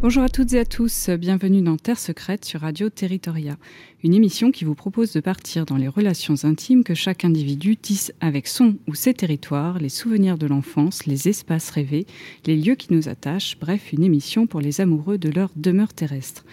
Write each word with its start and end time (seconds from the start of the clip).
Bonjour 0.00 0.22
à 0.22 0.28
toutes 0.28 0.52
et 0.52 0.60
à 0.60 0.64
tous, 0.64 1.10
bienvenue 1.10 1.60
dans 1.60 1.76
Terre 1.76 1.98
secrète 1.98 2.44
sur 2.44 2.60
Radio 2.60 2.88
Territoria, 2.88 3.56
une 4.04 4.14
émission 4.14 4.52
qui 4.52 4.64
vous 4.64 4.76
propose 4.76 5.12
de 5.12 5.18
partir 5.18 5.66
dans 5.66 5.76
les 5.76 5.88
relations 5.88 6.36
intimes 6.44 6.84
que 6.84 6.94
chaque 6.94 7.24
individu 7.24 7.76
tisse 7.76 8.12
avec 8.20 8.46
son 8.46 8.76
ou 8.86 8.94
ses 8.94 9.12
territoires, 9.12 9.80
les 9.80 9.88
souvenirs 9.88 10.38
de 10.38 10.46
l'enfance, 10.46 11.06
les 11.06 11.28
espaces 11.28 11.70
rêvés, 11.70 12.06
les 12.46 12.54
lieux 12.54 12.76
qui 12.76 12.92
nous 12.92 13.08
attachent, 13.08 13.58
bref, 13.58 13.92
une 13.92 14.04
émission 14.04 14.46
pour 14.46 14.60
les 14.60 14.80
amoureux 14.80 15.18
de 15.18 15.30
leur 15.30 15.50
demeure 15.56 15.92
terrestre. 15.92 16.44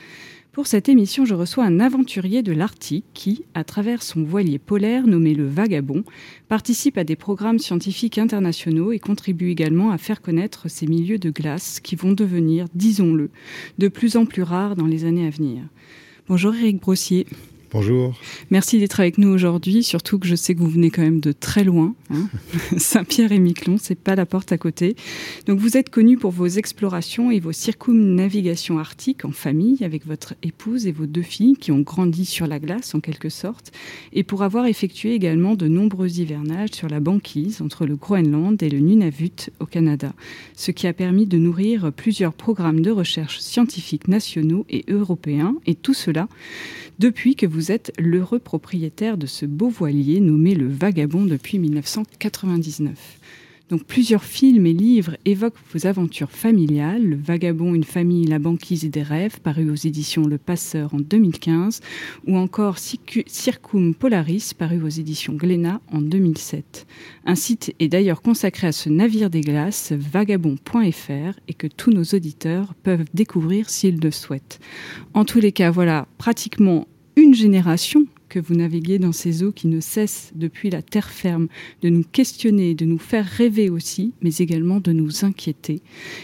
Pour 0.55 0.67
cette 0.67 0.87
émission, 0.87 1.25
je 1.25 1.35
reçois 1.35 1.65
un 1.65 1.81
aventurier 1.81 2.41
de 2.41 2.53
l'Arctique 2.53 3.03
qui, 3.13 3.43
à 3.55 3.65
travers 3.65 4.01
son 4.01 4.23
voilier 4.23 4.57
polaire 4.57 5.05
nommé 5.05 5.33
le 5.33 5.45
Vagabond, 5.45 6.05
participe 6.47 6.97
à 6.97 7.03
des 7.03 7.17
programmes 7.17 7.59
scientifiques 7.59 8.17
internationaux 8.17 8.93
et 8.93 8.99
contribue 8.99 9.51
également 9.51 9.91
à 9.91 9.97
faire 9.97 10.21
connaître 10.21 10.69
ces 10.69 10.87
milieux 10.87 11.17
de 11.17 11.29
glace 11.29 11.81
qui 11.81 11.97
vont 11.97 12.13
devenir, 12.13 12.67
disons-le, 12.73 13.31
de 13.79 13.87
plus 13.89 14.15
en 14.15 14.25
plus 14.25 14.43
rares 14.43 14.77
dans 14.77 14.87
les 14.87 15.03
années 15.03 15.27
à 15.27 15.29
venir. 15.29 15.61
Bonjour 16.29 16.55
Eric 16.55 16.79
Brossier. 16.79 17.27
Bonjour. 17.75 18.13
Merci 18.51 18.79
d'être 18.79 19.01
avec 19.01 19.17
nous 19.17 19.27
aujourd'hui, 19.27 19.83
surtout 19.83 20.17
que 20.17 20.27
je 20.27 20.35
sais 20.35 20.55
que 20.55 20.61
vous 20.61 20.69
venez 20.69 20.89
quand 20.91 21.01
même 21.01 21.19
de 21.19 21.33
très 21.33 21.65
loin. 21.65 21.93
Hein. 22.09 22.29
Saint-Pierre 22.77 23.33
et 23.33 23.37
Miquelon, 23.37 23.75
c'est 23.77 23.99
pas 23.99 24.15
la 24.15 24.25
porte 24.25 24.53
à 24.53 24.57
côté. 24.57 24.95
Donc 25.45 25.59
vous 25.59 25.75
êtes 25.75 25.89
connu 25.89 26.17
pour 26.17 26.31
vos 26.31 26.47
explorations 26.47 27.31
et 27.31 27.41
vos 27.41 27.51
circumnavigations 27.51 28.79
arctiques 28.79 29.25
en 29.25 29.33
famille 29.33 29.83
avec 29.83 30.07
votre 30.07 30.35
épouse 30.41 30.87
et 30.87 30.93
vos 30.93 31.05
deux 31.05 31.21
filles 31.21 31.57
qui 31.57 31.73
ont 31.73 31.81
grandi 31.81 32.23
sur 32.23 32.47
la 32.47 32.59
glace 32.59 32.95
en 32.95 33.01
quelque 33.01 33.27
sorte, 33.27 33.73
et 34.13 34.23
pour 34.23 34.43
avoir 34.43 34.67
effectué 34.67 35.13
également 35.13 35.55
de 35.55 35.67
nombreux 35.67 36.21
hivernages 36.21 36.71
sur 36.71 36.87
la 36.87 37.01
banquise 37.01 37.61
entre 37.61 37.85
le 37.85 37.97
Groenland 37.97 38.63
et 38.63 38.69
le 38.69 38.79
Nunavut 38.79 39.49
au 39.59 39.65
Canada, 39.65 40.13
ce 40.55 40.71
qui 40.71 40.87
a 40.87 40.93
permis 40.93 41.25
de 41.25 41.37
nourrir 41.37 41.91
plusieurs 41.91 42.35
programmes 42.35 42.79
de 42.79 42.91
recherche 42.91 43.39
scientifiques 43.39 44.07
nationaux 44.07 44.65
et 44.69 44.85
européens, 44.87 45.55
et 45.65 45.75
tout 45.75 45.93
cela 45.93 46.29
depuis 46.99 47.35
que 47.35 47.45
vous 47.45 47.71
êtes 47.71 47.91
l'heureux 47.97 48.39
propriétaire 48.39 49.17
de 49.17 49.25
ce 49.25 49.45
beau 49.45 49.69
voilier 49.69 50.19
nommé 50.19 50.55
le 50.55 50.67
Vagabond 50.67 51.25
depuis 51.25 51.59
1999. 51.59 53.19
Donc 53.69 53.83
plusieurs 53.85 54.23
films 54.23 54.67
et 54.67 54.73
livres 54.73 55.17
évoquent 55.25 55.57
vos 55.73 55.87
aventures 55.87 56.31
familiales, 56.31 57.03
Le 57.03 57.15
Vagabond, 57.15 57.73
une 57.73 57.83
famille, 57.83 58.25
la 58.25 58.37
banquise 58.37 58.85
et 58.85 58.89
des 58.89 59.01
rêves, 59.01 59.39
paru 59.41 59.71
aux 59.71 59.75
éditions 59.75 60.27
Le 60.27 60.37
Passeur 60.37 60.93
en 60.93 60.99
2015, 60.99 61.81
ou 62.27 62.37
encore 62.37 62.77
Circum 62.77 63.95
Polaris, 63.95 64.53
paru 64.55 64.83
aux 64.83 64.89
éditions 64.89 65.33
Glénat 65.33 65.81
en 65.91 66.01
2007. 66.01 66.85
Un 67.25 67.35
site 67.35 67.73
est 67.79 67.87
d'ailleurs 67.87 68.21
consacré 68.21 68.67
à 68.67 68.71
ce 68.71 68.89
navire 68.89 69.31
des 69.31 69.41
glaces, 69.41 69.91
vagabond.fr, 69.93 71.39
et 71.47 71.53
que 71.53 71.67
tous 71.67 71.89
nos 71.89 72.03
auditeurs 72.03 72.75
peuvent 72.83 73.05
découvrir 73.15 73.69
s'ils 73.69 73.99
le 73.99 74.11
souhaitent. 74.11 74.59
En 75.15 75.25
tous 75.25 75.39
les 75.39 75.51
cas, 75.51 75.71
voilà 75.71 76.07
pratiquement 76.19 76.87
une 77.15 77.33
génération 77.33 78.05
que 78.29 78.39
vous 78.39 78.55
naviguez 78.55 78.99
dans 78.99 79.11
ces 79.11 79.43
eaux 79.43 79.51
qui 79.51 79.67
ne 79.67 79.79
cessent 79.79 80.31
depuis 80.35 80.69
la 80.69 80.81
terre 80.81 81.09
ferme 81.09 81.47
de 81.81 81.89
nous 81.89 82.03
questionner, 82.03 82.75
de 82.75 82.85
nous 82.85 82.97
faire 82.97 83.25
rêver 83.25 83.69
aussi, 83.69 84.13
mais 84.21 84.35
également 84.37 84.79
de 84.79 84.91
nous 84.91 85.25
inquiéter. 85.25 85.81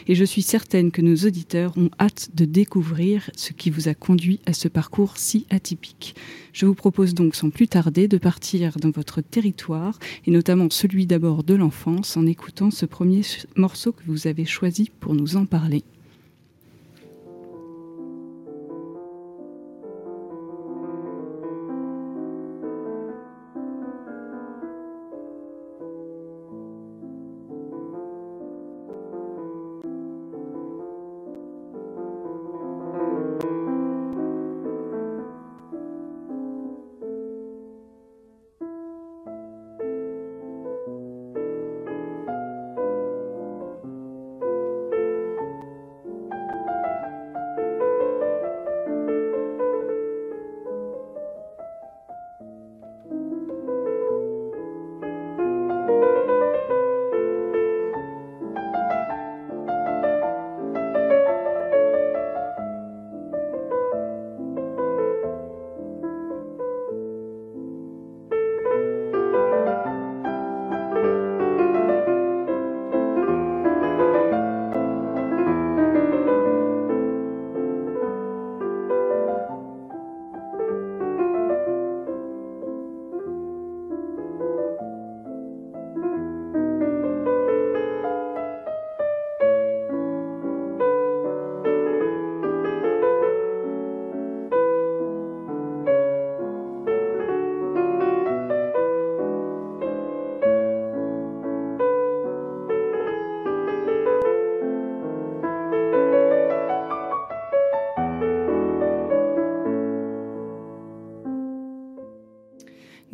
Et 0.08 0.16
je 0.16 0.26
suis 0.26 0.42
certaine 0.42 0.92
que 0.92 1.02
nos 1.02 1.16
auditeurs 1.16 1.78
ont 1.78 1.90
hâte 2.00 2.30
de 2.34 2.46
découvrir 2.46 3.30
ce 3.36 3.54
qui 3.54 3.70
vous 3.70 3.88
a 3.88 3.94
conduit 3.94 4.40
à 4.46 4.54
ce 4.54 4.68
parcours 4.68 5.18
si 5.18 5.46
atypique. 5.50 6.16
Je 6.54 6.66
vous 6.66 6.76
propose 6.76 7.14
donc 7.14 7.36
sans 7.36 7.50
plus 7.50 7.68
tarder 7.68 8.08
de 8.08 8.18
partir 8.18 8.78
dans 8.80 8.92
votre 8.92 9.22
territoire, 9.22 10.00
et 10.26 10.32
notamment 10.32 10.70
celui 10.70 11.06
d'abord 11.06 11.44
de 11.44 11.54
l'enfance, 11.54 12.18
en 12.18 12.26
écoutant 12.26 12.72
ce 12.72 12.86
premier 12.86 13.22
morceau 13.56 13.92
que 13.92 14.04
vous 14.08 14.28
avez 14.28 14.46
choisi 14.46 14.90
pour 15.00 15.14
nous 15.14 15.36
en 15.38 15.46
parler. 15.46 15.84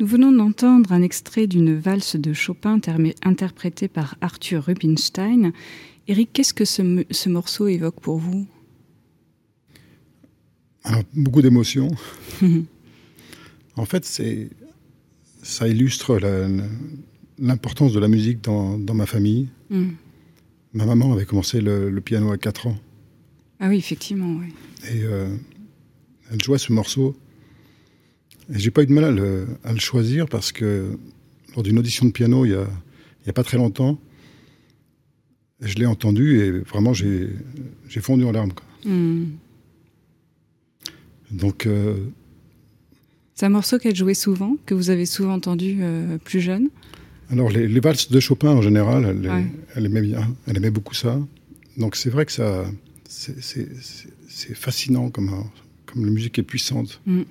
Venons 0.08 0.32
d'entendre 0.32 0.92
un 0.92 1.02
extrait 1.02 1.46
d'une 1.46 1.76
valse 1.76 2.16
de 2.16 2.32
Chopin 2.32 2.80
interprétée 3.22 3.88
par 3.88 4.16
Arthur 4.22 4.64
Rubinstein. 4.64 5.52
Eric, 6.08 6.30
qu'est-ce 6.32 6.54
que 6.54 6.64
ce, 6.64 7.28
morceau 7.28 7.68
évoque 7.68 8.00
pour 8.00 8.16
vous? 8.16 8.46
Beaucoup 11.14 11.42
d'émotions. 11.42 11.90
en 13.76 13.84
fait, 13.84 14.06
ça 15.42 15.68
illustre 15.68 16.18
l'importance 17.38 17.92
de 17.92 18.00
la 18.00 18.08
musique 18.08 18.40
dans, 18.42 18.78
ma 18.94 19.04
famille. 19.04 19.48
Hmm. 19.68 19.90
Ma 20.72 20.86
maman 20.86 21.12
avait 21.12 21.26
commencé 21.26 21.60
le, 21.60 22.00
piano 22.00 22.32
à 22.32 22.38
4 22.38 22.68
ans. 22.68 22.78
Ah 23.60 23.68
oui, 23.68 23.76
effectivement, 23.76 24.38
oui. 24.40 24.54
Et 24.90 25.02
euh, 25.02 25.28
elle 26.30 26.40
jouait 26.40 26.58
ce 26.58 26.72
morceau 26.72 27.14
j'ai 28.50 28.70
pas 28.70 28.82
eu 28.82 28.86
de 28.86 28.92
mal 28.92 29.04
à 29.04 29.72
le, 29.72 29.78
choisir 29.78 30.26
parce 30.28 30.52
que 30.52 30.96
lors 31.54 31.62
d'une 31.62 31.78
audition 31.78 32.06
de 32.06 32.12
piano 32.12 32.44
il 32.44 32.52
y 32.52 32.54
a, 32.54 32.66
il 33.22 33.26
y 33.26 33.30
a 33.30 33.32
pas 33.32 33.44
très 33.44 33.58
longtemps, 33.58 33.98
je 35.60 35.74
l'ai 35.74 35.86
entendu 35.86 36.40
et 36.40 36.50
vraiment 36.50 36.94
j'ai 36.94 37.30
fondu 38.00 38.24
en 38.24 38.32
larmes. 38.32 38.52
Hmm. 38.84 39.24
Donc. 41.30 41.66
Euh, 41.66 41.96
c'est 43.34 43.46
un 43.46 43.50
morceau 43.50 43.78
qu'elle 43.78 43.94
jouait 43.94 44.14
souvent, 44.14 44.56
que 44.66 44.74
vous 44.74 44.90
avez 44.90 45.06
souvent 45.06 45.34
entendu 45.34 45.78
euh, 45.80 46.18
plus 46.18 46.40
jeune? 46.40 46.70
Alors, 47.30 47.50
les, 47.50 47.78
valses 47.78 48.10
de 48.10 48.18
Chopin 48.18 48.50
en 48.50 48.62
général, 48.62 49.16
elle, 49.76 49.86
aimait 49.86 50.00
bien, 50.00 50.34
elle 50.46 50.56
aimait 50.56 50.70
beaucoup 50.70 50.94
ça. 50.94 51.20
Donc, 51.76 51.94
c'est 51.94 52.10
vrai 52.10 52.26
que 52.26 52.32
ça. 52.32 52.64
C'est 53.08 54.54
fascinant 54.54 55.10
comme, 55.10 55.44
comme 55.86 56.04
la 56.04 56.10
musique 56.10 56.38
est 56.38 56.42
puissante. 56.42 57.00
Hmm 57.06 57.22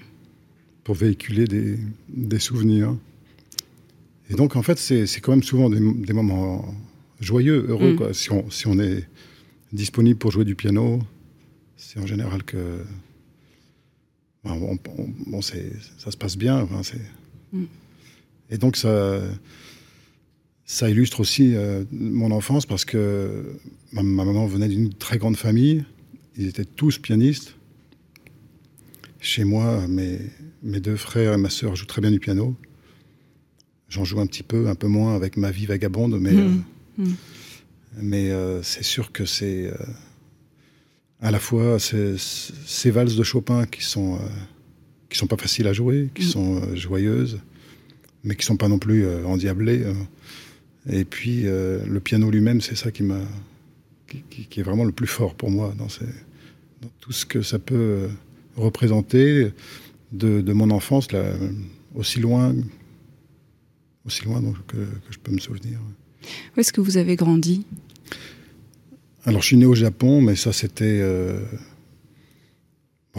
pour 0.87 0.95
véhiculer 0.95 1.47
des, 1.47 1.77
des, 2.07 2.39
souvenirs. 2.39 2.95
Et 4.29 4.35
donc, 4.35 4.55
en 4.55 4.61
fait, 4.61 4.77
c'est 4.79 5.19
quand 5.19 5.33
même 5.33 5.43
souvent 5.43 5.69
des, 5.69 5.81
des, 5.81 6.13
moments 6.13 6.73
joyeux, 7.19 7.65
heureux. 7.67 7.91
Mm. 7.91 8.13
Si, 8.13 8.31
on, 8.31 8.49
si, 8.49 8.67
on, 8.67 8.79
est 8.79 9.05
disponible 9.73 10.17
pour 10.17 10.31
jouer 10.31 10.45
du 10.45 10.55
piano, 10.55 11.01
c'est 11.75 11.99
en 11.99 12.05
général 12.05 12.41
que 12.45 12.79
bon, 14.45 15.41
ça 15.41 15.55
se 16.09 16.15
passe 16.15 16.37
bien. 16.37 16.65
Mm. 17.51 17.63
Et 18.49 18.57
donc 18.57 18.77
ça, 18.77 19.19
ça 20.63 20.89
illustre 20.89 21.19
aussi 21.19 21.53
euh, 21.53 21.83
mon 21.91 22.31
enfance 22.31 22.65
parce 22.65 22.85
que 22.85 23.57
ma, 23.91 24.03
maman 24.03 24.47
venait 24.47 24.69
d'une 24.69 24.93
très 24.93 25.17
grande 25.17 25.35
famille. 25.35 25.83
Ils 26.37 26.47
étaient 26.47 26.63
tous 26.63 26.97
pianistes. 26.97 27.55
Chez 29.19 29.43
moi, 29.43 29.85
mes, 29.89 30.19
mes 30.67 30.79
deux 30.79 30.95
frères 30.95 31.33
et 31.33 31.37
ma 31.37 31.49
sœur 31.49 31.75
jouent 31.75 31.85
très 31.85 32.01
bien 32.01 32.11
du 32.11 32.19
piano. 32.19 32.55
J'en 33.89 34.03
joue 34.03 34.19
un 34.19 34.27
petit 34.27 34.43
peu, 34.43 34.67
un 34.67 34.75
peu 34.75 34.87
moins 34.87 35.15
avec 35.15 35.37
ma 35.37 35.49
vie 35.49 35.65
vagabonde, 35.65 36.19
mais, 36.19 36.33
mm. 36.33 36.63
Euh, 36.99 37.03
mm. 37.03 37.13
mais 38.01 38.29
euh, 38.29 38.61
c'est 38.61 38.83
sûr 38.83 39.11
que 39.11 39.25
c'est 39.25 39.71
à 41.21 41.31
la 41.31 41.39
fois 41.39 41.79
ces, 41.79 42.91
valses 42.91 43.15
de 43.15 43.23
Chopin 43.23 43.65
qui 43.65 43.83
sont 43.83 44.19
qui 45.09 45.17
sont 45.17 45.27
pas 45.27 45.37
faciles 45.37 45.67
à 45.67 45.73
jouer, 45.73 46.09
qui 46.13 46.25
sont 46.25 46.75
joyeuses, 46.75 47.39
mais 48.23 48.35
qui 48.35 48.45
sont 48.45 48.57
pas 48.57 48.67
non 48.67 48.77
plus 48.77 49.07
endiablées. 49.25 49.85
Et 50.89 51.05
puis 51.05 51.41
euh, 51.45 51.79
le 51.85 51.99
piano 51.99 52.31
lui-même, 52.31 52.61
c'est 52.61 52.75
ça 52.75 52.91
qui 52.91 53.03
m'a, 53.03 53.19
qui, 54.07 54.59
est 54.59 54.63
vraiment 54.63 54.85
le 54.85 54.91
plus 54.91 55.07
fort 55.07 55.35
pour 55.35 55.51
moi 55.51 55.73
dans, 55.77 55.87
tout 56.99 57.11
ce 57.11 57.25
que 57.25 57.41
ça 57.41 57.59
peut 57.59 57.75
euh, 57.75 58.07
représenter 58.55 59.51
de, 60.11 60.53
mon 60.53 60.69
enfance, 60.71 61.11
là, 61.11 61.33
aussi 61.95 62.19
loin, 62.19 62.55
aussi 64.05 64.23
loin 64.23 64.41
donc, 64.41 64.55
que, 64.67 64.77
je 65.09 65.17
peux 65.17 65.31
me 65.31 65.39
souvenir. 65.39 65.79
Où 66.55 66.59
est-ce 66.59 66.73
que 66.73 66.81
vous 66.81 66.97
avez 66.97 67.15
grandi? 67.15 67.65
Alors 69.25 69.41
je 69.41 69.47
suis 69.47 69.57
né 69.57 69.65
au 69.65 69.75
Japon, 69.75 70.21
mais 70.21 70.35
ça 70.35 70.53
c'était 70.53 70.99
euh, 71.01 71.39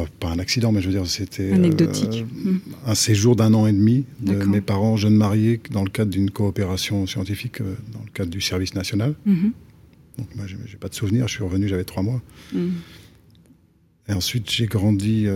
pas 0.06 0.28
un 0.28 0.38
accident, 0.38 0.72
mais 0.72 0.80
je 0.80 0.86
veux 0.86 0.92
dire, 0.92 1.06
c'était 1.06 1.52
anecdotique. 1.52 2.24
Euh, 2.46 2.52
un 2.86 2.94
séjour 2.94 3.36
d'un 3.36 3.54
an 3.54 3.66
et 3.66 3.72
demi 3.72 4.04
de 4.20 4.44
mes 4.44 4.60
parents 4.60 4.96
jeunes 4.96 5.16
mariés 5.16 5.60
dans 5.70 5.82
le 5.82 5.90
cadre 5.90 6.10
d'une 6.10 6.30
coopération 6.30 7.06
scientifique, 7.06 7.60
euh, 7.60 7.74
dans 7.92 8.00
le 8.04 8.10
cadre 8.12 8.30
du 8.30 8.40
service 8.40 8.74
national. 8.74 9.14
Mhm. 9.26 9.52
Donc 10.18 10.34
moi, 10.34 10.46
j'ai 10.46 10.76
pas 10.76 10.88
de 10.88 10.94
souvenir. 10.94 11.28
Je 11.28 11.34
suis 11.34 11.44
revenu, 11.44 11.68
j'avais 11.68 11.84
trois 11.84 12.02
mois. 12.02 12.20
Mhm. 12.52 12.72
Et 14.08 14.12
ensuite, 14.12 14.50
j'ai 14.50 14.66
grandi 14.66 15.26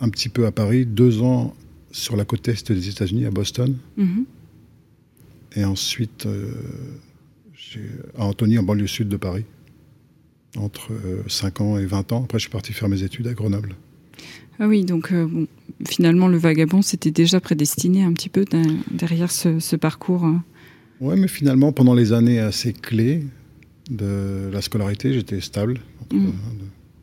un 0.00 0.08
petit 0.08 0.28
peu 0.28 0.46
à 0.46 0.52
Paris, 0.52 0.86
deux 0.86 1.22
ans 1.22 1.54
sur 1.90 2.16
la 2.16 2.24
côte 2.24 2.46
est 2.48 2.72
des 2.72 2.88
États-Unis, 2.88 3.24
à 3.26 3.30
Boston. 3.30 3.76
Mhm. 3.96 4.24
Et 5.56 5.64
ensuite, 5.64 6.28
à 8.18 8.24
Antony, 8.24 8.58
en 8.58 8.62
banlieue 8.62 8.86
sud 8.86 9.08
de 9.08 9.16
Paris 9.16 9.44
entre 10.58 10.92
5 11.28 11.60
euh, 11.60 11.64
ans 11.64 11.78
et 11.78 11.86
20 11.86 12.12
ans. 12.12 12.24
Après, 12.24 12.38
je 12.38 12.42
suis 12.42 12.50
parti 12.50 12.72
faire 12.72 12.88
mes 12.88 13.02
études 13.02 13.26
à 13.26 13.34
Grenoble. 13.34 13.74
Ah 14.58 14.66
oui, 14.66 14.84
donc 14.84 15.12
euh, 15.12 15.26
bon, 15.26 15.46
finalement, 15.86 16.28
le 16.28 16.38
vagabond, 16.38 16.82
c'était 16.82 17.10
déjà 17.10 17.40
prédestiné 17.40 18.02
un 18.02 18.12
petit 18.12 18.28
peu 18.28 18.44
derrière 18.90 19.30
ce, 19.30 19.76
parcours. 19.76 20.24
Hein. 20.24 20.42
Oui, 21.00 21.18
mais 21.18 21.28
finalement, 21.28 21.72
pendant 21.72 21.94
les 21.94 22.12
années 22.12 22.40
assez 22.40 22.72
clés 22.72 23.24
de 23.90 24.48
la 24.52 24.62
scolarité, 24.62 25.12
j'étais 25.12 25.40
stable. 25.40 25.80
Mm. 26.12 26.30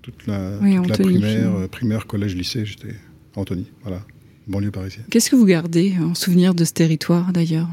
Toute 0.03 0.27
la, 0.27 0.57
primaire, 0.59 1.55
euh, 1.55 1.67
primaire, 1.67 2.05
collège, 2.05 2.35
lycée, 2.35 2.65
j'étais 2.65 2.95
à 3.35 3.39
Antony, 3.39 3.65
voilà, 3.81 4.05
banlieue 4.47 4.69
parisienne. 4.69 5.05
Qu'est-ce 5.09 5.31
que 5.31 5.35
vous 5.35 5.45
gardez 5.45 5.95
en 6.00 6.13
souvenir 6.13 6.53
de 6.53 6.63
ce 6.65 6.73
territoire, 6.73 7.33
d'ailleurs? 7.33 7.69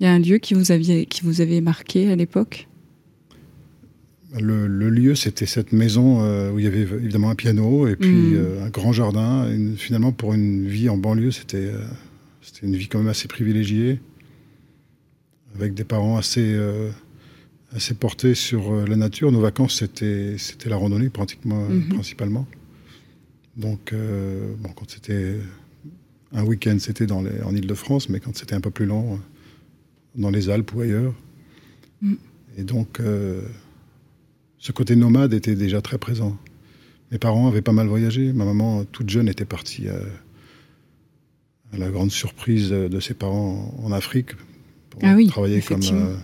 Il 0.00 0.04
y 0.04 0.06
a 0.06 0.12
un 0.12 0.18
lieu 0.18 0.38
qui 0.38 0.52
vous, 0.54 0.72
aviez, 0.72 1.06
qui 1.06 1.22
vous 1.22 1.40
avait 1.40 1.60
marqué 1.60 2.10
à 2.10 2.16
l'époque? 2.16 2.68
Le, 4.40 4.66
lieu, 4.66 5.14
c'était 5.14 5.46
cette 5.46 5.72
maison 5.72 6.24
euh, 6.24 6.50
où 6.50 6.58
il 6.58 6.64
y 6.64 6.68
avait 6.68 6.80
évidemment 6.80 7.30
un 7.30 7.36
piano 7.36 7.86
et 7.86 7.94
puis 7.94 8.10
mm. 8.10 8.34
euh, 8.34 8.66
un 8.66 8.68
grand 8.68 8.92
jardin. 8.92 9.48
finalement, 9.76 10.10
pour 10.10 10.34
une 10.34 10.66
vie 10.66 10.88
en 10.88 10.96
banlieue, 10.96 11.30
c'était 11.30 11.58
euh, 11.58 11.78
c'était 12.42 12.66
une 12.66 12.74
vie 12.74 12.88
quand 12.88 12.98
même 12.98 13.08
assez 13.08 13.28
privilégiée, 13.28 14.00
avec 15.54 15.74
des 15.74 15.84
parents 15.84 16.16
assez, 16.16 16.58
assez 17.74 17.94
portés 17.94 18.34
sur 18.34 18.86
la 18.86 18.96
nature. 18.96 19.32
Nos 19.32 19.40
vacances, 19.40 19.76
c'était 19.76 20.36
la 20.66 20.76
randonnée 20.76 21.10
pratiquement, 21.10 21.68
mm-hmm. 21.68 21.88
principalement. 21.88 22.46
Donc, 23.56 23.92
bon, 23.92 24.68
quand 24.76 24.88
c'était 24.90 25.36
un 26.32 26.44
week-end, 26.44 26.76
c'était 26.78 27.10
en 27.10 27.54
Ile-de-France, 27.54 28.08
mais 28.08 28.20
quand 28.20 28.36
c'était 28.36 28.54
un 28.54 28.60
peu 28.60 28.70
plus 28.70 28.86
long, 28.86 29.18
dans 30.14 30.30
les 30.30 30.50
Alpes 30.50 30.72
ou 30.74 30.82
ailleurs. 30.82 31.14
Mm. 32.00 32.14
Et 32.58 32.62
donc 32.62 33.00
ce 34.64 34.72
côté 34.72 34.96
nomade 34.96 35.34
était 35.34 35.56
déjà 35.56 35.82
très 35.82 35.98
présent. 35.98 36.38
Mes 37.12 37.18
parents 37.18 37.48
avaient 37.48 37.60
pas 37.60 37.74
mal 37.74 37.86
voyagé. 37.86 38.32
Ma 38.32 38.46
maman, 38.46 38.86
toute 38.86 39.10
jeune, 39.10 39.28
était 39.28 39.44
partie 39.44 39.88
euh, 39.88 40.00
à, 41.74 41.76
la 41.76 41.90
grande 41.90 42.10
surprise 42.10 42.70
de 42.70 42.98
ses 42.98 43.12
parents 43.12 43.74
en 43.84 43.92
Afrique 43.92 44.30
pour 44.88 45.02
ah 45.04 45.14
travailler 45.28 45.60
comme, 45.60 45.82
euh, 45.82 46.16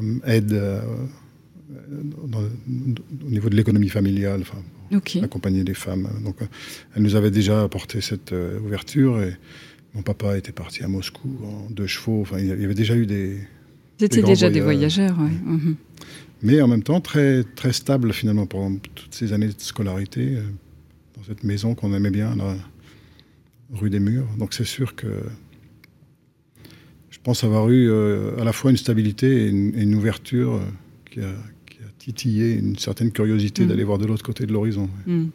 comme 0.00 0.20
aide 0.26 0.52
euh, 0.52 0.80
au 3.26 3.30
niveau 3.30 3.48
de 3.50 3.56
l'économie 3.56 3.90
familiale, 3.90 4.40
enfin, 4.40 4.58
accompagner 5.22 5.62
les 5.62 5.74
femmes. 5.74 6.08
Donc, 6.24 6.36
elle 6.96 7.02
nous 7.02 7.14
avait 7.14 7.30
déjà 7.30 7.62
apporté 7.62 8.00
cette 8.00 8.32
ouverture 8.64 9.22
et 9.22 9.36
mon 9.94 10.02
papa 10.02 10.38
était 10.38 10.52
parti 10.52 10.82
à 10.82 10.88
Moscou 10.88 11.28
en 11.44 11.70
deux 11.70 11.86
chevaux. 11.86 12.22
Enfin, 12.22 12.38
il 12.38 12.46
y 12.46 12.52
avait 12.52 12.74
déjà 12.74 12.96
eu 12.96 13.06
des. 13.06 13.38
C'était 13.98 14.22
déjà 14.22 14.48
des 14.48 14.60
voyageurs, 14.60 15.16
oui. 15.20 15.32
Mhm 15.44 15.76
mais 16.42 16.60
en 16.62 16.68
même 16.68 16.82
temps 16.82 17.00
très, 17.00 17.44
très 17.44 17.72
stable 17.72 18.12
finalement 18.12 18.46
pendant 18.46 18.76
toutes 18.94 19.14
ces 19.14 19.32
années 19.32 19.48
de 19.48 19.54
scolarité, 19.58 20.36
euh, 20.36 20.42
dans 21.16 21.24
cette 21.24 21.44
maison 21.44 21.74
qu'on 21.74 21.92
aimait 21.94 22.10
bien, 22.10 22.34
rue 23.72 23.90
des 23.90 24.00
Murs. 24.00 24.26
Donc 24.38 24.54
c'est 24.54 24.64
sûr 24.64 24.94
que 24.94 25.06
pense 27.22 27.44
avoir 27.44 27.68
eu 27.70 27.88
euh, 27.90 28.38
à 28.40 28.44
la 28.44 28.52
fois 28.52 28.70
une 28.70 28.76
stabilité 28.76 29.46
et 29.46 29.48
une, 29.48 29.94
ouverture 29.94 30.54
euh, 30.54 30.60
qui, 31.10 31.20
a, 31.20 31.32
titillé 31.98 32.54
une 32.54 32.78
certaine 32.78 33.12
curiosité 33.12 33.64
mm. 33.64 33.68
d'aller 33.68 33.84
voir 33.84 33.98
de 33.98 34.06
l'autre 34.06 34.22
côté 34.22 34.46
de 34.46 34.52
l'horizon. 34.52 34.88
Mm. 35.06 35.26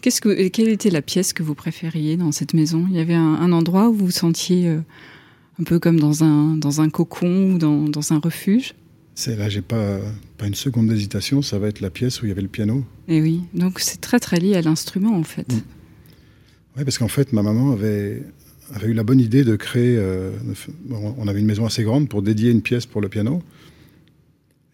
Qu'est-ce 0.00 0.20
que, 0.20 0.48
quelle 0.48 0.68
était 0.68 0.90
la 0.90 1.02
pièce 1.02 1.32
que 1.32 1.42
vous 1.42 1.54
préfériez 1.54 2.16
dans 2.16 2.32
cette 2.32 2.54
maison? 2.54 2.86
Il 2.90 2.96
y 2.96 3.00
avait 3.00 3.14
un, 3.14 3.52
endroit 3.52 3.88
où 3.88 3.92
vous 3.92 4.06
vous 4.06 4.10
sentiez 4.10 4.68
un 4.68 5.64
peu 5.64 5.78
comme 5.78 6.00
dans 6.00 6.24
un, 6.24 6.56
dans 6.56 6.80
un 6.80 6.90
cocon 6.90 7.52
ou 7.52 7.58
dans, 7.58 7.84
dans 7.84 8.12
un 8.12 8.18
refuge? 8.18 8.74
C'est 9.14 9.36
là, 9.36 9.48
j'ai 9.48 9.62
pas, 9.62 9.98
pas 10.38 10.46
une 10.46 10.54
seconde 10.54 10.88
d'hésitation, 10.88 11.42
ça 11.42 11.58
va 11.58 11.68
être 11.68 11.80
la 11.80 11.90
pièce 11.90 12.20
où 12.20 12.24
il 12.24 12.30
y 12.30 12.32
avait 12.32 12.42
le 12.42 12.48
piano. 12.48 12.84
Et 13.06 13.18
eh 13.18 13.22
oui, 13.22 13.42
donc 13.54 13.78
c'est 13.78 14.00
très 14.00 14.18
très 14.18 14.38
lié 14.40 14.56
à 14.56 14.62
l'instrument 14.62 15.14
en 15.14 15.22
fait. 15.22 15.52
Mm. 15.52 15.62
Oui, 16.76 16.84
parce 16.84 16.98
qu'en 16.98 17.08
fait, 17.08 17.32
ma 17.32 17.42
maman 17.42 17.72
avait, 17.72 18.22
avait 18.74 18.88
eu 18.88 18.94
la 18.94 19.04
bonne 19.04 19.20
idée 19.20 19.44
de 19.44 19.56
créer. 19.56 19.96
Euh, 19.98 20.30
on 20.90 21.28
avait 21.28 21.40
une 21.40 21.46
maison 21.46 21.66
assez 21.66 21.82
grande 21.82 22.08
pour 22.08 22.22
dédier 22.22 22.50
une 22.50 22.62
pièce 22.62 22.86
pour 22.86 23.00
le 23.00 23.08
piano. 23.08 23.42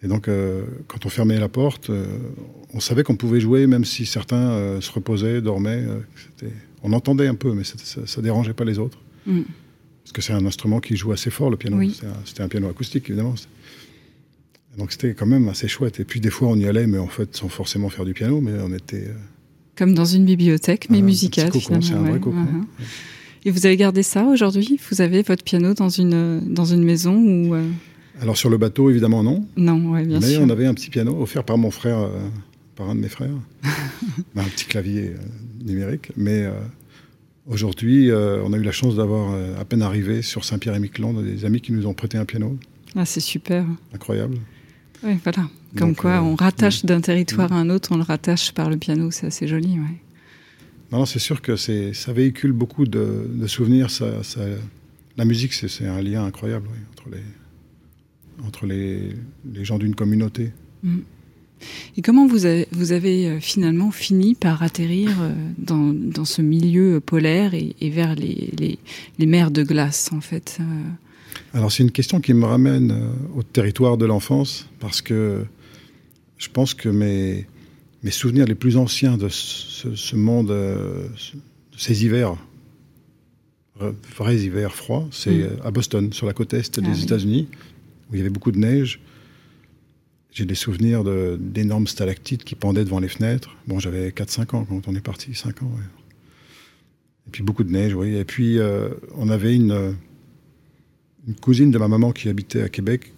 Et 0.03 0.07
donc, 0.07 0.29
euh, 0.29 0.63
quand 0.87 1.07
on 1.07 1.09
fermait 1.09 1.39
la 1.39 1.49
porte, 1.49 1.91
euh, 1.91 2.07
on 2.73 2.81
savait 2.81 3.03
qu'on 3.03 3.17
pouvait 3.17 3.41
jouer, 3.41 3.67
même 3.67 3.85
si 3.85 4.07
certains 4.07 4.81
se 4.81 4.93
reposaient, 4.93 5.41
dormaient. 5.41 5.85
on 6.83 6.93
entendait 6.93 7.27
un 7.27 7.35
peu, 7.35 7.53
mais 7.53 7.65
ça, 7.65 8.01
ne 8.01 8.23
dérangeait 8.23 8.55
pas 8.55 8.65
les 8.65 8.79
autres. 8.79 8.99
Mm. 9.27 9.43
Parce 10.05 10.13
que 10.13 10.23
c'est 10.23 10.33
un 10.33 10.47
instrument 10.47 10.81
qui 10.81 10.97
joue 10.97 11.13
assez 11.13 11.31
fort, 11.31 11.51
le 11.51 11.57
piano. 11.57 11.81
C'était 12.25 12.43
un, 12.43 12.49
piano 12.49 12.69
acoustique, 12.69 13.11
évidemment. 13.11 13.35
Donc 14.79 14.93
c'était 14.93 15.15
quand 15.15 15.27
même 15.27 15.49
assez 15.49 15.67
chouette. 15.67 15.99
Et 15.99 16.05
puis 16.05 16.21
des 16.21 16.31
fois 16.31 16.49
on 16.49 16.57
y 16.57 16.67
allait, 16.67 16.87
mais 16.87 16.99
en 16.99 17.09
fait 17.09 17.37
sans 17.37 17.49
forcément 17.49 17.89
faire 17.89 18.05
du 18.05 18.15
piano, 18.15 18.41
mais 18.41 18.53
on 18.63 18.73
était... 18.73 19.09
Comme 19.75 19.93
dans 19.93 20.05
une 20.05 20.25
bibliothèque, 20.25 20.89
mais 20.89 21.03
musicale. 21.03 21.51
C'est 21.53 21.95
un 21.95 22.03
vrai 22.03 22.21
cocon. 22.21 22.45
Uh-huh. 22.45 22.85
Et 23.45 23.51
vous 23.51 23.67
avez 23.67 23.77
gardé 23.77 24.03
ça 24.03 24.25
aujourd'hui? 24.25 24.79
Vous 24.91 25.01
avez 25.01 25.23
votre 25.23 25.45
piano 25.45 25.75
dans 25.75 25.89
une, 25.89 26.41
dans 26.53 26.65
une 26.65 26.85
maison 26.85 27.15
ou 27.17 27.55
euh? 27.55 27.69
Alors 28.21 28.37
sur 28.37 28.51
le 28.51 28.59
bateau, 28.59 28.91
évidemment 28.91 29.23
non. 29.23 29.47
Non, 29.57 29.93
ouais, 29.93 30.05
bien 30.05 30.19
mais 30.21 30.27
sûr. 30.35 30.43
on 30.43 30.51
avait 30.51 30.67
un 30.67 30.75
petit 30.75 30.91
piano 30.91 31.21
offert 31.21 31.45
par 31.45 31.57
mon 31.57 31.71
frère, 31.71 31.99
euh, 31.99 32.09
par 32.75 32.91
un 32.91 32.95
de 32.95 33.01
mes 33.01 33.09
frères. 33.09 33.31
un 34.37 34.45
petit 34.45 34.67
clavier 34.67 35.13
numérique. 35.65 36.11
Mais 36.17 36.47
aujourd'hui, 37.47 38.11
on 38.13 38.53
a 38.53 38.57
eu 38.57 38.63
la 38.63 38.73
chance 38.73 38.97
d'avoir 38.97 39.35
à 39.59 39.65
peine 39.65 39.83
arrivé 39.83 40.23
sur 40.23 40.45
Saint-Pierre-et-Miquelon 40.45 41.13
des 41.23 41.45
amis 41.45 41.61
qui 41.61 41.73
nous 41.73 41.87
ont 41.87 41.95
prêté 41.95 42.19
un 42.19 42.25
piano. 42.25 42.57
Ah, 42.97 43.05
c'est 43.05 43.21
super. 43.21 43.65
Incroyable. 43.95 44.39
Oui, 45.05 45.19
voilà. 45.23 45.49
Comme 45.77 45.95
quoi, 45.95 46.17
euh, 46.17 46.21
on 46.21 46.35
rattache 46.35 46.85
d'un 46.85 47.01
territoire 47.01 47.53
à 47.53 47.57
un 47.57 47.71
autre, 47.71 47.91
on 47.93 47.97
le 47.97 48.03
rattache 48.03 48.53
par 48.53 48.71
le 48.71 48.77
piano, 48.77 49.11
c'est 49.11 49.27
assez 49.27 49.47
joli. 49.47 49.79
Ouais. 49.79 50.01
Non, 50.93 51.05
c'est 51.05 51.19
sûr 51.19 51.43
que 51.43 51.57
ça 51.57 52.13
véhicule 52.13 52.53
beaucoup 52.53 52.87
de, 52.87 53.47
souvenirs. 53.47 53.91
Ça, 53.91 54.07
la 55.17 55.25
musique, 55.25 55.53
c'est 55.53 55.87
un 55.87 56.01
lien 56.01 56.25
incroyable 56.25 56.69
entre, 56.93 57.11
les, 57.11 58.47
entre 58.47 58.67
les, 58.67 59.11
les 59.53 59.65
gens 59.65 59.79
d'une 59.79 59.95
communauté. 59.95 60.53
Mm. 60.83 60.99
Et 61.97 62.03
comment 62.03 62.29
vous 62.29 62.47
avez, 62.47 62.69
vous 62.71 62.93
avez, 62.93 63.27
euh, 63.27 63.41
finalement 63.41 63.91
fini 63.91 64.37
par 64.37 64.63
atterrir 64.63 65.11
euh, 65.21 65.35
dans, 65.59 65.93
dans 65.93 66.25
ce 66.25 66.41
milieu 66.41 67.01
polaire 67.01 67.53
et, 67.53 67.75
vers 67.91 68.15
les, 68.15 68.53
les, 68.57 68.79
les, 69.19 69.27
mers 69.27 69.51
de 69.51 69.65
glace, 69.65 70.11
en 70.13 70.21
fait 70.21 70.61
alors 71.55 71.73
c'est 71.73 71.83
une 71.83 71.91
question 71.91 72.21
qui 72.21 72.35
me 72.35 72.45
ramène 72.45 72.91
euh, 72.91 73.39
au 73.39 73.43
territoire 73.43 73.97
de 73.97 74.05
l'enfance 74.05 74.69
parce 74.81 75.01
que 75.01 75.45
je 76.37 76.49
pense 76.49 76.75
que 76.75 76.89
mes, 76.89 77.47
mes 78.03 78.11
souvenirs 78.11 78.47
les 78.47 78.55
plus 78.55 78.77
anciens 78.77 79.17
de 79.17 79.29
ce, 79.29 80.17
monde, 80.17 80.49
de 80.49 81.09
ces 81.77 82.05
hivers, 82.05 82.37
vrais 84.17 84.37
hivers 84.37 84.75
froids, 84.75 85.09
c'est 85.11 85.31
mm. 85.31 85.61
à 85.65 85.71
Boston, 85.71 86.13
sur 86.13 86.27
la 86.27 86.33
côte 86.33 86.55
est 86.55 86.81
des 86.81 86.91
ah 86.91 87.03
États-Unis, 87.03 87.49
où 88.11 88.15
il 88.15 88.19
y 88.19 88.21
avait 88.21 88.31
beaucoup 88.31 88.53
de 88.53 88.59
neige. 88.59 89.01
J'ai 90.31 90.45
des 90.45 90.55
souvenirs 90.55 91.03
d'énormes 91.39 91.87
stalactites 91.87 92.45
qui 92.45 92.55
pendaient 92.55 92.85
devant 92.85 93.01
les 93.01 93.09
fenêtres. 93.09 93.57
Bon, 93.67 93.81
j'avais 93.81 94.11
4-5 94.11 94.57
ans 94.57 94.65
quand 94.65 94.87
on 94.87 94.95
est 94.95 95.01
parti, 95.01 95.35
5 95.35 95.63
ans, 95.63 95.71
Et 97.27 97.31
puis 97.31 97.43
beaucoup 97.43 97.65
de 97.65 97.73
neige, 97.73 97.95
oui. 97.95 98.15
Et 98.15 98.25
puis, 98.25 98.59
euh, 98.59 98.91
on 99.17 99.31
avait 99.31 99.57
une, 99.57 99.97
une 101.27 101.35
cousine 101.35 101.71
de 101.71 101.79
ma 101.79 101.89
maman 101.89 102.13
qui 102.13 102.29
habitait 102.29 102.63
à 102.63 102.69
Québec, 102.69 103.15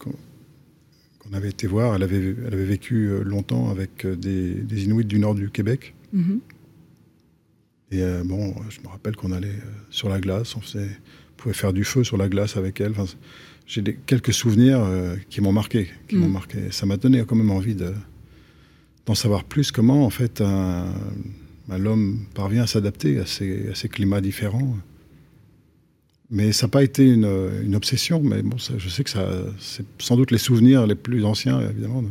qu'on 1.30 1.36
avait 1.36 1.50
été 1.50 1.66
voir. 1.66 1.94
Elle 1.94 2.02
avait, 2.02 2.34
elle 2.46 2.54
avait 2.54 2.64
vécu 2.64 3.08
euh, 3.08 3.22
longtemps 3.22 3.70
avec 3.70 4.04
euh, 4.04 4.16
des, 4.16 4.54
des 4.54 4.84
Inuits 4.84 5.04
du 5.04 5.18
nord 5.18 5.34
du 5.34 5.50
Québec. 5.50 5.94
Mm-hmm. 6.14 6.38
Et 7.92 8.02
bon, 8.24 8.54
je 8.68 8.80
me 8.82 8.86
rappelle 8.86 9.16
qu'on 9.16 9.32
allait 9.32 9.56
sur 9.90 10.08
la 10.08 10.20
glace, 10.20 10.54
on, 10.54 10.60
faisait, 10.60 10.86
on 10.86 11.36
pouvait 11.36 11.54
faire 11.54 11.72
du 11.72 11.82
feu 11.82 12.04
sur 12.04 12.16
la 12.16 12.28
glace 12.28 12.56
avec 12.56 12.80
elle. 12.80 12.92
Enfin, 12.92 13.06
j'ai 13.66 13.82
quelques 14.06 14.32
souvenirs 14.32 14.78
euh, 14.80 15.16
qui 15.28 15.40
m'ont 15.40 15.50
marqué, 15.50 15.88
qui 16.06 16.14
m'ont 16.14 16.28
mm. 16.28 16.32
marqué. 16.32 16.58
Ça 16.70 16.86
m'a 16.86 16.96
donné 16.96 17.24
quand 17.26 17.34
même 17.34 17.50
envie 17.50 17.74
de, 17.74 17.92
d'en 19.06 19.16
savoir 19.16 19.42
plus 19.42 19.72
comment 19.72 20.06
en 20.06 20.10
fait 20.10 20.40
l'homme 21.68 22.26
parvient 22.32 22.62
à 22.62 22.66
s'adapter 22.68 23.18
à 23.18 23.26
ces, 23.26 23.70
à 23.70 23.74
ces, 23.74 23.88
climats 23.88 24.20
différents. 24.20 24.76
Mais 26.30 26.52
ça 26.52 26.66
n'a 26.66 26.70
pas 26.70 26.84
été 26.84 27.04
une, 27.08 27.28
une, 27.64 27.74
obsession, 27.74 28.20
mais 28.22 28.42
bon, 28.42 28.56
je 28.56 28.88
sais 28.88 29.02
que 29.02 29.10
ça, 29.10 29.28
c'est 29.58 29.84
sans 29.98 30.16
doute 30.16 30.30
les 30.30 30.38
souvenirs 30.38 30.86
les 30.86 30.94
plus 30.94 31.24
anciens, 31.24 31.60
évidemment, 31.60 32.04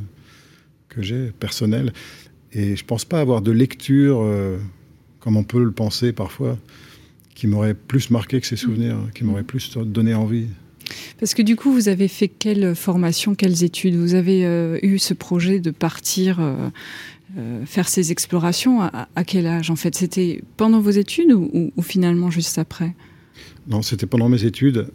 que 0.90 1.02
j'ai, 1.02 1.32
personnels. 1.40 1.94
Et 2.52 2.76
je 2.76 2.84
ne 2.84 2.88
pense 2.88 3.06
pas 3.06 3.22
avoir 3.22 3.42
de 3.42 3.52
lecture, 3.52 4.20
euh, 4.22 4.58
comme 5.22 5.38
on 5.38 5.44
peut 5.44 5.64
le 5.64 5.72
penser 5.72 6.12
parfois, 6.12 6.58
qui 7.34 7.48
m'aurait 7.48 7.76
plus 7.76 8.10
marqué 8.10 8.42
que 8.42 8.48
ces 8.48 8.58
souvenirs, 8.58 8.98
qui 9.16 9.24
m'aurait 9.24 9.44
plus 9.44 9.78
donné 9.78 10.14
envie. 10.14 10.48
Parce 11.20 11.34
que 11.34 11.42
du 11.42 11.56
coup, 11.56 11.72
vous 11.72 11.90
avez 11.90 12.08
fait 12.08 12.28
quelle 12.28 12.76
formation, 12.76 13.36
quelles 13.36 13.64
études? 13.64 13.96
Vous 13.96 14.16
avez 14.16 14.46
euh, 14.46 14.80
eu 14.82 15.00
ce 15.00 15.14
projet 15.14 15.60
de 15.60 15.72
partir 15.72 16.40
euh, 16.40 16.70
euh, 17.38 17.66
faire 17.66 17.88
ces 17.88 18.12
explorations 18.12 18.82
à, 18.82 19.08
quel 19.26 19.46
âge 19.48 19.70
En 19.70 19.76
fait, 19.76 19.96
c'était 19.96 20.42
pendant 20.58 20.80
vos 20.80 20.90
études 20.92 21.32
ou, 21.34 21.72
finalement 21.82 22.32
juste 22.32 22.58
après? 22.58 22.94
Non, 23.68 23.82
c'était 23.82 24.08
pendant 24.08 24.30
mes 24.30 24.46
études. 24.46 24.88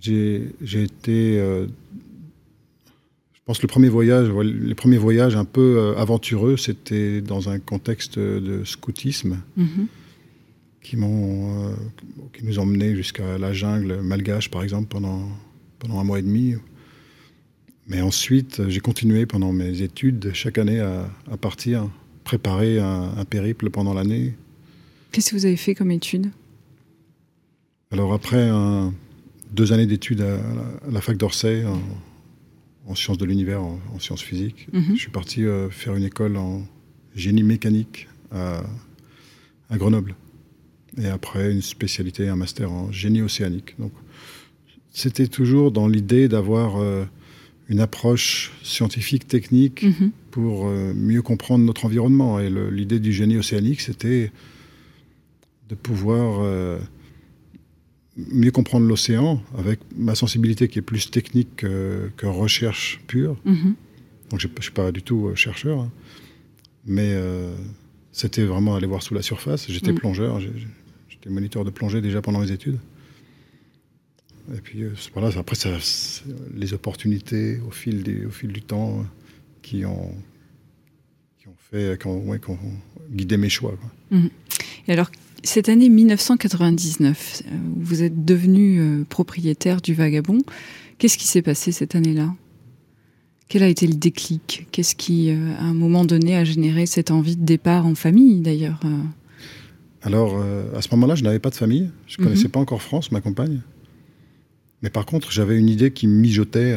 J'ai 0.00 0.52
été, 0.60 1.38
je 1.38 1.66
pense, 3.46 3.62
le 3.62 3.68
premier 3.68 3.88
voyage, 3.88 4.28
les 4.30 4.74
premiers 4.74 4.98
voyages 4.98 5.34
un 5.34 5.46
peu 5.46 5.94
aventureux, 5.96 6.58
c'était 6.58 7.22
dans 7.22 7.48
un 7.48 7.58
contexte 7.58 8.18
de 8.18 8.64
scoutisme. 8.64 9.38
Mm-hmm 9.58 9.86
qui, 10.84 10.96
m'ont, 10.96 11.70
euh, 11.70 11.74
qui 12.32 12.44
nous 12.44 12.64
menés 12.64 12.94
jusqu'à 12.94 13.38
la 13.38 13.52
jungle 13.52 14.00
malgache, 14.02 14.50
par 14.50 14.62
exemple, 14.62 14.86
pendant, 14.88 15.28
pendant 15.80 15.98
un 15.98 16.04
mois 16.04 16.20
et 16.20 16.22
demi. 16.22 16.54
Mais 17.88 18.00
ensuite, 18.00 18.68
j'ai 18.68 18.80
continué 18.80 19.26
pendant 19.26 19.52
mes 19.52 19.82
études, 19.82 20.30
chaque 20.34 20.58
année, 20.58 20.78
à, 20.80 21.36
partir, 21.38 21.90
préparer 22.22 22.78
un, 22.78 23.24
périple 23.28 23.70
pendant 23.70 23.92
l'année. 23.92 24.34
Qu'est-ce 25.10 25.30
que 25.30 25.36
vous 25.36 25.46
avez 25.46 25.56
fait 25.56 25.74
comme 25.74 25.90
études 25.90 26.30
Alors, 27.94 28.12
après 28.12 28.50
deux 29.52 29.72
années 29.72 29.86
d'études 29.86 30.20
à, 30.20 30.90
la 30.90 31.00
fac 31.00 31.16
d'Orsay, 31.16 31.62
en, 32.88 32.94
sciences 32.96 33.18
de 33.18 33.24
l'univers, 33.24 33.62
en, 33.62 34.00
sciences 34.00 34.20
physiques, 34.20 34.66
mhm. 34.72 34.94
je 34.94 35.00
suis 35.00 35.12
parti 35.12 35.44
euh, 35.44 35.70
faire 35.70 35.94
une 35.94 36.02
école 36.02 36.36
en 36.36 36.66
génie 37.14 37.44
mécanique 37.44 38.08
à 38.32 38.64
Grenoble 39.78 40.16
et 41.00 41.06
après 41.06 41.52
une 41.52 41.62
spécialité, 41.62 42.28
un 42.28 42.34
master 42.34 42.72
en 42.72 42.90
génie 42.90 43.22
océanique. 43.22 43.76
Donc, 43.78 43.92
c'était 44.90 45.28
toujours 45.28 45.70
dans 45.70 45.86
l'idée 45.86 46.26
d'avoir 46.26 46.78
euh, 46.78 47.04
une 47.68 47.78
approche 47.78 48.50
scientifique, 48.64 49.28
technique, 49.28 49.84
mhm. 49.84 50.10
pour 50.32 50.66
euh, 50.66 50.92
mieux 50.96 51.22
comprendre 51.22 51.64
notre 51.64 51.84
environnement. 51.84 52.40
Et 52.40 52.50
l'idée 52.72 52.98
du 52.98 53.12
génie 53.12 53.36
océanique, 53.36 53.82
c'était 53.82 54.32
de 55.68 55.76
pouvoir 55.76 56.40
mieux 58.16 58.50
comprendre 58.50 58.86
l'océan 58.86 59.42
avec 59.58 59.80
ma 59.96 60.14
sensibilité 60.14 60.68
qui 60.68 60.78
est 60.78 60.82
plus 60.82 61.10
technique 61.10 61.56
que, 61.56 62.26
recherche 62.26 63.00
pure. 63.06 63.36
Mhm. 63.44 63.74
Donc, 64.30 64.40
je 64.40 64.48
ne 64.48 64.62
suis 64.62 64.72
pas 64.72 64.92
du 64.92 65.02
tout 65.02 65.34
chercheur, 65.34 65.80
hein. 65.80 65.90
mais 66.86 67.14
c'était 68.14 68.44
vraiment 68.44 68.76
aller 68.76 68.86
voir 68.86 69.02
sous 69.02 69.12
la 69.12 69.22
surface. 69.22 69.66
J'étais 69.68 69.92
mm. 69.92 69.96
plongeur, 69.96 70.40
J'étais 71.08 71.30
moniteur 71.30 71.64
de 71.64 71.70
plongée 71.70 72.00
déjà 72.00 72.22
pendant 72.22 72.38
mes 72.38 72.52
études. 72.52 72.78
Et 74.54 74.60
puis 74.60 74.82
euh, 74.82 74.92
voilà, 75.14 75.36
après, 75.36 75.56
ça, 75.56 75.70
les 76.54 76.74
opportunités 76.74 77.58
au 77.66 77.70
fil, 77.70 78.04
des, 78.04 78.24
au 78.24 78.30
fil 78.30 78.52
du 78.52 78.62
temps 78.62 79.00
euh, 79.00 79.02
qui 79.62 79.84
ont, 79.84 80.14
qui 81.38 81.48
ont 81.48 81.56
fait, 81.70 82.00
qui 82.00 82.06
ont, 82.06 82.38
guidé 83.10 83.36
mes 83.36 83.48
choix. 83.48 83.74
Mhm. 84.12 84.30
Et 84.86 84.92
alors, 84.92 85.10
cette 85.44 85.68
année 85.68 85.88
1999, 85.88 87.42
euh, 87.46 87.56
vous 87.76 88.02
êtes 88.02 88.24
devenu 88.24 89.04
propriétaire 89.08 89.80
du 89.80 89.94
Vagabond. 89.94 90.38
Qu'est-ce 90.98 91.18
qui 91.18 91.26
s'est 91.26 91.42
passé 91.42 91.72
cette 91.72 91.94
année-là? 91.94 92.34
Quel 93.48 93.62
a 93.62 93.68
été 93.68 93.86
le 93.86 93.94
déclic? 93.94 94.66
Qu'est-ce 94.72 94.94
qui, 94.94 95.30
à 95.30 95.62
un 95.62 95.74
moment 95.74 96.04
donné, 96.04 96.34
a 96.34 96.44
généré 96.44 96.86
cette 96.86 97.10
envie 97.10 97.36
de 97.36 97.44
départ 97.44 97.86
en 97.86 97.94
famille, 97.94 98.40
d'ailleurs 98.40 98.80
alors, 100.04 100.38
euh, 100.38 100.64
à 100.76 100.82
ce 100.82 100.88
moment-là, 100.92 101.14
je 101.14 101.24
n'avais 101.24 101.38
pas 101.38 101.50
de 101.50 101.54
famille. 101.54 101.90
Je 102.06 102.20
ne 102.20 102.24
connaissais 102.24 102.44
mhm. 102.44 102.50
pas 102.50 102.60
encore 102.60 102.82
France, 102.82 103.10
ma 103.10 103.20
compagne. 103.20 103.60
Mais 104.82 104.90
par 104.90 105.06
contre, 105.06 105.32
j'avais 105.32 105.58
une 105.58 105.70
idée 105.70 105.92
qui 105.92 106.06
mijotait 106.06 106.76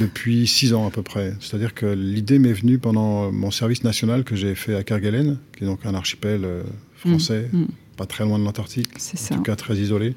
depuis 0.00 0.46
six 0.46 0.72
ans 0.72 0.86
à 0.86 0.90
peu 0.90 1.02
près. 1.02 1.34
C'est-à-dire 1.38 1.74
que 1.74 1.84
l'idée 1.84 2.38
m'est 2.38 2.54
venue 2.54 2.78
pendant 2.78 3.30
mon 3.30 3.50
service 3.50 3.84
national 3.84 4.24
que 4.24 4.36
j'ai 4.36 4.54
fait 4.54 4.74
à 4.74 4.82
Kerguelen, 4.82 5.36
qui 5.54 5.64
est 5.64 5.66
donc 5.66 5.84
un 5.84 5.94
archipel 5.94 6.44
euh, 6.44 6.62
français, 7.00 7.48
mhm. 7.52 7.60
Mhm. 7.60 7.68
pas 7.96 8.06
très 8.06 8.24
loin 8.24 8.38
de 8.38 8.44
l'Antarctique, 8.44 8.88
en 9.30 9.34
tout 9.36 9.42
cas 9.42 9.56
très 9.56 9.76
isolé, 9.76 10.14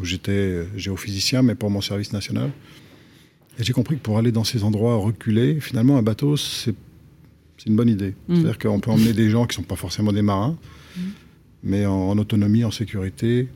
où 0.00 0.04
j'étais 0.04 0.32
euh, 0.32 0.66
géophysicien, 0.76 1.42
mais 1.42 1.54
pour 1.54 1.70
mon 1.70 1.80
service 1.80 2.12
national. 2.12 2.50
Et 3.58 3.64
j'ai 3.64 3.72
compris 3.72 3.96
que 3.96 4.02
pour 4.02 4.18
aller 4.18 4.32
dans 4.32 4.44
ces 4.44 4.64
endroits 4.64 4.96
reculés, 4.96 5.60
finalement, 5.60 5.98
un 5.98 6.02
bateau, 6.02 6.36
c'est 6.36 6.74
une 7.66 7.76
bonne 7.76 7.90
idée. 7.90 8.14
C'est-à-dire 8.28 8.58
qu'on 8.58 8.80
peut 8.80 8.90
emmener 8.90 9.12
des 9.12 9.28
gens 9.28 9.46
qui 9.46 9.58
ne 9.58 9.62
sont 9.62 9.68
pas 9.68 9.76
forcément 9.76 10.12
des 10.12 10.22
marins, 10.22 10.56
mais 11.62 11.86
en, 11.86 12.16
autonomie, 12.18 12.64
en 12.64 12.70
sécurité. 12.70 13.48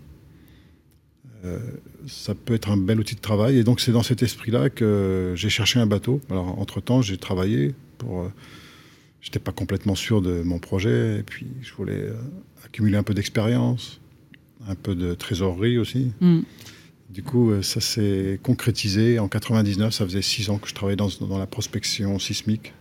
Euh, 1.44 1.58
ça 2.06 2.34
peut 2.34 2.54
être 2.54 2.70
un 2.70 2.76
bel 2.76 3.00
outil 3.00 3.14
de 3.14 3.20
travail. 3.20 3.58
Et 3.58 3.64
donc, 3.64 3.80
c'est 3.80 3.92
dans 3.92 4.02
cet 4.02 4.22
esprit-là 4.22 4.68
que 4.68 5.32
j'ai 5.34 5.48
cherché 5.48 5.80
un 5.80 5.86
bateau. 5.86 6.20
Alors, 6.30 6.58
entre-temps, 6.58 7.02
j'ai 7.02 7.16
travaillé 7.16 7.74
pour. 7.98 8.20
Euh, 8.20 8.28
j'étais 9.26 9.40
pas 9.40 9.50
complètement 9.50 9.96
sûr 9.96 10.22
de 10.22 10.42
mon 10.42 10.60
projet. 10.60 11.18
Et 11.18 11.22
puis, 11.24 11.46
je 11.60 11.74
voulais 11.74 11.92
euh, 11.94 12.14
accumuler 12.64 12.96
un 12.96 13.02
peu 13.02 13.12
d'expérience, 13.12 14.00
un 14.68 14.76
peu 14.76 14.94
de 14.94 15.14
trésorerie 15.14 15.78
aussi. 15.78 16.12
Mm. 16.20 16.40
Du 17.10 17.22
coup, 17.22 17.52
ça 17.62 17.80
s'est 17.80 18.38
concrétisé. 18.42 19.18
En 19.18 19.28
99, 19.28 19.92
ça 19.92 20.04
faisait 20.04 20.22
six 20.22 20.50
ans 20.50 20.58
que 20.58 20.68
je 20.68 20.74
travaillais 20.74 20.96
dans, 20.96 21.08
dans 21.20 21.38
la 21.38 21.46
prospection 21.46 22.18
sismique, 22.18 22.72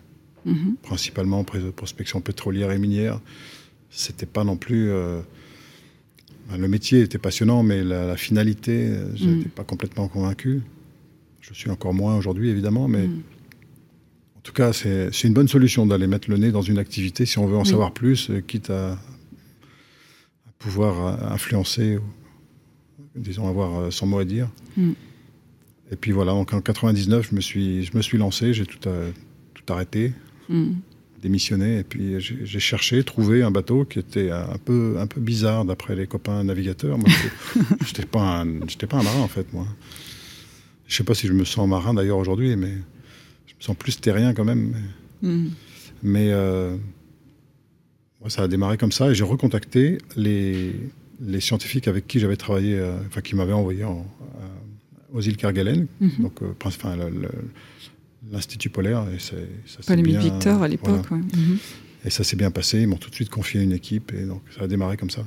mm-hmm. 0.48 0.76
principalement 0.82 1.44
prospection 1.44 2.22
pétrolière 2.22 2.72
et 2.72 2.80
minière 2.80 3.20
c'était 3.96 4.26
pas 4.26 4.44
non 4.44 4.58
plus. 4.58 4.90
Euh, 4.92 5.22
ben, 6.50 6.58
le 6.58 6.68
métier 6.68 7.02
était 7.02 7.18
passionnant, 7.18 7.64
mais 7.64 7.84
la, 7.84 8.18
finalité, 8.18 8.88
euh, 8.88 9.16
je 9.16 9.26
n'étais 9.26 9.48
mm. 9.48 9.52
pas 9.52 9.64
complètement 9.64 10.08
convaincu. 10.08 10.62
Je 11.42 11.54
suis 11.54 11.70
encore 11.70 11.94
moins 11.94 12.16
aujourd'hui, 12.16 12.50
évidemment, 12.50 12.88
mais 12.88 13.08
mm. 13.08 13.22
Tout 14.46 14.54
cas, 14.54 14.74
c'est 14.74 15.24
une 15.24 15.34
bonne 15.34 15.48
solution 15.48 15.88
d'aller 15.88 16.06
mettre 16.06 16.30
le 16.30 16.38
nez 16.38 16.52
dans 16.52 16.62
une 16.62 16.78
activité 16.78 17.26
si 17.26 17.40
on 17.40 17.48
veut 17.48 17.58
en 17.58 17.66
savoir 17.66 17.94
plus, 17.94 18.30
euh, 18.30 18.42
quitte 18.42 18.70
à, 18.70 18.98
pouvoir 20.60 21.32
influencer, 21.32 22.00
disons, 23.16 23.48
avoir 23.48 23.92
son 23.92 24.08
mot 24.08 24.20
à 24.20 24.26
dire. 24.26 24.50
Mm. 24.78 24.92
Et 25.92 25.96
puis 25.96 26.12
voilà, 26.12 26.32
donc 26.32 26.54
en 26.54 26.62
99, 26.62 27.30
je 27.30 27.36
me 27.36 27.42
suis, 27.42 27.84
je 27.84 27.98
me 27.98 28.02
suis 28.02 28.18
lancé, 28.18 28.54
j'ai 28.54 28.66
tout, 28.66 28.80
tout 28.80 29.74
arrêté 29.74 30.14
démissionné 31.26 31.80
et 31.80 31.84
puis 31.84 32.20
j'ai 32.20 32.60
cherché, 32.60 33.04
trouvé 33.04 33.42
un 33.42 33.50
bateau 33.50 33.84
qui 33.84 33.98
était 33.98 34.30
un 34.30 34.60
peu, 34.64 34.98
un 35.00 35.08
peu 35.08 35.20
bizarre 35.20 35.66
d'après 35.66 35.96
les 35.96 36.06
copains 36.06 36.44
navigateurs. 36.44 37.00
Moi, 37.00 37.10
j'étais 37.84 38.06
pas 38.12 38.42
un, 38.42 38.60
pas 38.60 38.98
un 38.98 39.04
marin 39.04 39.22
en 39.22 39.28
fait, 39.28 39.52
moi. 39.52 39.66
Je 40.88 40.96
sais 40.96 41.04
pas 41.04 41.16
si 41.16 41.26
je 41.26 41.34
me 41.34 41.44
sens 41.44 41.68
marin 41.68 41.96
d'ailleurs 41.96 42.20
aujourd'hui, 42.20 42.56
mais 42.56 42.74
plus 43.74 44.00
terrien 44.00 44.34
quand 44.34 44.44
même. 44.44 44.76
Mais, 45.22 45.30
mm. 46.04 46.34
euh, 46.34 46.78
ça 48.28 48.44
a 48.44 48.48
démarré 48.48 48.78
comme 48.78 48.92
ça 48.92 49.12
et 49.12 49.16
j'ai 49.16 49.24
recontacté 49.24 49.98
les, 50.16 50.74
les 51.22 51.40
scientifiques 51.40 51.88
avec 51.88 52.08
qui 52.08 52.20
j'avais 52.20 52.38
travaillé, 52.38 52.78
euh, 52.78 52.98
enfin 53.08 53.22
qui 53.22 53.36
m'avaient 53.36 53.54
envoyé 53.54 53.86
aux 55.14 55.22
îles 55.22 55.38
Kerguelen, 55.38 55.88
mm-hmm. 56.02 56.22
donc 56.22 56.42
euh, 56.42 56.54
enfin, 56.64 56.98
l'Institut 58.32 58.70
polaire. 58.70 59.06
Et 59.16 59.20
ça, 59.20 59.96
bien, 59.96 60.20
Victor 60.20 60.64
à 60.64 60.68
l'époque. 60.68 61.10
Mhm. 61.12 61.58
Et 62.04 62.10
ça 62.10 62.24
s'est 62.24 62.36
bien 62.36 62.52
passé. 62.52 62.82
Ils 62.82 62.88
m'ont 62.88 62.98
tout 62.98 63.10
de 63.10 63.16
suite 63.16 63.30
confié 63.30 63.62
une 63.62 63.72
équipe 63.72 64.12
et 64.14 64.26
donc 64.26 64.42
ça 64.56 64.64
a 64.64 64.68
démarré 64.68 64.98
comme 64.98 65.10
ça. 65.10 65.24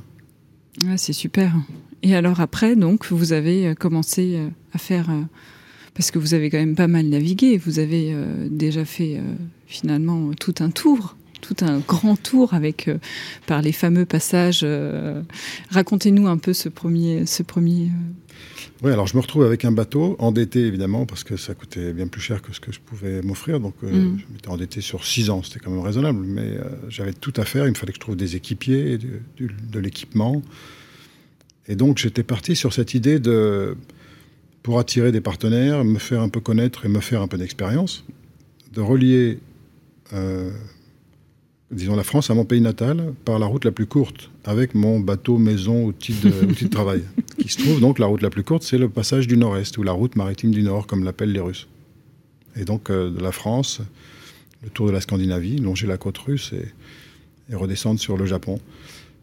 Ah, 0.86 0.96
c'est 0.96 1.12
super. 1.12 1.54
Et 2.02 2.14
alors 2.14 2.40
après, 2.40 2.76
donc, 2.76 3.06
vous 3.10 3.32
avez 3.32 3.74
commencé 3.74 4.40
à 4.72 4.78
faire 4.78 5.10
parce 5.98 6.12
que 6.12 6.20
vous 6.20 6.32
avez 6.32 6.48
quand 6.48 6.58
même 6.58 6.76
pas 6.76 6.86
mal 6.86 7.06
navigué, 7.06 7.58
vous 7.58 7.80
avez 7.80 8.12
euh, 8.12 8.46
déjà 8.48 8.84
fait 8.84 9.16
euh, 9.16 9.22
finalement 9.66 10.30
tout 10.32 10.54
un 10.60 10.70
tour 10.70 11.16
tout 11.40 11.56
un 11.60 11.78
grand 11.78 12.20
tour 12.20 12.52
avec 12.52 12.88
euh, 12.88 12.98
par 13.46 13.62
les 13.62 13.70
fameux 13.70 14.04
passages. 14.04 14.66
Racontez-nous 15.70 16.26
un 16.26 16.36
peu 16.36 16.52
ce 16.52 16.68
premier, 16.68 17.26
ce 17.26 17.44
premier. 17.44 17.90
Oui, 18.82 18.90
alors 18.90 19.06
je 19.06 19.16
me 19.16 19.20
retrouve 19.20 19.44
avec 19.44 19.64
un 19.64 19.70
bateau 19.70 20.16
endetté 20.18 20.66
évidemment 20.66 21.06
parce 21.06 21.22
que 21.22 21.36
ça 21.36 21.54
coûtait 21.54 21.92
bien 21.92 22.08
plus 22.08 22.20
cher 22.20 22.42
que 22.42 22.52
ce 22.52 22.58
que 22.58 22.72
je 22.72 22.80
pouvais 22.80 23.22
m'offrir. 23.22 23.60
Donc 23.60 23.80
mm. 23.82 24.18
je 24.18 24.32
m'étais 24.32 24.48
endetté 24.48 24.80
sur 24.80 25.04
six 25.04 25.30
ans, 25.30 25.44
c'était 25.44 25.60
quand 25.60 25.70
même 25.70 25.80
raisonnable, 25.80 26.20
mais 26.24 26.58
j'avais 26.88 27.12
tout 27.12 27.34
à 27.36 27.44
faire. 27.44 27.66
Il 27.66 27.70
me 27.70 27.76
fallait 27.76 27.92
que 27.92 27.98
je 27.98 28.00
trouve 28.00 28.16
des 28.16 28.34
équipiers, 28.34 28.98
de 29.38 29.78
l'équipement, 29.78 30.42
et 31.68 31.76
donc 31.76 31.98
j'étais 31.98 32.24
parti 32.24 32.56
sur 32.56 32.72
cette 32.72 32.94
idée 32.94 33.20
de 33.20 33.76
pour 34.62 34.78
attirer 34.78 35.12
des 35.12 35.20
partenaires, 35.20 35.84
me 35.84 35.98
faire 35.98 36.20
un 36.20 36.28
peu 36.28 36.40
connaître 36.40 36.84
et 36.84 36.88
me 36.88 37.00
faire 37.00 37.22
un 37.22 37.28
peu 37.28 37.38
d'expérience, 37.38 38.04
de 38.72 38.80
relier, 38.80 39.38
euh, 40.12 40.50
disons, 41.70 41.96
la 41.96 42.04
France 42.04 42.30
à 42.30 42.34
mon 42.34 42.44
pays 42.44 42.60
natal 42.60 43.14
par 43.24 43.38
la 43.38 43.46
route 43.46 43.64
la 43.64 43.72
plus 43.72 43.86
courte, 43.86 44.30
avec 44.44 44.74
mon 44.74 45.00
bateau, 45.00 45.38
maison, 45.38 45.84
outil 45.84 46.14
de, 46.14 46.46
outil 46.50 46.64
de 46.64 46.70
travail. 46.70 47.02
qui 47.38 47.48
se 47.48 47.58
trouve 47.58 47.80
donc 47.80 47.98
la 47.98 48.06
route 48.06 48.22
la 48.22 48.30
plus 48.30 48.44
courte, 48.44 48.62
c'est 48.62 48.78
le 48.78 48.88
passage 48.88 49.26
du 49.26 49.36
Nord-Est, 49.36 49.78
ou 49.78 49.82
la 49.82 49.92
route 49.92 50.16
maritime 50.16 50.50
du 50.50 50.62
Nord, 50.62 50.86
comme 50.86 51.04
l'appellent 51.04 51.32
les 51.32 51.40
Russes. 51.40 51.68
Et 52.56 52.64
donc 52.64 52.90
euh, 52.90 53.10
de 53.10 53.20
la 53.20 53.32
France, 53.32 53.80
le 54.62 54.70
tour 54.70 54.86
de 54.86 54.92
la 54.92 55.00
Scandinavie, 55.00 55.58
longer 55.58 55.86
la 55.86 55.96
côte 55.96 56.18
russe 56.18 56.52
et, 56.52 57.52
et 57.52 57.54
redescendre 57.54 58.00
sur 58.00 58.16
le 58.16 58.26
Japon. 58.26 58.60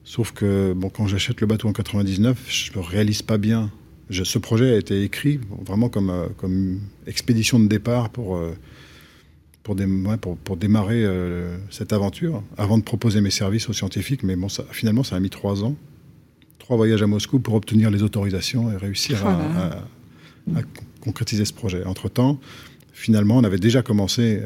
Sauf 0.05 0.31
que 0.31 0.73
bon, 0.73 0.89
quand 0.89 1.07
j'achète 1.07 1.41
le 1.41 1.47
bateau 1.47 1.67
en 1.67 1.73
99, 1.73 2.37
je 2.47 2.77
ne 2.77 2.83
réalise 2.83 3.23
pas 3.23 3.37
bien 3.37 3.71
ce 4.11 4.37
projet 4.37 4.73
a 4.73 4.77
été 4.77 5.03
écrit 5.03 5.39
vraiment 5.65 5.89
comme, 5.89 6.09
euh, 6.09 6.27
comme 6.37 6.79
expédition 7.07 7.59
de 7.59 7.67
départ 7.67 8.09
pour, 8.09 8.37
euh, 8.37 8.55
pour, 9.63 9.75
pour, 10.37 10.57
démarrer 10.57 11.03
euh, 11.03 11.57
cette 11.71 11.91
aventure, 11.91 12.43
avant 12.57 12.77
de 12.77 12.83
proposer 12.83 13.21
mes 13.21 13.31
services 13.31 13.67
aux 13.67 13.73
scientifiques. 13.73 14.23
Mais 14.23 14.35
bon, 14.35 14.49
ça, 14.49 14.63
finalement, 14.71 15.03
ça 15.03 15.15
a 15.15 15.19
mis 15.19 15.29
trois 15.29 15.63
ans, 15.63 15.75
trois 16.59 16.77
voyages 16.77 17.01
à 17.01 17.07
Moscou 17.07 17.39
pour 17.39 17.55
obtenir 17.55 17.89
les 17.89 18.03
autorisations 18.03 18.71
et 18.71 18.77
réussir 18.77 19.25
à, 19.25 19.81
concrétiser 21.01 21.45
ce 21.45 21.53
projet. 21.53 21.83
Entre-temps, 21.85 22.39
finalement, 22.93 23.37
on 23.37 23.43
avait 23.43 23.59
déjà 23.59 23.81
commencé. 23.81 24.41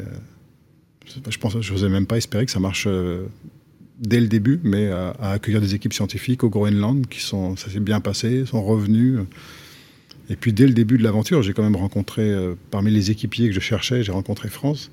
je 1.06 1.38
pense, 1.38 1.60
je 1.60 1.74
n'osais 1.74 1.90
même 1.90 2.06
pas 2.06 2.18
espérer 2.18 2.46
que 2.46 2.52
ça 2.52 2.60
marche 2.60 2.88
dès 4.00 4.20
le 4.20 4.28
début, 4.28 4.60
mais 4.64 4.88
à, 4.88 5.14
accueillir 5.20 5.62
des 5.62 5.76
équipes 5.76 5.94
scientifiques 5.94 6.44
au 6.44 6.50
Groenland 6.50 7.08
qui 7.08 7.20
sont, 7.20 7.56
ça 7.56 7.70
s'est 7.70 7.80
bien 7.80 8.00
passé, 8.00 8.46
sont 8.46 8.64
revenus. 8.64 9.20
Et 10.30 10.36
puis 10.36 10.54
dès 10.54 10.68
le 10.68 10.74
début 10.74 10.98
de 10.98 11.04
l'aventure, 11.04 11.42
j'ai 11.42 11.54
quand 11.54 11.64
même 11.64 11.76
rencontré, 11.76 12.22
euh, 12.22 12.56
parmi 12.72 12.92
les 12.92 13.12
équipiers 13.12 13.48
que 13.48 13.54
je 13.54 13.60
cherchais, 13.60 14.04
j'ai 14.04 14.12
rencontré 14.12 14.48
France, 14.50 14.92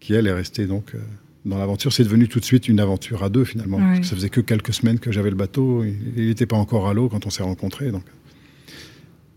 qui 0.00 0.14
elle 0.14 0.26
est 0.26 0.32
restée 0.32 0.66
donc 0.66 0.94
euh, 0.94 0.98
dans 1.44 1.58
l'aventure. 1.58 1.92
C'est 1.92 2.04
devenu 2.04 2.26
tout 2.26 2.40
de 2.40 2.44
suite 2.44 2.68
une 2.68 2.80
aventure 2.80 3.22
à 3.22 3.28
deux 3.28 3.44
finalement. 3.44 3.78
ça 4.02 4.16
faisait 4.16 4.30
que 4.30 4.40
quelques 4.40 4.72
semaines 4.72 4.98
que 4.98 5.12
j'avais 5.12 5.30
le 5.30 5.36
bateau, 5.36 5.84
il 5.84 6.26
n'était 6.26 6.46
pas 6.46 6.56
encore 6.56 6.88
à 6.88 6.94
l'eau 6.94 7.08
quand 7.08 7.26
on 7.26 7.30
s'est 7.30 7.42
rencontrés, 7.42 7.90
donc 7.90 8.04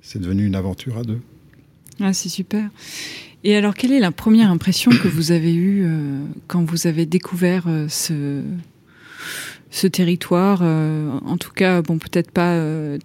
c'est 0.02 0.20
devenu 0.20 0.46
une 0.46 0.56
aventure 0.56 0.98
à 0.98 1.04
deux. 1.04 1.20
Ah, 2.00 2.14
c'est 2.14 2.30
super. 2.30 2.70
Et 3.44 3.56
alors, 3.56 3.74
quelle 3.74 3.92
est 3.92 4.00
la 4.00 4.12
première 4.12 4.52
impression 4.52 4.92
que 4.92 5.08
vous 5.08 5.32
avez 5.32 5.54
eue 5.54 5.84
euh, 5.84 6.22
quand 6.48 6.64
vous 6.64 6.88
avez 6.88 7.06
découvert 7.06 7.68
ce, 7.90 8.42
ce 9.70 9.88
territoire. 9.88 10.62
Euh, 10.64 11.12
en 11.26 11.38
tout 11.38 11.52
cas, 11.52 11.82
bon, 11.82 11.98
peut-être 11.98 12.32
pas 12.32 12.54
euh, 12.54 12.98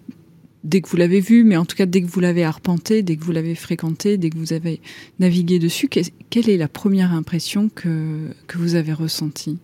dès 0.63 0.81
que 0.81 0.89
vous 0.89 0.97
l'avez 0.97 1.19
vu, 1.19 1.43
mais 1.43 1.57
en 1.57 1.65
tout 1.65 1.75
cas 1.75 1.85
dès 1.85 2.01
que 2.01 2.07
vous 2.07 2.19
l'avez 2.19 2.43
arpenté, 2.43 3.03
dès 3.03 3.15
que 3.15 3.23
vous 3.23 3.31
l'avez 3.31 3.55
fréquenté, 3.55 4.17
dès 4.17 4.29
que 4.29 4.37
vous 4.37 4.53
avez 4.53 4.81
navigué 5.19 5.59
dessus, 5.59 5.87
quelle 5.87 6.49
est 6.49 6.57
la 6.57 6.67
première 6.67 7.13
impression 7.13 7.69
que, 7.69 8.29
que 8.47 8.57
vous 8.57 8.75
avez 8.75 8.93
ressentie? 8.93 9.59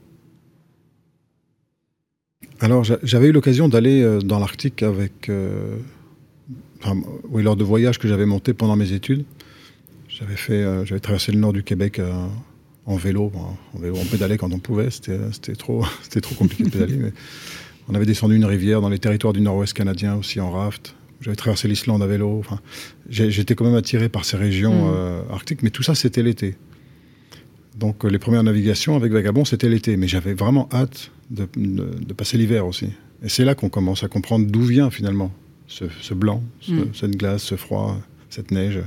Alors, 2.60 2.84
j'avais 2.84 3.30
eu 3.30 3.32
l'occasion 3.32 3.68
d'aller 3.68 4.04
euh, 4.04 4.20
dans 4.20 4.38
l'Arctique 4.38 4.84
avec. 4.84 5.32
oui, 7.30 7.44
lors 7.44 7.56
de 7.56 7.64
voyages 7.64 7.98
que 7.98 8.08
j'avais 8.08 8.28
montés 8.28 8.54
pendant 8.54 8.76
mes 8.76 8.94
études. 8.94 9.26
J'avais 10.08 11.00
traversé 11.00 11.32
le 11.32 11.40
nord 11.40 11.54
du 11.54 11.64
Québec 11.64 12.00
en 12.86 12.96
vélo. 12.96 13.32
En 13.74 13.80
vélo, 13.80 13.96
on 14.00 14.06
pédalait 14.06 14.38
quand 14.38 14.52
on 14.52 14.60
pouvait, 14.60 14.90
c'était 14.92 15.56
trop, 15.56 15.86
trop 16.22 16.36
compliqué 16.36 16.64
de 16.64 16.70
pédaler. 16.70 16.98
Mais 16.98 17.14
on 17.88 17.96
avait 17.96 18.06
descendu 18.06 18.36
une 18.36 18.46
rivière 18.46 18.82
dans 18.82 18.90
les 18.90 19.00
territoires 19.00 19.34
du 19.34 19.42
nord-ouest 19.42 19.74
canadien 19.74 20.16
aussi 20.16 20.40
en 20.40 20.52
raft. 20.52 20.96
J'avais 21.22 21.36
traversé 21.36 21.68
l'Islande 21.68 22.02
à 22.02 22.08
vélo. 22.08 22.38
Enfin, 22.40 22.60
J'étais 23.10 23.54
quand 23.54 23.66
même 23.66 23.76
attiré 23.76 24.10
par 24.10 24.26
ces 24.26 24.38
régions 24.38 24.88
mm. 24.88 24.94
euh, 24.94 25.22
arctiques, 25.30 25.62
mais 25.62 25.70
tout 25.70 25.84
ça, 25.84 25.94
c'était 25.94 26.24
l'été. 26.24 26.56
Donc 27.78 28.04
les 28.04 28.20
premières 28.20 28.44
navigations 28.44 28.96
avec 28.96 29.12
Vagabond, 29.12 29.46
c'était 29.46 29.70
l'été. 29.70 29.98
Mais 29.98 30.08
j'avais 30.08 30.34
vraiment 30.34 30.68
hâte 30.74 31.12
de, 31.30 31.46
passer 32.14 32.38
l'hiver 32.38 32.66
aussi. 32.66 32.88
Et 33.24 33.30
c'est 33.30 33.46
là 33.46 33.54
qu'on 33.56 33.70
commence 33.70 34.04
à 34.04 34.08
comprendre 34.08 34.48
d'où 34.48 34.64
vient 34.64 34.90
finalement 34.90 35.32
ce, 35.68 36.14
blanc, 36.14 36.44
mm. 36.68 36.82
cette 36.94 37.16
glace, 37.16 37.44
ce 37.44 37.56
froid, 37.56 38.00
cette 38.30 38.52
neige. 38.52 38.80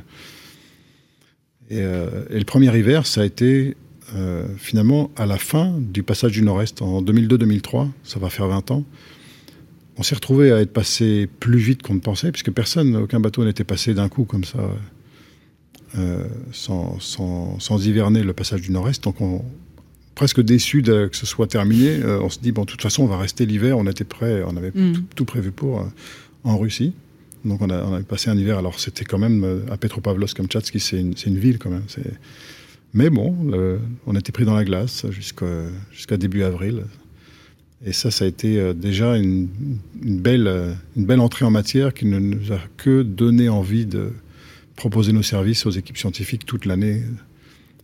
Et, 1.70 1.78
euh, 1.80 2.24
et, 2.28 2.38
le 2.38 2.44
premier 2.44 2.76
hiver, 2.76 3.06
ça 3.06 3.22
a 3.22 3.24
été 3.24 3.74
euh, 4.14 4.46
finalement, 4.58 5.10
à 5.16 5.26
la 5.26 5.38
fin 5.38 5.74
du 5.78 6.02
passage 6.02 6.32
du 6.32 6.42
Nord-Est, 6.42 6.82
en 6.82 7.02
2002-2003, 7.02 7.88
ça 8.04 8.20
va 8.20 8.30
faire 8.30 8.46
20 8.46 8.70
ans, 8.70 8.84
on 9.96 10.02
s'est 10.02 10.14
retrouvé 10.14 10.52
à 10.52 10.60
être 10.60 10.72
passé 10.72 11.28
plus 11.40 11.58
vite 11.58 11.82
qu'on 11.82 11.94
ne 11.94 12.00
pensait, 12.00 12.30
puisque 12.30 12.50
personne, 12.50 12.96
aucun 12.96 13.20
bateau 13.20 13.44
n'était 13.44 13.64
passé 13.64 13.94
d'un 13.94 14.08
coup 14.08 14.24
comme 14.24 14.44
ça, 14.44 14.58
euh, 15.98 16.24
sans, 16.52 16.98
sans, 17.00 17.86
hiverner 17.86 18.22
le 18.22 18.32
passage 18.32 18.60
du 18.60 18.72
Nord-Est. 18.72 19.02
Donc, 19.04 19.20
on, 19.20 19.44
presque 20.14 20.40
déçu 20.40 20.82
de, 20.82 21.06
que 21.06 21.16
ce 21.16 21.26
soit 21.26 21.46
terminé, 21.46 22.00
euh, 22.02 22.20
on 22.20 22.28
se 22.28 22.38
dit, 22.38 22.52
bon, 22.52 22.62
de 22.62 22.70
toute 22.70 22.82
façon, 22.82 23.04
on 23.04 23.06
va 23.06 23.18
rester 23.18 23.46
l'hiver, 23.46 23.78
on 23.78 23.86
était 23.86 24.04
prêt, 24.04 24.42
on 24.46 24.56
avait 24.56 24.72
mm. 24.74 25.06
tout, 25.14 25.24
prévu 25.24 25.50
pour, 25.50 25.88
en 26.44 26.58
Russie. 26.58 26.92
Donc, 27.44 27.62
on, 27.62 27.70
a, 27.70 27.82
on 27.82 28.02
passé 28.02 28.30
un 28.30 28.36
hiver, 28.36 28.58
alors 28.58 28.78
c'était 28.80 29.04
quand 29.04 29.18
même 29.18 29.62
à 29.70 29.76
Petropavlovsk-Kamchatsky, 29.76 30.80
c'est 30.80 31.00
une, 31.00 31.14
une, 31.26 31.38
ville 31.38 31.58
quand 31.58 31.70
même, 31.70 31.84
mais 32.94 33.10
bon, 33.10 33.36
on 34.06 34.16
était 34.16 34.32
pris 34.32 34.44
dans 34.44 34.54
la 34.54 34.64
glace 34.64 35.06
jusqu'à 35.10 36.16
début 36.16 36.42
avril. 36.42 36.84
Et 37.86 37.92
ça, 37.92 38.10
ça 38.10 38.24
a 38.24 38.28
été 38.28 38.58
euh, 38.58 38.72
déjà 38.72 39.16
une, 39.16 39.48
belle, 40.02 40.46
euh, 40.46 40.72
une 40.96 41.04
belle 41.04 41.20
entrée 41.20 41.44
en 41.44 41.50
matière 41.50 41.92
qui 41.92 42.06
ne 42.06 42.18
nous 42.18 42.52
a 42.52 42.58
que 42.78 43.02
donné 43.02 43.50
envie 43.50 43.84
de 43.84 44.10
proposer 44.74 45.12
nos 45.12 45.22
services 45.22 45.66
aux 45.66 45.70
équipes 45.70 45.98
scientifiques 45.98 46.46
toute 46.46 46.64
l'année. 46.64 47.02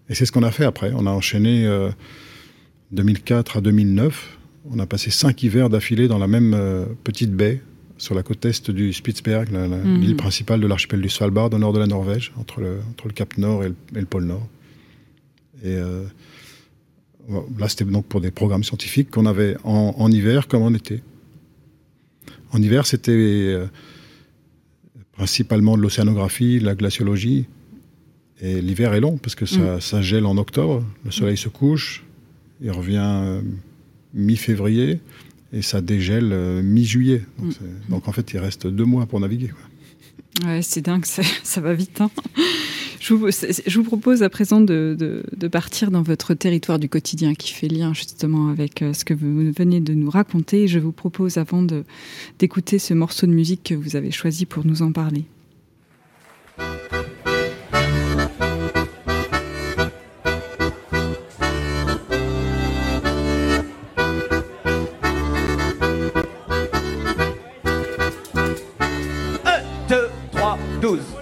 Et 0.09 0.15
c'est 0.15 0.25
ce 0.25 0.33
qu'on 0.33 0.43
a 0.43 0.51
fait 0.51 0.65
après. 0.65 0.93
On 0.97 1.07
a 1.07 1.11
enchaîné 1.11 1.69
2004 2.93 3.57
euh, 3.57 3.59
à 3.59 3.63
2009. 3.63 4.39
On 4.71 4.79
a 4.79 4.87
passé 4.87 5.11
cinq 5.11 5.43
hivers 5.43 5.69
d'affilée 5.69 6.09
dans 6.09 6.19
la 6.19 6.27
même 6.27 6.57
petite 7.05 7.33
baie 7.33 7.63
sur 7.97 8.15
la 8.15 8.23
côte 8.23 8.45
est 8.47 8.71
du 8.71 8.95
Spitzberg, 8.95 9.51
mhm. 9.51 10.01
l'île 10.01 10.17
principale 10.17 10.61
de 10.61 10.67
l'archipel 10.67 11.03
du 11.03 11.11
Svalbard, 11.11 11.53
au 11.53 11.59
nord 11.59 11.75
de 11.75 11.79
la 11.79 11.87
Norvège, 11.87 12.33
entre 12.39 12.61
le, 12.61 12.79
entre 12.91 13.09
le 13.09 13.13
Cap 13.13 13.37
Nord 13.37 13.65
et 13.65 13.73
le 13.93 14.07
pôle 14.07 14.25
Nord. 14.25 14.49
Et 15.63 15.75
euh, 15.75 16.05
là, 17.59 17.69
c'était 17.69 17.85
donc 17.85 18.07
pour 18.07 18.21
des 18.21 18.31
programmes 18.31 18.65
scientifiques 18.65 19.11
qu'on 19.11 19.27
avait 19.27 19.57
en, 19.65 20.11
hiver 20.11 20.49
comme 20.49 20.63
en 20.63 20.75
été. 20.75 21.03
En 22.53 22.63
hiver, 22.63 22.87
c'était 22.87 23.13
euh, 23.13 23.67
principalement 25.13 25.77
de 25.77 25.83
l'océanographie, 25.83 26.59
la 26.61 26.75
glaciologie. 26.75 27.47
Et 28.43 28.63
l'hiver 28.63 28.95
est 28.95 29.01
long 29.01 29.19
parce 29.19 29.35
que 29.35 29.45
ça, 29.45 29.77
mm. 29.77 29.81
ça, 29.81 30.03
gèle 30.03 30.25
en 30.25 30.37
octobre, 30.39 30.85
le 31.05 31.11
soleil 31.11 31.37
se 31.37 31.51
couche, 31.51 32.05
il 32.63 32.71
revient 32.71 33.03
euh, 33.03 33.43
mi-février 34.15 35.01
et 35.53 35.61
ça 35.61 35.83
dégèle 35.83 36.63
mi-juillet. 36.63 37.23
Donc, 37.39 37.61
mm. 37.61 37.91
donc, 37.91 38.09
en 38.09 38.13
fait, 38.13 38.33
il 38.33 38.39
reste 38.39 38.67
deux 38.67 38.87
mois 38.87 39.07
pour 39.07 39.21
naviguer. 39.21 39.49
Quoi. 39.49 40.49
Ouais, 40.49 40.63
c'est 40.63 40.81
dingue, 40.81 41.05
ça 41.05 41.61
va 41.61 41.75
vite. 41.75 42.01
Hein 42.01 42.11
je, 43.01 43.15
vous, 43.15 43.85
propose 43.85 44.23
à 44.23 44.29
présent 44.29 44.61
de, 44.61 45.23
partir 45.51 45.91
dans 45.91 46.03
votre 46.03 46.35
territoire 46.35 46.79
du 46.79 46.89
quotidien 46.89 47.35
qui 47.35 47.53
fait 47.53 47.67
lien 47.67 47.95
justement 47.95 48.49
avec 48.49 48.83
euh, 48.83 48.93
ce 48.93 49.05
que 49.05 49.15
vous 49.15 49.51
venez 49.57 49.81
de 49.81 49.95
nous 49.95 50.11
raconter. 50.11 50.69
Je 50.69 50.79
vous 50.79 50.93
propose 50.93 51.39
avant 51.39 51.65
d'écouter 52.39 52.79
ce 52.79 52.93
morceau 52.93 53.27
de 53.27 53.33
musique 53.33 53.63
que 53.65 53.75
vous 53.75 53.97
avez 53.97 54.11
choisi 54.11 54.45
pour 54.45 54.67
nous 54.67 54.83
en 54.83 54.93
parler. 54.93 55.25
Donc 70.83 71.20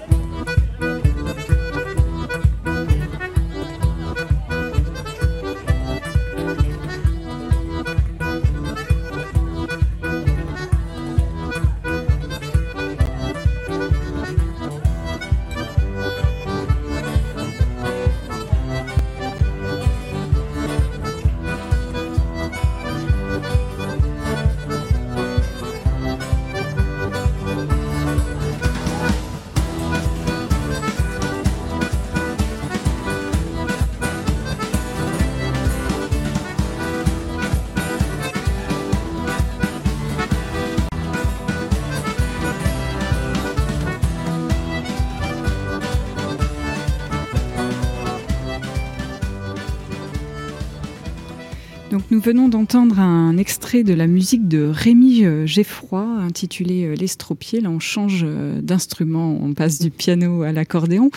nous 52.18 52.24
venons 52.24 52.48
d'entendre 52.48 52.98
un 52.98 53.38
extrait 53.38 53.84
de 53.84 53.94
la 53.94 54.08
musique 54.08 54.48
de 54.48 54.64
Rémi 54.64 55.24
euh, 55.24 55.46
Geffroy 55.46 56.02
intitulé 56.02 56.82
euh, 56.82 56.96
L'estropié. 56.96 57.60
Là 57.60 57.70
on 57.70 57.78
change 57.78 58.22
euh, 58.24 58.60
d'instrument, 58.60 59.38
on 59.40 59.54
passe 59.54 59.78
du 59.78 59.92
piano 59.92 60.42
à 60.42 60.50
l'accordéon. 60.50 61.12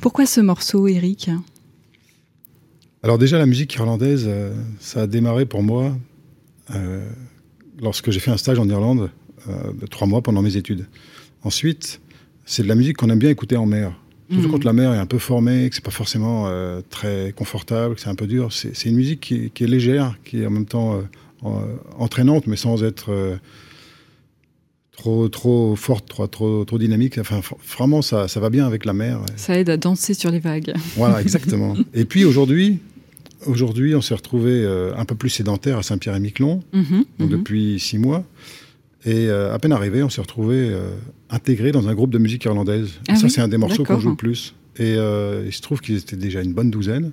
Pourquoi 0.00 0.24
ce 0.24 0.40
morceau 0.40 0.88
Eric 0.88 1.28
Alors 3.02 3.18
déjà 3.18 3.36
la 3.36 3.44
musique 3.44 3.74
irlandaise, 3.74 4.30
ça 4.80 5.02
a 5.02 5.06
démarré 5.06 5.44
pour 5.44 5.62
moi 5.62 5.94
lorsque 7.78 8.10
j'ai 8.10 8.20
fait 8.20 8.30
un 8.30 8.38
stage 8.38 8.58
en 8.58 8.66
Irlande 8.66 9.10
de 9.46 9.86
trois 9.86 10.06
mois 10.06 10.22
pendant 10.22 10.40
mes 10.40 10.56
études. 10.56 10.86
Ensuite, 11.42 12.00
c'est 12.46 12.62
de 12.62 12.68
la 12.68 12.76
musique 12.76 12.96
qu'on 12.96 13.10
aime 13.10 13.18
bien 13.18 13.28
écouter 13.28 13.58
en 13.58 13.66
mer. 13.66 13.92
Surtout 14.30 14.48
mmh. 14.48 14.50
quand 14.50 14.64
la 14.64 14.72
mer 14.72 14.92
est 14.92 14.98
un 14.98 15.06
peu 15.06 15.18
formée, 15.18 15.68
que 15.68 15.76
c'est 15.76 15.84
pas 15.84 15.92
forcément 15.92 16.46
euh, 16.48 16.80
très 16.90 17.32
confortable, 17.36 17.94
que 17.94 18.00
c'est 18.00 18.08
un 18.08 18.16
peu 18.16 18.26
dur. 18.26 18.52
C'est 18.52 18.84
une 18.86 18.96
musique 18.96 19.20
qui, 19.20 19.50
qui, 19.50 19.64
est 19.64 19.68
légère, 19.68 20.18
qui 20.24 20.42
est 20.42 20.46
en 20.46 20.50
même 20.50 20.66
temps 20.66 21.00
euh, 21.44 21.60
entraînante, 21.96 22.48
mais 22.48 22.56
sans 22.56 22.82
être 22.82 23.12
euh, 23.12 23.36
trop 24.96 25.28
trop 25.28 25.76
forte, 25.76 26.08
trop 26.08 26.26
trop, 26.26 26.64
trop 26.64 26.78
dynamique. 26.78 27.18
Enfin, 27.18 27.40
vraiment, 27.76 28.02
ça, 28.02 28.26
ça 28.26 28.40
va 28.40 28.50
bien 28.50 28.66
avec 28.66 28.84
la 28.84 28.94
mer. 28.94 29.20
Ça 29.36 29.56
aide 29.56 29.70
à 29.70 29.76
danser 29.76 30.12
sur 30.12 30.32
les 30.32 30.40
vagues. 30.40 30.74
Voilà, 30.96 31.20
exactement. 31.22 31.76
et 31.94 32.04
puis 32.04 32.24
aujourd'hui, 32.24 32.80
aujourd'hui, 33.46 33.94
on 33.94 34.00
s'est 34.00 34.14
retrouvé 34.14 34.66
un 34.96 35.04
peu 35.04 35.14
plus 35.14 35.30
sédentaire 35.30 35.78
à 35.78 35.84
Saint-Pierre-et-Miquelon, 35.84 36.64
mmh 36.72 36.80
mmh 36.80 37.28
depuis 37.28 37.78
six 37.78 37.98
mois. 37.98 38.24
Et 39.04 39.30
à 39.30 39.56
peine 39.60 39.72
arrivé, 39.72 40.02
on 40.02 40.10
s'est 40.10 40.20
retrouvé 40.20 40.74
intégré 41.30 41.72
dans 41.72 41.88
un 41.88 41.94
groupe 41.94 42.10
de 42.10 42.18
musique 42.18 42.44
irlandaise. 42.44 43.00
Ah 43.08 43.16
ça, 43.16 43.28
c'est 43.28 43.40
un 43.40 43.48
des 43.48 43.58
morceaux 43.58 43.84
qu'on 43.84 44.00
joue 44.00 44.10
le 44.10 44.16
plus. 44.16 44.54
Et 44.78 44.94
euh, 44.96 45.44
il 45.46 45.52
se 45.52 45.62
trouve 45.62 45.80
qu'ils 45.80 45.96
étaient 45.96 46.16
déjà 46.16 46.42
une 46.42 46.52
bonne 46.52 46.70
douzaine. 46.70 47.12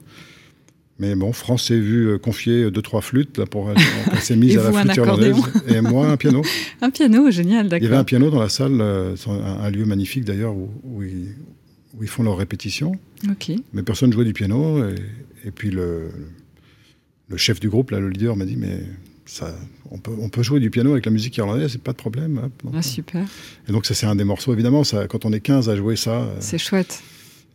Mais 1.00 1.16
bon, 1.16 1.34
France 1.34 1.68
s'est 1.68 1.80
vu 1.80 2.08
euh, 2.08 2.18
confier 2.20 2.70
deux, 2.70 2.82
trois 2.82 3.02
flûtes 3.02 3.38
là, 3.40 3.46
pour 3.46 3.72
elle 3.72 4.20
s'est 4.20 4.36
mise 4.36 4.58
à 4.58 4.72
la 4.72 4.82
flûte 4.82 4.96
irlandaise. 4.96 5.38
Et 5.68 5.82
moi, 5.82 6.08
un 6.08 6.18
piano. 6.18 6.44
un 6.82 6.90
piano, 6.92 7.32
génial, 7.32 7.68
d'accord. 7.68 7.84
Il 7.84 7.86
y 7.86 7.88
avait 7.88 8.00
un 8.00 8.04
piano 8.04 8.30
dans 8.30 8.40
la 8.40 8.50
salle, 8.50 8.80
euh, 8.80 9.16
un, 9.28 9.70
lieu 9.72 9.86
magnifique 9.86 10.24
d'ailleurs, 10.24 10.56
où, 10.56 10.70
où, 10.84 11.04
ils, 11.04 12.08
font 12.08 12.24
leurs 12.24 12.38
répétitions. 12.38 12.94
Mais 13.74 13.82
personne 13.82 14.10
ne 14.10 14.14
jouait 14.14 14.26
du 14.26 14.34
piano. 14.34 14.88
Et, 14.88 14.96
et 15.46 15.52
puis 15.52 15.72
le, 15.72 16.10
le 17.30 17.38
chef 17.38 17.60
du 17.60 17.70
groupe, 17.70 17.92
là, 17.92 18.00
le 18.00 18.10
leader, 18.10 18.36
m'a 18.36 18.46
dit 18.46 18.58
Mais 18.58 18.82
ça, 19.34 19.52
on, 19.90 19.98
peut, 19.98 20.12
on 20.20 20.30
peut 20.30 20.44
jouer 20.44 20.60
du 20.60 20.70
piano 20.70 20.92
avec 20.92 21.08
la 21.08 21.12
musique 21.12 21.36
irlandaise, 21.38 21.72
c'est 21.72 21.82
pas 21.82 21.94
de 21.94 21.98
problème. 21.98 22.52
ah, 22.72 22.84
super. 22.84 23.26
Et 23.68 23.72
donc, 23.72 23.88
ça, 23.88 23.96
c'est 23.96 24.06
un 24.06 24.16
des 24.16 24.24
morceaux, 24.24 24.54
évidemment. 24.54 24.84
Ça, 24.84 25.08
quand 25.08 25.26
on 25.26 25.34
est 25.34 25.40
15 25.40 25.70
à 25.70 25.76
jouer 25.76 25.96
ça. 25.96 26.22
Euh, 26.22 26.36
c'est 26.40 26.60
chouette. 26.60 27.02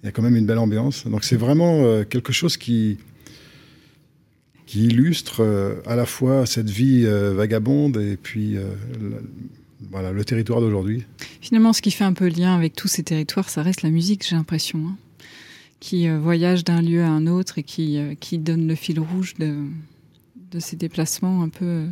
Il 0.02 0.06
y 0.06 0.08
a 0.08 0.12
quand 0.12 0.22
même 0.22 0.34
une 0.34 0.44
belle 0.44 0.58
ambiance. 0.58 1.06
Donc, 1.06 1.22
c'est 1.22 1.36
vraiment 1.36 1.84
euh, 1.84 2.02
quelque 2.02 2.32
chose 2.32 2.56
qui, 2.56 2.98
qui 4.66 4.86
illustre 4.86 5.44
euh, 5.44 5.76
à 5.86 5.94
la 5.94 6.04
fois 6.04 6.46
cette 6.46 6.68
vie 6.68 7.06
vagabonde 7.06 7.96
et 7.96 8.16
puis 8.16 8.54
le, 8.54 9.22
voilà, 9.92 10.10
le 10.10 10.24
territoire 10.24 10.60
d'aujourd'hui. 10.60 11.04
Finalement, 11.40 11.72
ce 11.72 11.80
qui 11.80 11.92
fait 11.92 12.02
un 12.02 12.12
peu 12.12 12.26
lien 12.26 12.56
avec 12.56 12.74
tous 12.74 12.88
ces 12.88 13.04
territoires, 13.04 13.48
ça 13.50 13.62
reste 13.62 13.82
la 13.82 13.90
musique, 13.90 14.26
j'ai 14.28 14.34
l'impression. 14.34 14.80
Hein, 14.80 14.96
qui 15.78 16.08
voyage 16.08 16.64
d'un 16.64 16.82
lieu 16.82 17.04
à 17.04 17.08
un 17.08 17.28
autre 17.28 17.58
et 17.58 17.62
qui, 17.62 18.00
qui 18.18 18.38
donne 18.38 18.66
le 18.66 18.74
fil 18.74 18.98
rouge 18.98 19.34
de 19.38 19.54
de 20.50 20.60
ces 20.60 20.76
déplacements 20.76 21.42
un 21.42 21.48
peu. 21.48 21.64
Euh. 21.64 21.86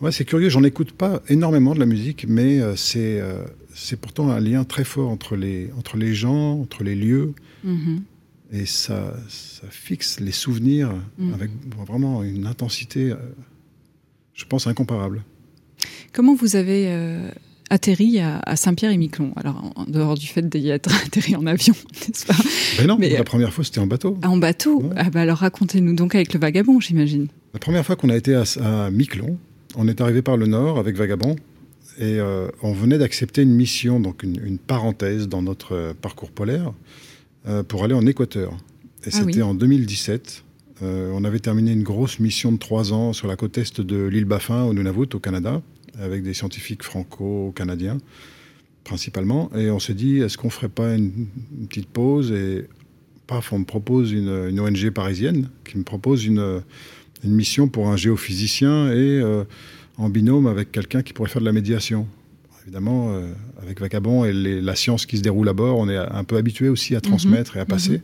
Ouais, 0.00 0.12
c'est 0.12 0.24
curieux, 0.24 0.48
j'en 0.48 0.64
écoute 0.64 0.92
pas 0.92 1.22
énormément 1.28 1.74
de 1.74 1.80
la 1.80 1.86
musique, 1.86 2.26
mais 2.28 2.60
euh, 2.60 2.76
c'est 2.76 3.20
euh, 3.20 3.44
c'est 3.74 4.00
pourtant 4.00 4.30
un 4.30 4.40
lien 4.40 4.64
très 4.64 4.84
fort 4.84 5.10
entre 5.10 5.36
les, 5.36 5.70
entre 5.78 5.96
les 5.96 6.14
gens, 6.14 6.60
entre 6.60 6.82
les 6.82 6.94
lieux. 6.94 7.34
Mm-hmm. 7.64 8.00
Et 8.52 8.66
ça, 8.66 9.14
ça 9.28 9.66
fixe 9.70 10.20
les 10.20 10.32
souvenirs 10.32 10.94
mm. 11.18 11.34
avec 11.34 11.50
vraiment 11.76 12.22
une 12.22 12.46
intensité, 12.46 13.12
je 14.34 14.44
pense, 14.44 14.66
incomparable. 14.66 15.24
Comment 16.12 16.34
vous 16.34 16.56
avez 16.56 16.86
atterri 17.70 18.20
à, 18.20 18.56
Saint-Pierre-et-Miquelon. 18.56 19.32
Alors, 19.36 19.72
en 19.76 19.84
dehors 19.84 20.14
du 20.14 20.26
fait 20.26 20.42
d'y 20.48 20.68
être 20.68 20.90
atterri 21.04 21.36
en 21.36 21.46
avion, 21.46 21.74
n'est-ce 22.08 22.26
pas? 22.26 22.34
Ben 22.78 22.86
non, 22.86 22.98
la 22.98 23.24
première 23.24 23.52
fois, 23.52 23.64
c'était 23.64 23.80
en 23.80 23.86
bateau. 23.86 24.18
Ah, 24.22 24.30
en 24.30 24.36
bateau? 24.36 24.90
Ah 24.96 25.10
bah 25.10 25.22
Alors, 25.22 25.38
racontez-nous 25.38 25.94
donc 25.94 26.14
avec 26.14 26.32
le 26.32 26.40
Vagabond, 26.40 26.80
j'imagine. 26.80 27.28
La 27.54 27.60
première 27.60 27.84
fois 27.84 27.96
qu'on 27.96 28.10
a 28.10 28.16
été 28.16 28.34
à, 28.34 28.90
Miquelon, 28.90 29.38
on 29.76 29.88
est 29.88 30.00
arrivé 30.00 30.22
par 30.22 30.36
le 30.36 30.46
nord 30.46 30.78
avec 30.78 30.96
Vagabond 30.96 31.36
et 31.98 32.18
euh, 32.20 32.48
on 32.62 32.72
venait 32.72 32.98
d'accepter 32.98 33.42
une 33.42 33.54
mission, 33.54 34.00
donc 34.00 34.22
une, 34.22 34.58
parenthèse 34.58 35.28
dans 35.28 35.40
notre 35.40 35.72
euh, 35.74 35.94
parcours 35.94 36.30
polaire, 36.30 36.72
euh, 37.48 37.62
pour 37.62 37.84
aller 37.84 37.94
en 37.94 38.06
Équateur. 38.06 38.52
Et 39.04 39.08
ah 39.08 39.10
c'était 39.12 39.42
en 39.42 39.54
2017. 39.54 40.42
on 40.82 41.24
avait 41.24 41.38
terminé 41.38 41.72
une 41.72 41.84
grosse 41.84 42.18
mission 42.18 42.52
de 42.52 42.58
trois 42.58 42.92
ans 42.92 43.12
sur 43.12 43.28
la 43.28 43.36
côte 43.36 43.56
est 43.56 43.80
de 43.80 44.04
l'île 44.04 44.24
Baffin, 44.24 44.64
au 44.64 44.74
Nunavut, 44.74 45.14
au 45.14 45.18
Canada 45.20 45.62
avec 46.00 46.22
des 46.22 46.34
scientifiques 46.34 46.82
franco-canadiens 46.82 47.98
principalement. 48.86 49.50
Et 49.54 49.70
on 49.70 49.80
s'est 49.80 49.94
dit, 49.94 50.18
est-ce 50.18 50.38
qu'on 50.38 50.50
ferait 50.50 50.68
pas 50.68 50.94
une, 50.94 51.26
petite 51.68 51.88
pause 51.88 52.32
Et 52.32 52.66
paf, 53.26 53.52
on 53.52 53.58
me 53.58 53.64
propose 53.64 54.12
une, 54.12 54.60
ONG 54.60 54.90
parisienne 54.90 55.50
qui 55.64 55.76
me 55.76 55.82
propose 55.82 56.24
une, 56.24 56.62
une, 57.24 57.32
mission 57.32 57.68
pour 57.68 57.88
un 57.88 57.96
géophysicien 57.96 58.92
et 58.92 59.20
euh, 59.20 59.44
en 59.98 60.08
binôme 60.08 60.46
avec 60.46 60.70
quelqu'un 60.70 61.02
qui 61.02 61.12
pourrait 61.12 61.28
faire 61.28 61.42
de 61.42 61.46
la 61.46 61.52
médiation. 61.52 62.06
Évidemment, 62.62 63.12
euh, 63.12 63.32
avec 63.62 63.80
Vacabon 63.80 64.24
et 64.24 64.32
la 64.32 64.74
science 64.74 65.06
qui 65.06 65.18
se 65.18 65.22
déroule 65.22 65.48
à 65.48 65.52
bord, 65.52 65.78
on 65.78 65.88
est 65.88 65.96
un 65.96 66.24
peu 66.24 66.36
habitué 66.36 66.68
aussi 66.68 66.96
à 66.96 67.00
transmettre 67.00 67.56
et 67.56 67.60
à 67.60 67.64
mhm. 67.64 67.68
passer 67.68 68.02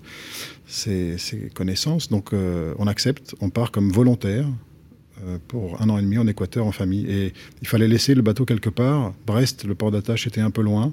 ces, 0.66 1.16
connaissances. 1.55 2.09
Donc 2.09 2.33
euh, 2.33 2.74
on 2.78 2.87
accepte, 2.87 3.35
on 3.40 3.50
part 3.50 3.70
comme 3.70 3.90
volontaire 3.90 4.46
pour 5.48 5.80
un 5.80 5.88
an 5.88 5.98
et 5.98 6.02
demi 6.02 6.18
en 6.18 6.26
Équateur 6.26 6.66
en 6.66 6.72
famille. 6.72 7.06
Et 7.11 7.32
il 7.61 7.68
fallait 7.68 7.88
laisser 7.88 8.14
le 8.14 8.22
bateau 8.22 8.44
quelque 8.44 8.70
part. 8.70 9.14
Brest, 9.26 9.64
le 9.64 9.74
port 9.74 9.90
d'attache, 9.90 10.26
était 10.26 10.40
un 10.40 10.50
peu 10.50 10.62
loin. 10.62 10.92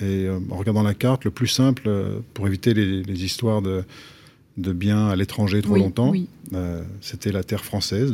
Et 0.00 0.26
euh, 0.26 0.38
en 0.50 0.56
regardant 0.56 0.82
la 0.82 0.94
carte, 0.94 1.24
le 1.24 1.30
plus 1.30 1.46
simple, 1.46 1.82
euh, 1.86 2.20
pour 2.34 2.46
éviter 2.46 2.74
les, 2.74 3.24
histoires 3.24 3.60
de, 3.60 3.84
de, 4.56 4.72
biens 4.72 5.08
à 5.08 5.16
l'étranger 5.16 5.62
trop 5.62 5.76
longtemps, 5.76 6.12
c'était 7.00 7.32
la 7.32 7.44
terre 7.44 7.64
française, 7.64 8.12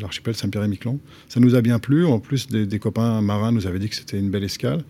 l'archipel 0.00 0.34
Saint-Pierre-et-Miquelon. 0.34 0.98
Ça 1.28 1.40
nous 1.40 1.54
a 1.54 1.60
bien 1.60 1.78
plu. 1.78 2.04
En 2.06 2.18
plus, 2.18 2.48
des, 2.48 2.78
copains 2.78 3.20
marins 3.20 3.52
nous 3.52 3.66
avaient 3.66 3.78
dit 3.78 3.88
que 3.88 3.96
c'était 3.96 4.18
une 4.18 4.30
belle 4.30 4.44
escale. 4.44 4.84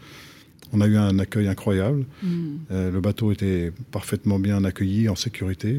On 0.72 0.81
a 0.81 0.87
eu 0.87 0.96
un 0.96 1.18
accueil 1.18 1.48
incroyable. 1.48 2.04
Mm. 2.22 2.57
le 2.70 3.00
bateau 3.00 3.33
était 3.33 3.72
parfaitement 3.90 4.38
bien 4.38 4.64
accueilli, 4.64 5.09
en 5.09 5.16
sécurité. 5.16 5.76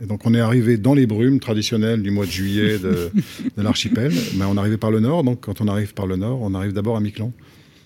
Et 0.00 0.06
donc 0.06 0.26
on 0.26 0.34
est 0.34 0.40
arrivé 0.40 0.76
dans 0.76 0.94
les 0.94 1.06
brumes 1.06 1.40
traditionnelles 1.40 2.02
du 2.02 2.10
mois 2.10 2.26
de 2.26 2.30
juillet 2.30 2.78
de, 2.78 3.10
l'archipel. 3.56 4.12
Mais 4.36 4.44
on 4.44 4.56
arrivait 4.56 4.78
par 4.78 4.90
le 4.90 5.00
nord, 5.00 5.24
donc 5.24 5.40
quand 5.40 5.60
on 5.60 5.68
arrive 5.68 5.94
par 5.94 6.06
le 6.06 6.16
nord, 6.16 6.40
on 6.42 6.54
arrive 6.54 6.72
d'abord 6.72 6.96
à 6.96 7.00
Miquelon. 7.00 7.32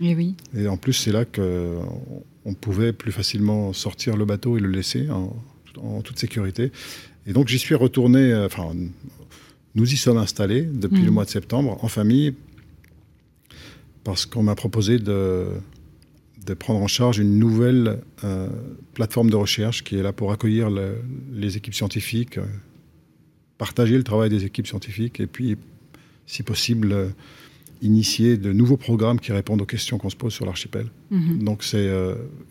Et 0.01 0.14
oui. 0.14 0.35
Et 0.57 0.69
en 0.69 0.77
plus, 0.77 0.92
c'est 0.92 1.12
là 1.12 1.25
qu'on 1.25 2.55
pouvait 2.55 2.92
plus 2.92 3.12
facilement 3.12 3.73
sortir 3.73 4.16
le 4.16 4.25
bateau 4.25 4.59
et 4.59 4.61
le 4.61 4.69
laisser 4.69 5.09
en, 5.11 6.01
toute 6.03 6.19
sécurité. 6.19 6.73
Et 7.27 7.33
donc 7.33 7.49
j'y 7.49 7.59
suis 7.59 7.75
retourné, 7.75 8.33
euh, 8.33 8.47
enfin, 8.47 8.69
nous 9.75 9.92
y 9.92 9.97
sommes 9.97 10.16
installés 10.16 10.62
depuis 10.62 11.03
le 11.03 11.11
mmh. 11.11 11.14
mois 11.14 11.25
de 11.25 11.31
septembre 11.31 11.79
en 11.83 11.88
famille 11.88 12.35
parce 14.05 14.25
qu'on 14.25 14.45
m'a 14.45 14.55
proposé 14.55 14.99
de 14.99 15.49
de 16.47 16.55
prendre 16.55 16.81
en 16.81 16.87
charge 16.87 17.19
une 17.19 17.39
nouvelle 17.39 17.99
euh, 18.25 18.49
plateforme 18.95 19.31
de 19.31 19.37
recherche 19.37 19.83
qui 19.85 19.97
est 19.97 20.03
là 20.03 20.13
pour 20.13 20.33
accueillir 20.33 20.71
les 21.33 21.57
équipes 21.57 21.75
scientifiques, 21.75 22.39
euh, 22.39 22.45
partager 23.59 23.97
le 23.97 24.05
travail 24.05 24.31
des 24.31 24.45
équipes 24.45 24.67
scientifiques 24.67 25.21
et 25.21 25.27
puis, 25.27 25.57
si 26.27 26.43
possible, 26.43 26.93
euh, 26.93 27.09
initier 27.83 28.37
de 28.37 28.53
nouveaux 28.53 28.77
programmes 28.77 29.21
qui 29.21 29.33
répondent 29.33 29.61
aux 29.61 29.67
questions 29.67 29.99
qu'on 29.99 30.09
se 30.09 30.17
pose 30.17 30.33
sur 30.33 30.47
l'archipel. 30.47 30.87
Mhm. 31.11 31.43
Donc 31.43 31.63
c'est, 31.63 31.91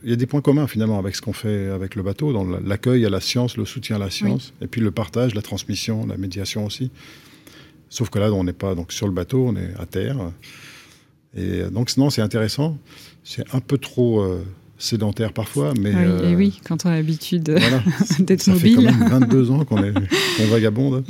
il 0.03 0.09
y 0.09 0.13
a 0.13 0.15
des 0.15 0.27
points 0.27 0.41
communs 0.41 0.67
finalement 0.67 0.99
avec 0.99 1.15
ce 1.15 1.21
qu'on 1.21 1.33
fait 1.33 1.67
avec 1.69 1.95
le 1.95 2.03
bateau, 2.03 2.31
dans 2.31 2.43
l'accueil 2.43 3.03
à 3.05 3.09
la 3.09 3.19
science, 3.19 3.57
le 3.57 3.65
soutien 3.65 3.95
à 3.95 3.99
la 3.99 4.11
science, 4.11 4.53
et 4.61 4.67
puis 4.67 4.81
le 4.81 4.91
partage, 4.91 5.33
la 5.33 5.41
transmission, 5.41 6.05
la 6.05 6.17
médiation 6.17 6.63
aussi. 6.63 6.91
Sauf 7.89 8.11
que 8.11 8.19
là, 8.19 8.31
on 8.31 8.43
n'est 8.43 8.53
pas 8.53 8.75
donc 8.75 8.91
sur 8.91 9.07
le 9.07 9.13
bateau, 9.13 9.47
on 9.47 9.55
est 9.55 9.73
à 9.79 9.87
terre. 9.87 10.17
Et 11.35 11.63
donc, 11.71 11.89
sinon, 11.89 12.09
c'est 12.09 12.21
intéressant 12.21 12.77
c'est 13.25 13.43
un 13.53 13.59
peu 13.59 13.77
trop 13.77 14.21
euh, 14.21 14.45
sédentaire 14.77 15.33
parfois, 15.33 15.73
mais 15.79 15.89
oui, 15.89 15.95
euh, 15.97 16.29
et 16.29 16.35
oui, 16.35 16.59
quand 16.63 16.85
on 16.85 16.89
a 16.89 16.95
l'habitude 16.95 17.43
d'être 18.19 18.47
mobile. 18.47 18.75
Ça 18.75 18.91
fait 18.91 18.97
quand 18.97 19.09
même 19.09 19.09
22 19.09 19.51
ans 19.51 19.65
qu'on 19.65 19.83
est 19.83 19.93
vagabonde. 20.47 21.03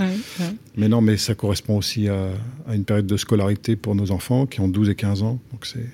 Mais 0.77 0.88
non, 0.88 1.01
mais 1.01 1.17
ça 1.17 1.35
correspond 1.35 1.77
aussi 1.77 2.07
à, 2.07 2.29
une 2.73 2.85
période 2.85 3.05
de 3.05 3.17
scolarité 3.17 3.75
pour 3.75 3.93
nos 3.93 4.11
enfants 4.11 4.47
qui 4.47 4.61
ont 4.61 4.67
12 4.67 4.89
et 4.89 4.95
15 4.95 5.21
ans, 5.21 5.39
donc 5.51 5.65
c'est 5.65 5.85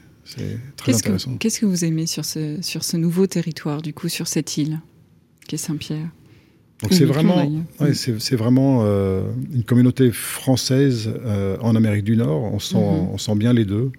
très 0.78 0.96
intéressant. 0.96 1.36
Qu'est-ce 1.38 1.60
que 1.60 1.66
vous 1.66 1.84
aimez 1.84 2.06
sur 2.06 2.24
ce, 2.24 2.60
sur 2.62 2.84
ce 2.84 2.96
nouveau 2.96 3.28
territoire, 3.28 3.82
du 3.82 3.94
coup, 3.94 4.08
sur 4.08 4.28
cette 4.28 4.56
île, 4.58 4.80
qui 5.48 5.56
est 5.56 5.58
Saint-Pierre? 5.58 6.08
Donc 6.84 6.94
c'est 6.94 7.06
vraiment, 7.06 7.46
ouais, 7.80 7.94
c'est 7.94 8.36
vraiment 8.36 8.82
euh, 8.82 9.24
une 9.54 9.64
communauté 9.64 10.12
française 10.12 11.12
en 11.62 11.76
Amérique 11.76 12.04
du 12.04 12.18
Nord. 12.18 12.42
On 12.42 12.60
sent, 12.60 12.76
mhm. 12.76 13.10
on 13.14 13.18
sent 13.18 13.36
bien 13.36 13.54
les 13.54 13.66
deux. 13.66 13.92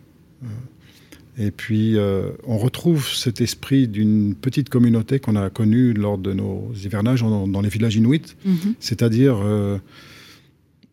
Et 1.39 1.51
puis, 1.51 1.97
euh, 1.97 2.31
on 2.47 2.59
retrouve 2.59 3.09
cet 3.09 3.41
esprit 3.41 3.89
d'une 3.89 4.35
petite 4.35 4.69
communauté 4.69 5.19
qu'on 5.19 5.37
a 5.37 5.49
connue 5.49 5.95
lors 5.95 6.19
de 6.19 6.33
nos 6.33 6.71
hivernages 6.75 7.23
dans 7.23 7.61
les 7.61 7.71
villages 7.71 7.97
inuits, 7.97 8.37
mhm. 8.45 8.75
c'est-à-dire 8.81 9.39
euh, 9.43 9.79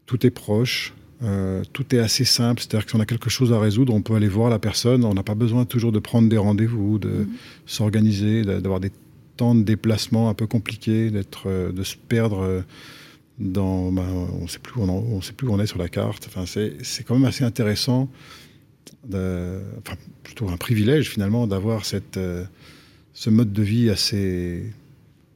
tout 0.06 0.26
est 0.26 0.30
proche, 0.30 0.94
euh, 1.24 1.64
tout 1.74 1.94
est 1.94 2.00
assez 2.00 2.24
simple, 2.24 2.62
c'est-à-dire 2.62 2.86
que 2.86 2.92
si 2.92 2.96
on 2.96 3.02
a 3.02 3.06
quelque 3.06 3.30
chose 3.30 3.52
à 3.52 3.60
résoudre, 3.60 3.94
on 3.94 4.02
peut 4.02 4.16
aller 4.16 4.30
voir 4.30 4.50
la 4.50 4.60
personne, 4.60 5.04
on 5.04 5.14
n'a 5.14 5.24
pas 5.24 5.36
besoin 5.36 5.66
toujours 5.66 5.92
de 5.92 6.00
prendre 6.00 6.30
des 6.30 6.38
rendez-vous, 6.38 7.00
de 7.00 7.10
mm. 7.10 7.28
s'organiser, 7.66 8.44
d'avoir 8.44 8.80
des 8.80 8.92
temps 9.36 9.56
de 9.56 9.64
déplacement 9.64 10.30
un 10.30 10.34
peu 10.34 10.48
compliqués, 10.48 11.12
d'être, 11.12 11.50
de 11.50 11.84
se 11.84 11.96
perdre 11.98 12.64
dans, 13.40 13.92
ben, 13.92 14.04
on 14.42 14.48
sait 14.48 14.60
plus 14.60 14.80
où 14.80 14.84
on, 14.84 15.22
sait 15.22 15.34
plus 15.34 15.48
où 15.48 15.54
on 15.54 15.60
est 15.60 15.66
sur 15.66 15.80
la 15.80 15.88
carte. 15.88 16.28
Enfin, 16.28 16.46
c'est, 16.46 17.04
quand 17.06 17.16
même 17.16 17.26
assez 17.26 17.44
intéressant, 17.44 18.10
enfin, 19.06 19.96
plutôt 20.24 20.50
un 20.50 20.58
privilège 20.58 21.10
finalement 21.10 21.48
d'avoir 21.48 21.86
cette, 21.86 22.20
ce 23.14 23.30
mode 23.30 23.54
de 23.54 23.64
vie 23.64 23.90
assez 23.90 24.72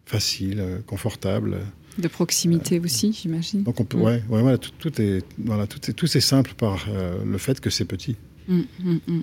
facile, 0.06 0.82
confortable. 0.86 1.60
De 1.98 2.08
proximité 2.08 2.80
aussi, 2.80 3.14
j'imagine. 3.14 3.64
Donc 3.64 3.80
on 3.80 3.86
peut, 3.86 3.98
mm. 3.98 4.02
ouais, 4.02 4.24
voilà, 4.28 4.58
tout, 4.58 5.02
est, 5.02 5.24
voilà, 5.38 5.68
tout 5.68 5.80
est, 5.90 5.94
tout 5.94 6.08
c'est 6.08 6.22
simple 6.22 6.54
par 6.58 6.88
euh, 6.90 7.24
le 7.24 7.38
fait 7.38 7.60
que 7.60 7.70
c'est 7.70 7.86
petit. 7.86 8.16
Mm, 8.48 8.62
mm, 8.80 9.22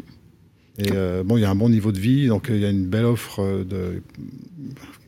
et 0.79 0.93
euh, 0.93 1.25
bon, 1.25 1.37
il 1.37 1.41
y 1.41 1.45
a 1.45 1.51
un 1.51 1.57
bon 1.57 1.69
niveau 1.69 1.91
de 1.91 1.99
vie, 1.99 2.29
donc 2.29 2.47
il 2.49 2.61
y 2.61 2.65
a 2.65 2.71
une 2.71 2.87
belle 2.87 3.05
offre 3.05 3.65
de, 3.65 4.03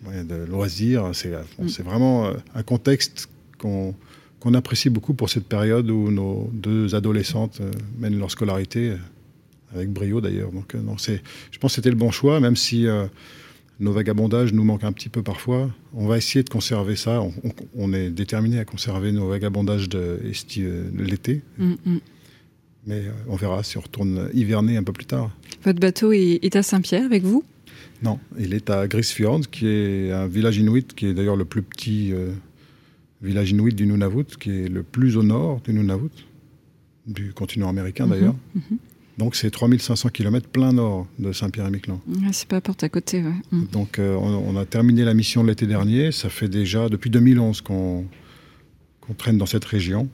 de 0.04 0.34
loisirs. 0.44 1.10
C'est, 1.14 1.32
c'est 1.68 1.84
vraiment 1.84 2.32
un 2.54 2.62
contexte 2.62 3.28
qu'on, 3.58 3.94
qu'on 4.42 4.54
apprécie 4.54 4.90
beaucoup 4.90 5.14
pour 5.14 5.30
cette 5.30 5.46
période 5.46 5.88
où 5.90 6.10
nos 6.10 6.50
deux 6.52 6.94
adolescentes 6.94 7.60
euh, 7.60 7.70
mènent 7.98 8.18
leur 8.18 8.30
scolarité 8.30 8.94
avec 9.74 9.90
brio 9.90 10.20
d'ailleurs. 10.20 10.50
Donc, 10.52 10.74
non, 10.74 10.98
c'est, 10.98 11.22
je 11.50 11.58
pense 11.58 11.72
que 11.72 11.74
c'était 11.76 11.90
le 11.90 11.96
bon 11.96 12.10
choix, 12.10 12.40
même 12.40 12.56
si 12.56 12.86
nos 13.82 13.92
vagabondages 13.92 14.52
nous 14.52 14.64
manquent 14.64 14.84
un 14.84 14.92
petit 14.92 15.08
peu 15.08 15.22
parfois. 15.22 15.70
On 15.92 16.06
va 16.06 16.16
essayer 16.16 16.42
de 16.42 16.48
conserver 16.48 16.96
ça. 16.96 17.22
On, 17.74 17.92
est 17.92 18.10
déterminé 18.10 18.58
à 18.58 18.64
conserver 18.64 19.12
nos 19.12 19.28
vagabondages 19.28 19.88
de, 19.88 20.20
l'été. 20.96 21.42
Mm, 21.58 21.72
mm. 21.84 21.98
Mais 22.86 23.00
euh, 23.00 23.10
on 23.28 23.36
verra 23.36 23.62
si 23.62 23.78
on 23.78 23.80
retourne 23.80 24.28
hiverner 24.34 24.76
un 24.76 24.82
peu 24.82 24.92
plus 24.92 25.06
tard. 25.06 25.30
Votre 25.64 25.80
bateau 25.80 26.12
est, 26.12 26.56
à 26.56 26.62
Saint-Pierre 26.62 27.04
avec 27.04 27.22
vous? 27.22 27.44
Non, 28.02 28.18
il 28.38 28.54
est 28.54 28.70
à 28.70 28.88
Grisfjord, 28.88 29.42
qui 29.50 29.66
est 29.66 30.10
un 30.10 30.26
village 30.26 30.56
inuit, 30.56 30.92
qui 30.94 31.06
est 31.06 31.14
d'ailleurs 31.14 31.36
le 31.36 31.44
plus 31.44 31.62
petit 31.62 32.12
euh, 32.12 32.32
village 33.22 33.50
inuit 33.50 33.74
du 33.74 33.86
Nunavut, 33.86 34.24
qui 34.38 34.50
est 34.50 34.68
le 34.68 34.82
plus 34.82 35.16
au 35.16 35.22
nord 35.22 35.60
du 35.60 35.72
Nunavut, 35.72 36.10
du 37.06 37.32
continent 37.32 37.68
américain 37.68 38.06
d'ailleurs. 38.06 38.36
Mhm, 38.54 38.62
mhm. 38.70 38.78
Donc 39.18 39.36
c'est 39.36 39.50
3500 39.50 40.08
km 40.08 40.48
plein 40.48 40.72
nord 40.72 41.06
de 41.18 41.32
Saint-Pierre-et-Miquelon. 41.32 42.00
c'est 42.32 42.48
pas 42.48 42.56
à 42.56 42.60
porte 42.60 42.82
à 42.82 42.88
côté, 42.88 43.22
ouais. 43.22 43.34
Mm. 43.50 43.64
Donc 43.66 43.98
euh, 43.98 44.14
on, 44.14 44.56
a 44.56 44.64
terminé 44.64 45.04
la 45.04 45.14
mission 45.14 45.44
l'été 45.44 45.66
dernier. 45.66 46.12
Ça 46.12 46.30
fait 46.30 46.48
déjà 46.48 46.88
depuis 46.88 47.10
2011 47.10 47.60
qu'on 47.60 48.06
traîne 49.18 49.36
dans 49.36 49.46
cette 49.46 49.64
région. 49.64 50.08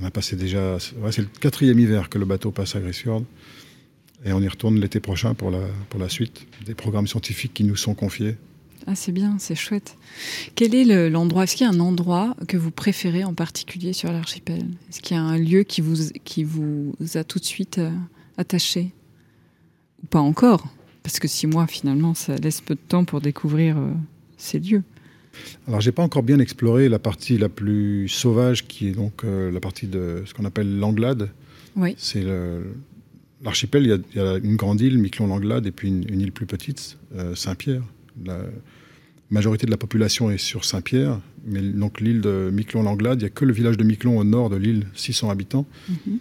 On 0.00 0.04
a 0.04 0.10
passé 0.10 0.36
déjà, 0.36 0.78
c'est 0.78 1.22
le 1.22 1.28
quatrième 1.40 1.78
hiver 1.78 2.10
que 2.10 2.18
le 2.18 2.26
bateau 2.26 2.50
passe 2.50 2.74
à 2.76 2.80
Grisfjord. 2.80 3.22
Et 4.24 4.32
on 4.32 4.40
y 4.40 4.48
retourne 4.48 4.78
l'été 4.80 4.98
prochain 4.98 5.34
pour 5.34 5.50
la, 5.50 5.60
pour 5.88 6.00
la 6.00 6.08
suite 6.08 6.46
des 6.66 6.74
programmes 6.74 7.06
scientifiques 7.06 7.54
qui 7.54 7.64
nous 7.64 7.76
sont 7.76 7.94
confiés. 7.94 8.36
Ah, 8.88 8.94
c'est 8.94 9.10
bien, 9.10 9.36
c'est 9.40 9.56
chouette. 9.56 9.96
Quel 10.54 10.74
est 10.74 11.10
l'endroit 11.10 11.44
Est-ce 11.44 11.56
qu'il 11.56 11.66
y 11.66 11.70
a 11.70 11.72
un 11.72 11.80
endroit 11.80 12.36
que 12.46 12.56
vous 12.56 12.70
préférez 12.70 13.24
en 13.24 13.34
particulier 13.34 13.92
sur 13.92 14.12
l'archipel? 14.12 14.64
Est-ce 14.88 15.02
qu'il 15.02 15.16
y 15.16 15.20
a 15.20 15.22
un 15.22 15.38
lieu 15.38 15.64
qui 15.64 15.80
vous, 15.80 16.12
qui 16.24 16.44
vous 16.44 16.94
a 17.14 17.24
tout 17.24 17.40
de 17.40 17.44
suite 17.44 17.78
euh, 17.78 17.90
attaché? 18.38 18.92
Ou 20.04 20.06
pas 20.06 20.20
encore 20.20 20.68
Parce 21.02 21.18
que 21.18 21.26
six 21.26 21.48
mois, 21.48 21.66
finalement, 21.66 22.14
ça 22.14 22.36
laisse 22.36 22.60
peu 22.60 22.76
de 22.76 22.80
temps 22.80 23.04
pour 23.04 23.20
découvrir 23.20 23.76
euh, 23.76 23.90
ces 24.36 24.60
lieux. 24.60 24.84
Alors, 25.66 25.80
j'ai 25.80 25.92
pas 25.92 26.04
encore 26.04 26.22
bien 26.22 26.38
exploré 26.38 26.88
la 26.88 27.00
partie 27.00 27.38
la 27.38 27.48
plus 27.48 28.08
sauvage, 28.08 28.68
qui 28.68 28.88
est 28.88 28.92
donc 28.92 29.24
euh, 29.24 29.50
la 29.50 29.58
partie 29.58 29.88
de 29.88 30.22
ce 30.26 30.32
qu'on 30.32 30.44
appelle 30.44 30.78
l'Anglade. 30.78 31.30
Oui. 31.74 31.96
C'est 31.98 32.24
l'archipel. 33.42 33.82
Il, 33.82 34.16
y 34.16 34.20
a 34.20 34.36
une 34.36 34.54
grande 34.54 34.80
île, 34.80 34.96
Miquelon-l'Anglade, 34.98 35.66
et 35.66 35.72
puis 35.72 35.88
une, 35.88 36.08
une, 36.08 36.20
île 36.20 36.32
plus 36.32 36.46
petite, 36.46 36.96
Saint-Pierre. 37.34 37.82
La 38.24 38.38
majorité 39.30 39.66
de 39.66 39.70
la 39.70 39.76
population 39.76 40.30
est 40.30 40.38
sur 40.38 40.64
Saint-Pierre, 40.64 41.20
mais 41.44 41.60
donc 41.60 42.00
l'île 42.00 42.20
de 42.20 42.50
Miquelon-Langlade, 42.52 43.20
il 43.20 43.24
n'y 43.24 43.26
a 43.26 43.30
que 43.30 43.44
le 43.44 43.52
village 43.52 43.76
de 43.76 43.84
Miquelon 43.84 44.18
au 44.18 44.24
nord 44.24 44.50
de 44.50 44.56
l'île, 44.56 44.86
600 44.94 45.30
habitants. 45.30 45.66
Mhm. 45.88 46.18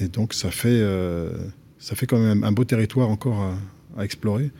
Et 0.00 0.08
donc 0.08 0.32
ça 0.32 0.50
fait, 0.50 0.68
euh, 0.68 1.30
ça 1.78 1.96
fait 1.96 2.06
quand 2.06 2.18
même 2.18 2.44
un 2.44 2.52
beau 2.52 2.64
territoire 2.64 3.08
encore 3.08 3.54
à, 3.96 4.04
explorer. 4.04 4.50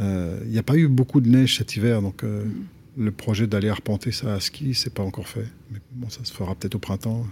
Euh, 0.00 0.40
il 0.44 0.50
n'y 0.50 0.58
a 0.58 0.62
pas 0.64 0.76
eu 0.76 0.88
beaucoup 0.88 1.20
de 1.20 1.28
neige 1.28 1.56
cet 1.56 1.76
hiver, 1.76 2.02
donc 2.02 2.24
euh, 2.24 2.44
mhm. 2.44 3.04
le 3.04 3.10
projet 3.12 3.46
d'aller 3.46 3.68
arpenter 3.68 4.12
ça 4.12 4.34
à 4.34 4.40
ski, 4.40 4.74
c'est 4.74 4.92
pas 4.92 5.04
encore 5.04 5.28
fait. 5.28 5.46
Mais 5.70 5.78
bon, 5.92 6.10
ça 6.10 6.24
se 6.24 6.32
fera 6.32 6.54
peut-être 6.54 6.74
au 6.74 6.80
printemps. 6.80 7.24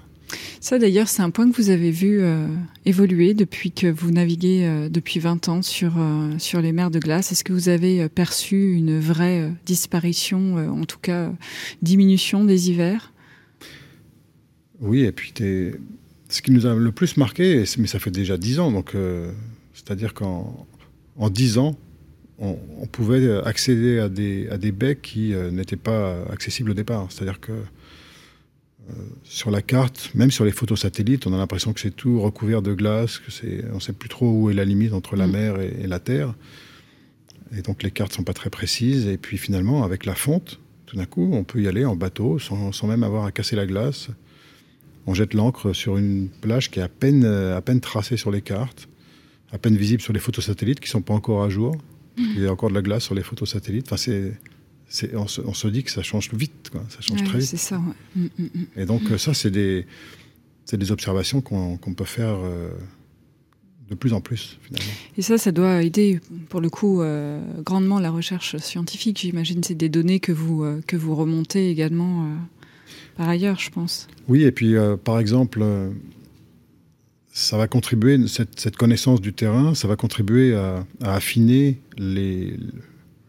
Ça 0.60 0.78
d'ailleurs, 0.78 1.08
c'est 1.08 1.22
un 1.22 1.30
point 1.30 1.50
que 1.50 1.56
vous 1.56 1.70
avez 1.70 1.90
vu 1.90 2.20
euh, 2.20 2.46
évoluer 2.86 3.34
depuis 3.34 3.70
que 3.70 3.86
vous 3.86 4.10
naviguez 4.10 4.64
euh, 4.64 4.88
depuis 4.88 5.20
20 5.20 5.48
ans 5.48 5.62
sur, 5.62 5.98
euh, 5.98 6.30
sur 6.38 6.60
les 6.60 6.72
mers 6.72 6.90
de 6.90 6.98
glace. 6.98 7.32
Est-ce 7.32 7.44
que 7.44 7.52
vous 7.52 7.68
avez 7.68 8.08
perçu 8.08 8.74
une 8.74 8.98
vraie 8.98 9.52
disparition, 9.66 10.56
en 10.56 10.84
tout 10.84 10.98
cas 11.00 11.32
diminution 11.82 12.44
des 12.44 12.70
hivers? 12.70 13.12
Oui, 14.80 15.02
et 15.02 15.12
puis 15.12 15.32
ce 16.28 16.42
qui 16.42 16.50
nous 16.50 16.66
a 16.66 16.74
le 16.74 16.92
plus 16.92 17.16
marqué, 17.16 17.64
mais 17.78 17.86
ça 17.86 17.98
fait 17.98 18.10
déjà 18.10 18.36
10 18.36 18.60
ans, 18.60 18.72
donc 18.72 18.92
c'est-à-dire 19.74 20.14
qu'en 20.14 20.66
en 21.16 21.30
10 21.30 21.58
ans, 21.58 21.76
on, 22.38 22.56
on, 22.80 22.86
pouvait 22.86 23.30
accéder 23.44 24.00
à 24.00 24.08
des, 24.08 24.48
à 24.48 24.58
des 24.58 24.72
baies 24.72 24.98
qui 25.00 25.32
n'étaient 25.52 25.76
pas 25.76 26.24
accessibles 26.32 26.70
au 26.72 26.74
départ. 26.74 27.06
C'est-à-dire 27.10 27.38
que 27.38 27.52
sur 29.22 29.50
la 29.50 29.62
carte, 29.62 30.10
même 30.14 30.30
sur 30.30 30.44
les 30.44 30.50
photos 30.50 30.80
satellites, 30.80 31.26
on 31.26 31.32
a 31.32 31.38
l'impression 31.38 31.72
que 31.72 31.80
c'est 31.80 31.94
tout 31.94 32.20
recouvert 32.20 32.62
de 32.62 32.74
glace, 32.74 33.18
que 33.18 33.30
c'est, 33.30 33.64
on 33.72 33.76
ne 33.76 33.80
sait 33.80 33.92
plus 33.92 34.08
trop 34.08 34.30
où 34.30 34.50
est 34.50 34.54
la 34.54 34.64
limite 34.64 34.92
entre 34.92 35.16
la 35.16 35.26
mm. 35.26 35.30
mer 35.30 35.60
et, 35.60 35.86
la 35.86 35.98
terre. 35.98 36.34
Et 37.56 37.62
donc 37.62 37.82
les 37.82 37.90
cartes 37.90 38.12
sont 38.12 38.24
pas 38.24 38.32
très 38.32 38.50
précises. 38.50 39.06
Et 39.06 39.16
puis 39.16 39.38
finalement, 39.38 39.84
avec 39.84 40.04
la 40.04 40.14
fonte, 40.14 40.60
tout 40.86 40.96
d'un 40.96 41.06
coup, 41.06 41.30
on 41.32 41.44
peut 41.44 41.60
y 41.60 41.68
aller 41.68 41.84
en 41.84 41.96
bateau 41.96 42.38
sans, 42.38 42.86
même 42.86 43.02
avoir 43.02 43.24
à 43.24 43.32
casser 43.32 43.56
la 43.56 43.66
glace. 43.66 44.08
On 45.06 45.14
jette 45.14 45.34
l'ancre 45.34 45.72
sur 45.72 45.96
une 45.96 46.28
plage 46.28 46.70
qui 46.70 46.80
est 46.80 46.82
à 46.82 46.88
peine, 46.88 47.24
à 47.24 47.60
peine 47.60 47.80
tracée 47.80 48.16
sur 48.16 48.30
les 48.30 48.42
cartes, 48.42 48.88
à 49.52 49.58
peine 49.58 49.76
visible 49.76 50.02
sur 50.02 50.12
les 50.12 50.20
photos 50.20 50.46
satellites 50.46 50.80
qui 50.80 50.88
sont 50.88 51.02
pas 51.02 51.14
encore 51.14 51.42
à 51.42 51.48
jour. 51.48 51.76
Mm. 52.16 52.22
Il 52.36 52.42
y 52.42 52.46
a 52.46 52.52
encore 52.52 52.68
de 52.68 52.74
la 52.74 52.82
glace 52.82 53.04
sur 53.04 53.14
les 53.14 53.22
photos 53.22 53.50
satellites. 53.50 53.86
Enfin, 53.86 53.96
c'est, 53.96 54.38
on 55.14 55.26
se, 55.26 55.40
on, 55.40 55.54
se, 55.54 55.68
dit 55.68 55.82
que 55.82 55.90
ça 55.90 56.02
change 56.02 56.32
vite, 56.32 56.70
quoi. 56.70 56.82
ça 56.88 57.00
change 57.00 57.24
très 57.24 57.38
vite. 57.38 57.48
C'est 57.48 57.56
ça. 57.56 57.78
Mm, 57.78 57.94
mm, 58.16 58.28
mm. 58.38 58.66
Et 58.76 58.86
donc 58.86 59.02
ça, 59.18 59.34
c'est 59.34 59.50
des, 59.50 59.86
des 60.72 60.92
observations 60.92 61.40
qu'on 61.40 61.94
peut 61.94 62.04
faire 62.04 62.36
euh, 62.42 62.70
de 63.90 63.94
plus 63.94 64.12
en 64.12 64.20
plus 64.20 64.58
finalement. 64.62 64.92
Et 65.16 65.22
ça, 65.22 65.38
ça 65.38 65.52
doit 65.52 65.82
aider 65.82 66.20
pour 66.48 66.60
le 66.60 66.70
coup 66.70 67.02
euh, 67.02 67.40
grandement 67.62 68.00
la 68.00 68.10
recherche 68.10 68.56
scientifique. 68.58 69.20
J'imagine 69.20 69.62
c'est 69.62 69.74
des 69.74 69.88
données 69.88 70.20
que 70.20 70.32
vous 70.32 70.64
euh, 70.64 70.80
que 70.86 70.96
vous 70.96 71.14
remontez 71.14 71.70
également 71.70 72.28
par 73.16 73.28
ailleurs, 73.28 73.60
je 73.60 73.70
pense. 73.70 74.08
Oui, 74.28 74.42
et 74.42 74.52
puis 74.52 74.74
par 75.04 75.18
exemple. 75.18 75.64
ça 77.32 77.56
va 77.56 77.66
contribuer, 77.66 78.28
cette, 78.28 78.60
cette, 78.60 78.76
connaissance 78.76 79.20
du 79.20 79.32
terrain, 79.32 79.74
ça 79.74 79.88
va 79.88 79.96
contribuer 79.96 80.54
à, 80.54 80.86
à 81.02 81.16
affiner 81.16 81.80
les, 81.98 82.56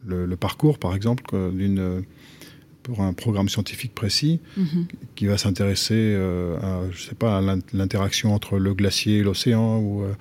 le, 0.05 0.35
parcours, 0.35 0.77
par 0.79 0.95
exemple, 0.95 1.35
pour 2.85 3.01
un 3.01 3.13
programme 3.13 3.49
scientifique 3.49 3.95
précis, 3.95 4.39
mhm. 4.57 4.85
qui 5.15 5.25
va 5.25 5.39
s'intéresser 5.39 5.95
euh, 5.97 6.57
à, 6.59 6.81
je 6.91 7.01
sais 7.01 7.15
pas, 7.15 7.41
l'interaction 7.73 8.33
entre 8.33 8.59
le 8.59 8.75
glacier 8.75 9.17
et 9.17 9.23
l'océan 9.23 9.79
ou, 9.79 10.03
euh, 10.03 10.13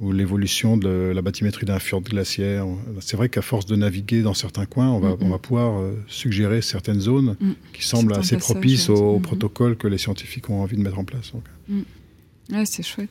ou 0.00 0.10
l'évolution 0.10 0.76
de 0.76 1.12
la 1.14 1.22
bathymétrie 1.22 1.66
d'un 1.66 1.78
fjord 1.78 2.00
glaciaire. 2.00 2.66
C'est 2.98 3.16
vrai 3.16 3.28
qu'à 3.28 3.42
force 3.42 3.64
de 3.64 3.76
naviguer 3.76 4.22
dans 4.22 4.34
certains 4.34 4.66
coins, 4.66 4.88
on 4.88 4.98
va, 4.98 5.16
on 5.20 5.28
va 5.28 5.38
pouvoir 5.38 5.78
euh, 5.78 5.92
suggérer 6.08 6.62
certaines 6.62 7.00
zones 7.00 7.36
mm. 7.40 7.50
qui 7.72 7.86
semblent 7.86 8.14
assez 8.14 8.38
propices 8.38 8.88
au, 8.88 9.20
protocole 9.20 9.76
que 9.76 9.86
les 9.86 9.98
scientifiques 9.98 10.50
ont 10.50 10.62
envie 10.62 10.76
de 10.76 10.82
mettre 10.82 10.98
en 10.98 11.04
place. 11.04 11.32
Ah, 12.52 12.64
c'est 12.64 12.82
chouette. 12.82 13.10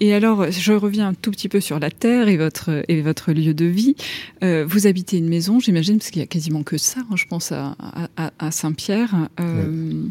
Et 0.00 0.14
alors, 0.14 0.50
je 0.50 0.72
reviens 0.72 1.08
un 1.08 1.14
tout 1.14 1.30
petit 1.30 1.48
peu 1.48 1.60
sur 1.60 1.78
la 1.78 1.90
terre 1.90 2.28
et 2.28 2.36
votre 2.36 2.84
et 2.88 3.00
votre 3.00 3.32
lieu 3.32 3.54
de 3.54 3.64
vie. 3.64 3.96
Euh, 4.42 4.64
vous 4.66 4.86
habitez 4.86 5.18
une 5.18 5.28
maison, 5.28 5.60
j'imagine, 5.60 5.98
parce 5.98 6.10
qu'il 6.10 6.20
y 6.20 6.24
a 6.24 6.28
quasiment 6.28 6.62
que 6.62 6.76
ça. 6.76 7.00
Hein, 7.00 7.16
je 7.16 7.24
pense 7.26 7.52
à, 7.52 7.76
à, 8.16 8.50
Saint-Pierre. 8.50 9.28
Euh, 9.40 10.04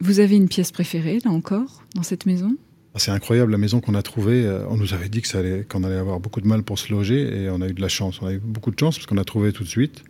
vous 0.00 0.20
avez 0.20 0.36
une 0.36 0.48
pièce 0.48 0.72
préférée 0.72 1.18
là 1.24 1.30
encore 1.30 1.84
dans 1.94 2.02
cette 2.02 2.26
maison? 2.26 2.56
Ah, 2.94 2.98
C'est 2.98 3.10
incroyable 3.10 3.52
la 3.52 3.58
maison 3.58 3.80
qu'on 3.80 3.94
a 3.94 4.02
trouvée. 4.02 4.44
Euh, 4.44 4.64
on 4.68 4.76
nous 4.76 4.94
avait 4.94 5.08
dit 5.08 5.20
que 5.20 5.28
ça 5.28 5.38
allait, 5.38 5.64
qu'on 5.68 5.84
allait 5.84 5.96
avoir 5.96 6.20
beaucoup 6.20 6.40
de 6.40 6.46
mal 6.46 6.62
pour 6.62 6.78
se 6.78 6.92
loger 6.92 7.42
et 7.42 7.50
on 7.50 7.60
a 7.60 7.68
eu 7.68 7.74
de 7.74 7.80
la 7.80 7.88
chance. 7.88 8.20
On 8.22 8.26
a 8.26 8.32
eu 8.32 8.38
beaucoup 8.38 8.70
de 8.70 8.78
chance 8.78 8.96
parce 8.96 9.06
qu'on 9.06 9.18
a 9.18 9.24
trouvé 9.24 9.52
tout 9.52 9.64
de 9.64 9.68
suite. 9.68 10.02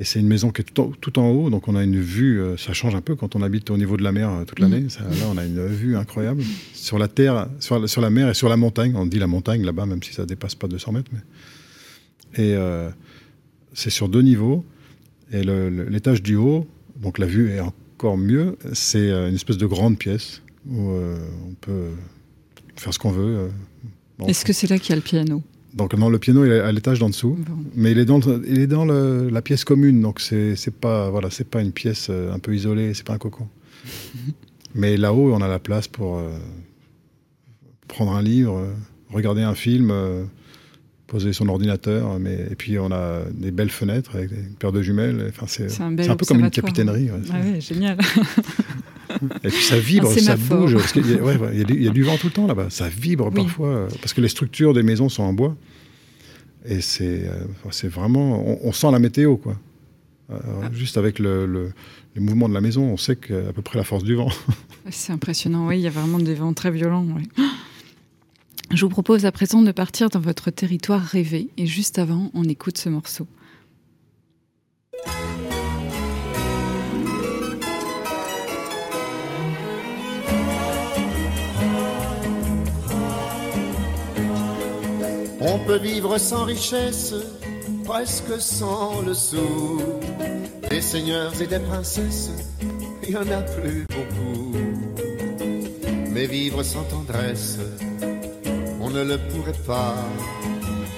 Et 0.00 0.04
c'est 0.04 0.20
une 0.20 0.28
maison 0.28 0.50
qui 0.50 0.62
est 0.62 0.64
tout 0.64 1.18
en, 1.18 1.28
haut, 1.30 1.50
donc 1.50 1.66
on 1.66 1.74
a 1.74 1.82
une 1.82 2.00
vue, 2.00 2.40
euh, 2.40 2.56
ça 2.56 2.72
change 2.72 2.94
un 2.94 3.00
peu 3.00 3.16
quand 3.16 3.34
on 3.34 3.42
habite 3.42 3.68
au 3.70 3.76
niveau 3.76 3.96
de 3.96 4.04
la 4.04 4.12
mer 4.12 4.30
euh, 4.30 4.44
toute 4.44 4.60
l'année. 4.60 4.82
Mm. 4.82 5.20
Là, 5.20 5.26
on 5.28 5.36
a 5.36 5.44
une 5.44 5.66
vue 5.66 5.96
incroyable 5.96 6.42
sur 6.72 7.00
la 7.00 7.08
terre, 7.08 7.48
sur, 7.58 7.88
sur, 7.88 8.00
la 8.00 8.08
mer 8.08 8.28
et 8.28 8.34
sur 8.34 8.48
la 8.48 8.56
montagne. 8.56 8.94
On 8.94 9.06
dit 9.06 9.18
la 9.18 9.26
montagne 9.26 9.64
là-bas, 9.64 9.86
même 9.86 10.00
si 10.00 10.14
ça 10.14 10.24
dépasse 10.24 10.54
pas 10.54 10.68
200 10.68 10.92
mètres. 10.92 11.10
Mais... 11.12 12.44
Et 12.44 12.54
euh, 12.54 12.90
c'est 13.72 13.90
sur 13.90 14.08
deux 14.08 14.22
niveaux. 14.22 14.64
Et 15.32 15.42
l'étage 15.42 16.22
du 16.22 16.36
haut, 16.36 16.66
donc 16.96 17.18
la 17.18 17.26
vue 17.26 17.50
est 17.50 17.60
encore 17.60 18.16
mieux. 18.16 18.56
C'est 18.72 19.10
une 19.10 19.34
espèce 19.34 19.58
de 19.58 19.66
grande 19.66 19.98
pièce 19.98 20.42
où 20.66 20.90
on 20.90 21.54
peut 21.60 21.90
faire 22.76 22.94
ce 22.94 22.98
qu'on 22.98 23.10
veut. 23.10 23.50
Est-ce 24.26 24.46
que 24.46 24.54
c'est 24.54 24.70
là 24.70 24.78
qu'il 24.78 24.90
y 24.90 24.92
a 24.92 24.96
le 24.96 25.02
piano? 25.02 25.42
Donc 25.78 25.94
non, 25.94 26.10
le 26.10 26.18
piano 26.18 26.44
est 26.44 26.60
à 26.60 26.70
l'étage 26.72 26.98
d'en 26.98 27.08
dessous, 27.08 27.38
mais 27.74 27.92
il 27.92 27.98
est 27.98 28.04
dans, 28.04 28.20
il 28.20 28.58
est 28.58 28.66
dans 28.66 28.84
la 28.84 29.42
pièce 29.42 29.64
commune, 29.64 30.02
donc 30.02 30.20
c'est 30.20 30.70
pas 30.70 31.08
voilà, 31.08 31.30
c'est 31.30 31.48
pas 31.48 31.62
une 31.62 31.72
pièce 31.72 32.10
un 32.10 32.38
peu 32.38 32.54
isolée, 32.54 32.92
c'est 32.94 33.06
pas 33.06 33.14
un 33.14 33.18
cocon. 33.18 33.48
mais 34.74 34.96
là-haut, 34.96 35.32
on 35.32 35.40
a 35.40 35.48
la 35.48 35.58
place 35.58 35.88
pour 35.88 36.20
prendre 37.86 38.12
un 38.12 38.22
livre, 38.22 38.66
regarder 39.10 39.42
un 39.42 39.54
film, 39.54 39.92
poser 41.06 41.32
son 41.32 41.48
ordinateur, 41.48 42.18
mais 42.18 42.46
et 42.50 42.54
puis 42.54 42.78
on 42.78 42.92
a 42.92 43.22
des 43.32 43.50
belles 43.50 43.70
fenêtres 43.70 44.16
avec 44.16 44.30
une 44.30 44.54
paire 44.54 44.72
de 44.72 44.82
jumelles. 44.82 45.26
Enfin, 45.30 45.46
c'est 45.46 45.80
un, 45.80 45.96
un, 45.96 46.16
peu 46.16 46.26
comme 46.26 46.40
une 46.40 46.50
capitainerie. 46.50 47.10
Ouais, 47.10 47.20
ah 47.32 47.40
ouais, 47.40 47.60
génial. 47.60 47.98
et 49.44 49.48
puis 49.48 49.62
ça 49.62 49.78
vibre, 49.78 50.12
ça 50.12 50.36
bouge. 50.36 50.74
Parce 50.74 50.94
il, 50.96 51.10
y 51.10 51.14
a, 51.14 51.22
ouais, 51.22 51.36
il, 51.52 51.82
y 51.82 51.88
a 51.88 51.90
du, 51.90 52.02
vent 52.02 52.16
tout 52.16 52.26
le 52.26 52.32
temps 52.32 52.46
là-bas. 52.46 52.68
Ça 52.70 52.88
vibre 52.88 53.30
parfois 53.32 53.88
parce 54.00 54.12
que 54.12 54.20
les 54.20 54.28
structures 54.28 54.74
des 54.74 54.82
maisons 54.82 55.08
sont 55.08 55.22
en 55.22 55.32
bois. 55.32 55.56
Et 56.64 56.80
c'est 56.80 57.30
c'est 57.70 57.88
vraiment, 57.88 58.44
on, 58.64 58.72
sent 58.72 58.90
la 58.90 58.98
météo 58.98 59.36
quoi. 59.36 59.56
Euh, 60.30 60.36
ah. 60.62 60.68
Juste 60.74 60.98
avec 60.98 61.18
le, 61.18 61.46
le, 61.46 61.72
le, 62.14 62.20
mouvement 62.20 62.50
de 62.50 62.54
la 62.54 62.60
maison, 62.60 62.82
on 62.82 62.98
sait 62.98 63.16
qu'à 63.16 63.52
peu 63.54 63.62
près 63.62 63.78
la 63.78 63.84
force 63.84 64.04
du 64.04 64.14
vent. 64.14 64.28
c'est 64.90 65.12
impressionnant. 65.12 65.66
Oui, 65.66 65.78
il 65.78 65.82
y 65.82 65.86
a 65.86 65.90
vraiment 65.90 66.18
des 66.18 66.34
vents 66.34 66.52
très 66.52 66.70
violents. 66.70 67.06
Oui. 67.16 67.26
Je 68.70 68.84
vous 68.84 68.90
propose 68.90 69.24
à 69.24 69.32
présent 69.32 69.62
de 69.62 69.72
partir 69.72 70.10
dans 70.10 70.20
votre 70.20 70.50
territoire 70.50 71.00
rêvé 71.00 71.48
et 71.56 71.66
juste 71.66 71.98
avant, 71.98 72.30
on 72.34 72.44
écoute 72.44 72.76
ce 72.76 72.90
morceau. 72.90 73.26
On 85.50 85.58
peut 85.60 85.78
vivre 85.78 86.18
sans 86.18 86.44
richesse, 86.44 87.14
presque 87.86 88.38
sans 88.38 89.00
le 89.00 89.14
sou. 89.14 89.80
Des 90.68 90.82
seigneurs 90.82 91.32
et 91.40 91.46
des 91.46 91.58
princesses, 91.58 92.30
il 93.02 93.10
n'y 93.10 93.16
en 93.16 93.30
a 93.30 93.40
plus 93.40 93.86
beaucoup. 93.88 94.52
Mais 96.12 96.26
vivre 96.26 96.62
sans 96.62 96.82
tendresse, 96.84 97.58
on 98.78 98.90
ne 98.90 99.02
le 99.02 99.16
pourrait 99.16 99.62
pas. 99.66 99.94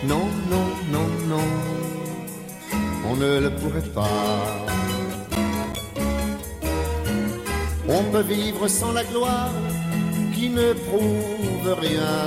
Non, 0.03 0.27
non, 0.51 0.67
non, 0.91 1.09
non, 1.29 1.49
on 3.09 3.15
ne 3.15 3.39
le 3.39 3.51
pourrait 3.51 3.93
pas. 3.95 4.67
On 7.89 8.03
peut 8.11 8.23
vivre 8.23 8.67
sans 8.67 8.93
la 8.93 9.05
gloire 9.05 9.53
qui 10.35 10.49
ne 10.49 10.73
prouve 10.73 11.73
rien, 11.81 12.27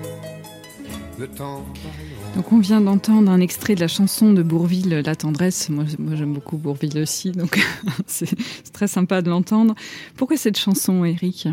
Donc 2.35 2.51
on 2.51 2.59
vient 2.59 2.81
d'entendre 2.81 3.29
un 3.29 3.39
extrait 3.39 3.75
de 3.75 3.79
la 3.79 3.87
chanson 3.87 4.33
de 4.33 4.43
Bourville, 4.43 5.01
La 5.05 5.15
tendresse. 5.15 5.69
Moi, 5.69 5.85
moi 5.99 6.15
j'aime 6.15 6.33
beaucoup 6.33 6.57
Bourville 6.57 6.97
aussi, 6.99 7.31
donc 7.31 7.59
c'est 8.07 8.35
très 8.71 8.87
sympa 8.87 9.21
de 9.21 9.29
l'entendre. 9.29 9.75
Pourquoi 10.15 10.37
cette 10.37 10.57
chanson, 10.57 11.05
Eric? 11.05 11.47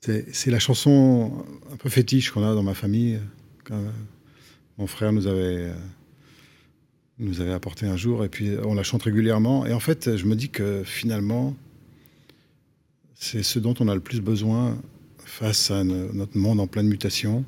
C'est 0.00 0.50
la 0.50 0.58
chanson 0.58 1.44
un 1.72 1.76
peu 1.76 1.88
fétiche 1.88 2.30
qu'on 2.30 2.42
a 2.42 2.54
dans 2.54 2.62
ma 2.62 2.74
famille. 2.74 3.20
Quand 3.64 3.82
mon 4.78 4.86
frère 4.86 5.12
nous 5.12 5.26
avait 5.26 5.72
nous 7.18 7.40
avait 7.42 7.52
apporté 7.52 7.86
un 7.86 7.96
jour, 7.96 8.24
et 8.24 8.30
puis 8.30 8.56
on 8.64 8.74
la 8.74 8.82
chante 8.82 9.02
régulièrement. 9.02 9.66
Et 9.66 9.74
en 9.74 9.80
fait, 9.80 10.16
je 10.16 10.24
me 10.24 10.34
dis 10.34 10.48
que 10.48 10.82
finalement, 10.84 11.54
c'est 13.14 13.42
ce 13.42 13.58
dont 13.58 13.74
on 13.78 13.88
a 13.88 13.94
le 13.94 14.00
plus 14.00 14.22
besoin 14.22 14.78
face 15.18 15.70
à 15.70 15.84
notre 15.84 16.36
monde 16.38 16.60
en 16.60 16.66
pleine 16.66 16.88
mutation, 16.88 17.44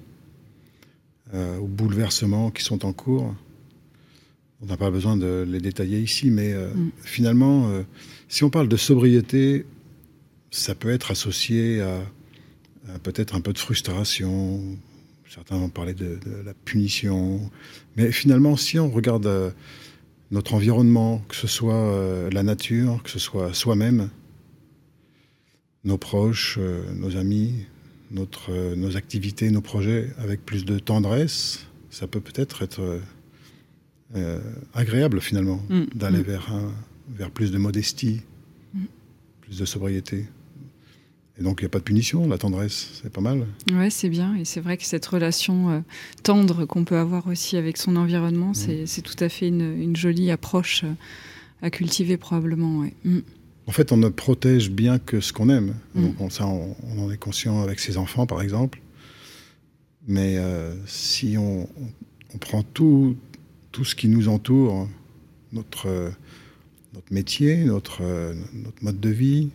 euh, 1.35 1.57
aux 1.57 1.67
bouleversements 1.67 2.51
qui 2.51 2.63
sont 2.63 2.85
en 2.85 2.93
cours. 2.93 3.35
On 4.61 4.67
n'a 4.67 4.77
pas 4.77 4.91
besoin 4.91 5.17
de 5.17 5.47
les 5.49 5.61
détailler 5.61 5.99
ici, 5.99 6.31
mais 6.31 6.53
euh, 6.53 6.69
mm. 6.75 6.91
finalement, 7.03 7.71
euh, 7.71 7.85
si 8.29 8.45
on 8.45 8.51
parle 8.51 8.69
de 8.69 8.77
sobriété, 8.77 9.65
ça 10.51 10.75
peut 10.75 10.91
être 10.91 11.11
associé 11.11 11.81
à 11.81 12.03
peut-être 13.03 13.35
un 13.35 13.41
peu 13.41 13.55
de 13.55 13.59
frustration, 13.59 14.61
Certains 15.27 15.57
vont 15.57 15.71
parler 15.71 15.95
de, 15.95 16.19
la 16.45 16.53
punition. 16.53 17.51
Mais 17.97 18.13
finalement, 18.13 18.55
si 18.55 18.79
on 18.79 18.91
regarde 18.91 19.55
notre 20.31 20.53
environnement, 20.53 21.23
que 21.27 21.37
ce 21.37 21.47
soit 21.47 22.29
la 22.31 22.43
nature, 22.43 23.03
que 23.03 23.09
ce 23.09 23.19
soit 23.19 23.55
soi-même, 23.55 24.11
nos 25.85 25.97
proches, 25.97 26.59
nos 26.95 27.17
amis, 27.17 27.65
notre, 28.13 28.75
nos 28.75 28.97
activités, 28.97 29.51
nos 29.51 29.61
projets, 29.61 30.11
avec 30.19 30.45
plus 30.45 30.65
de 30.65 30.79
tendresse, 30.79 31.67
ça 31.91 32.07
peut 32.07 32.21
peut-être 32.21 32.63
être, 32.63 33.01
agréable 34.75 35.21
finalement 35.21 35.63
mm. 35.71 35.85
d'aller 35.95 36.19
mm. 36.19 36.23
vers, 36.23 36.53
vers 37.09 37.31
plus 37.31 37.51
de 37.51 37.59
modestie, 37.59 38.21
mm. 38.75 38.85
plus 39.41 39.59
de 39.59 39.65
sobriété. 39.65 40.27
Et 41.39 41.43
donc, 41.43 41.61
il 41.61 41.65
n'y 41.65 41.67
a 41.67 41.71
pas 41.71 41.79
de 41.79 41.85
punition, 41.85 42.29
la 42.29 42.37
tendresse, 42.37 43.01
c'est 43.03 43.11
pas 43.11 43.23
mal. 43.23 43.47
Ouais, 43.73 43.89
c'est 43.89 44.11
bien. 44.11 44.35
Et 44.37 44.45
c'est 44.45 44.61
vrai 44.61 44.77
que 44.77 44.85
cette 44.85 45.07
relation 45.07 45.71
euh, 45.71 45.81
tendre 46.23 46.67
qu'on 46.67 46.85
peut 46.85 46.99
avoir 46.99 47.27
aussi 47.27 47.57
avec 47.57 47.79
son 47.79 47.97
environnement, 47.97 48.53
c'est 48.55 49.03
tout 49.03 49.17
à 49.19 49.29
fait 49.29 49.49
une, 49.49 49.97
jolie 49.97 50.31
approche 50.31 50.85
euh, 50.85 50.93
à 51.63 51.71
cultiver, 51.71 52.19
probablement. 52.19 52.81
Ouais. 52.81 52.95
En 53.67 53.73
fait, 53.73 53.93
on 53.93 53.97
ne 53.97 54.09
protège 54.09 54.71
bien 54.71 54.99
que 54.99 55.21
ce 55.21 55.33
qu'on 55.33 55.49
aime. 55.49 55.75
Mm. 55.95 56.03
Donc, 56.03 56.21
on, 56.21 56.31
ça, 56.31 56.47
on, 56.47 56.75
en 56.99 57.11
est 57.11 57.17
conscient 57.17 57.63
avec 57.63 57.81
ses 57.81 57.97
enfants, 57.97 58.27
par 58.27 58.43
exemple. 58.43 58.81
Mais 60.07 60.37
euh, 60.37 60.75
si 60.87 61.37
on, 61.39 61.69
on, 62.35 62.39
prend 62.39 62.63
tout, 62.63 63.17
tout 63.71 63.85
ce 63.85 63.95
qui 63.95 64.09
nous 64.09 64.29
entoure, 64.29 64.89
notre, 65.53 66.13
notre 66.95 67.13
métier, 67.13 67.65
notre, 67.65 68.03
notre 68.53 68.83
mode 68.83 68.99
de 68.99 69.11
vie, 69.11 69.51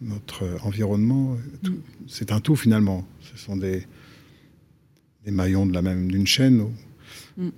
notre 0.00 0.44
environnement. 0.64 1.36
Mm. 1.62 1.68
C'est 2.08 2.32
un 2.32 2.40
tout 2.40 2.56
finalement. 2.56 3.06
Ce 3.20 3.36
sont 3.36 3.56
des, 3.56 3.86
des 5.24 5.30
maillons 5.30 5.66
de 5.66 5.72
la 5.72 5.82
même 5.82 6.10
d'une 6.10 6.26
chaîne. 6.26 6.66
Mm. 7.36 7.48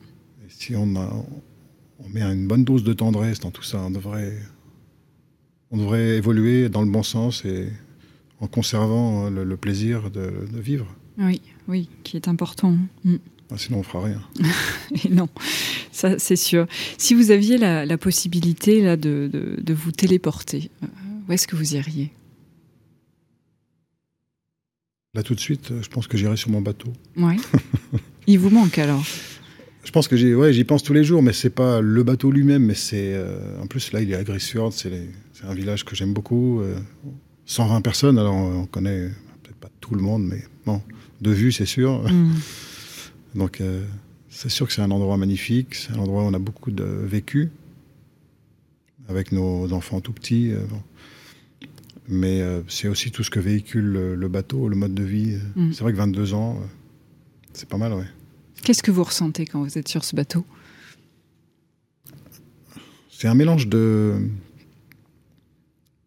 si 0.49 0.77
on, 0.77 0.95
on 0.97 2.09
met 2.11 2.23
une 2.23 2.47
bonne 2.47 2.65
dose 2.65 2.85
de 2.85 2.93
tendresse 2.93 3.41
dans 3.41 3.51
tout 3.51 3.63
ça, 3.63 3.81
on 3.81 3.91
devrait, 3.91 4.39
on 5.71 5.79
devrait 5.79 6.17
évoluer 6.17 6.69
dans 6.69 6.83
le 6.83 6.91
bon 6.91 7.03
sens 7.03 7.45
et 7.45 7.69
en 8.41 8.47
conservant 8.47 9.31
le, 9.31 9.57
plaisir 9.57 10.11
de, 10.11 10.33
vivre. 10.55 10.87
Oui, 11.19 11.41
oui, 11.69 11.89
qui 12.03 12.17
est 12.17 12.29
important. 12.29 12.77
Mm. 13.05 13.17
Ah, 13.51 13.59
sinon, 13.59 13.79
on 13.81 13.83
fera 13.83 14.05
rien. 14.05 14.23
et 15.05 15.09
non, 15.11 15.29
ça 15.93 16.19
c'est 16.19 16.37
sûr. 16.37 16.67
Si 16.99 17.15
vous 17.15 17.31
aviez 17.31 17.59
la, 17.59 17.99
possibilité 17.99 18.83
là 18.83 18.97
de, 18.97 19.29
de, 19.33 19.57
de 19.61 19.75
vous 19.75 19.93
téléporter, 19.93 20.71
euh, 20.83 20.87
où 21.29 21.33
est-ce 21.33 21.47
que 21.47 21.57
vous 21.57 21.75
iriez? 21.75 22.11
Là, 25.15 25.23
tout 25.23 25.35
de 25.35 25.41
suite, 25.41 25.73
je 25.81 25.89
pense 25.89 26.09
que 26.09 26.17
j'irai 26.17 26.37
sur 26.37 26.51
mon 26.51 26.61
bateau. 26.61 26.93
Oui. 27.17 27.37
Il 28.27 28.41
vous 28.41 28.51
manque 28.51 28.79
alors? 28.79 29.05
Je 29.85 29.91
pense 29.91 30.09
que 30.09 30.17
j'y 30.17 30.35
ouais, 30.35 30.65
pense 30.65 30.83
tous 30.83 30.95
les 30.95 31.05
jours, 31.05 31.23
mais 31.23 31.33
c'est 31.33 31.51
pas 31.51 31.81
le 31.81 32.03
bateau 32.03 32.31
lui-même, 32.31 32.65
mais 32.65 32.75
c'est. 32.75 33.13
Euh, 33.15 33.61
en 33.63 33.67
plus, 33.67 33.93
là, 33.93 34.01
il 34.01 34.11
est 34.11 34.15
à 34.15 34.25
Grissfjord, 34.25 34.73
c'est 34.73 34.91
un 35.47 35.55
village 35.55 35.85
que 35.85 35.95
j'aime 35.95 36.13
beaucoup. 36.13 36.63
120 37.47 37.77
euh, 37.77 37.81
personnes, 37.81 38.19
alors 38.19 38.35
on 38.35 38.67
connaît 38.67 39.09
peut-être 39.43 39.57
pas 39.57 39.71
tout 39.81 39.95
le 39.95 40.03
monde, 40.03 40.25
mais 40.25 40.43
bon, 40.67 40.81
de 41.21 41.31
vue, 41.31 41.53
c'est 41.53 41.67
sûr. 41.67 42.03
Mm. 42.11 42.35
Donc, 43.35 43.61
euh, 43.61 43.85
c'est 44.29 44.49
sûr 44.49 44.67
que 44.67 44.73
c'est 44.73 44.83
un 44.83 44.91
endroit 44.91 45.17
magnifique, 45.17 45.75
c'est 45.75 45.93
un 45.93 45.99
endroit 45.99 46.23
où 46.23 46.27
on 46.27 46.35
a 46.35 46.39
beaucoup 46.39 46.71
de 46.71 46.85
vécu, 46.85 47.51
avec 49.09 49.33
nos 49.33 49.73
enfants 49.73 50.01
tout 50.01 50.13
petits. 50.13 50.53
Mais 52.09 52.43
euh, 52.43 52.61
c'est 52.69 52.89
aussi 52.89 53.11
tout 53.11 53.23
ce 53.23 53.31
que 53.31 53.41
véhicule 53.41 53.85
le, 53.85 54.29
bateau, 54.29 54.69
le 54.69 54.77
mode 54.77 54.95
de 54.95 55.03
vie. 55.03 55.39
Mm. 55.57 55.73
C'est 55.73 55.83
vrai 55.83 55.93
que 55.93 55.99
22 55.99 56.35
ans, 56.35 56.59
euh, 56.61 56.67
c'est 57.53 57.69
pas 57.69 57.79
mal, 57.79 57.93
ouais. 57.95 58.05
Qu'est-ce 58.65 58.83
que 58.83 58.91
vous 58.91 59.05
ressentez 59.05 59.47
quand 59.47 59.63
vous 59.63 59.79
êtes 59.79 59.89
sur 59.89 60.05
ce 60.05 60.17
bateau? 60.17 60.45
C'est 63.11 63.29
un 63.29 63.35
mélange 63.35 63.69
de, 63.69 64.19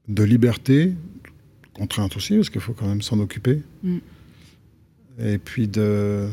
de 0.07 0.23
liberté, 0.23 0.93
contrainte 1.73 2.15
aussi, 2.17 2.35
parce 2.35 2.49
qu'il 2.49 2.61
faut 2.61 2.73
quand 2.73 2.87
même 2.87 3.01
s'en 3.01 3.19
occuper, 3.19 3.61
mm. 3.83 3.97
et 5.19 5.37
puis 5.37 5.67
de, 5.67 6.27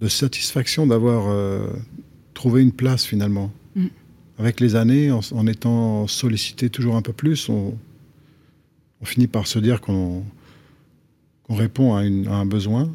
de 0.00 0.08
satisfaction 0.08 0.86
d'avoir 0.86 1.70
trouvé 2.34 2.62
une 2.62 2.72
place 2.72 3.04
finalement. 3.04 3.52
Mm 3.74 3.86
avec 4.38 4.60
les 4.60 4.76
années, 4.76 5.10
en, 5.10 5.46
étant 5.46 6.06
sollicité 6.06 6.70
toujours 6.70 6.94
un 6.96 7.02
peu 7.02 7.12
plus, 7.12 7.48
on, 7.48 7.76
finit 9.02 9.26
par 9.26 9.46
se 9.46 9.58
dire 9.58 9.80
qu'on 9.80 10.24
répond 11.48 11.94
à, 11.94 12.02
un 12.02 12.46
besoin. 12.46 12.92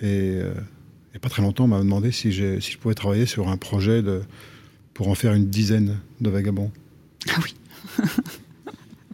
Et 0.00 0.38
n'y 0.38 0.77
a 1.18 1.20
pas 1.20 1.28
très 1.28 1.42
longtemps, 1.42 1.64
on 1.64 1.68
m'a 1.68 1.78
demandé 1.78 2.12
si, 2.12 2.32
si, 2.32 2.72
je 2.72 2.78
pouvais 2.78 2.94
travailler 2.94 3.26
sur 3.26 3.48
un 3.48 3.56
projet 3.56 4.02
de, 4.02 4.22
pour 4.94 5.08
en 5.08 5.14
faire 5.14 5.34
une 5.34 5.48
dizaine 5.48 5.98
de 6.20 6.30
vagabonds. 6.30 6.70
Ah 7.28 7.38
oui 7.42 7.54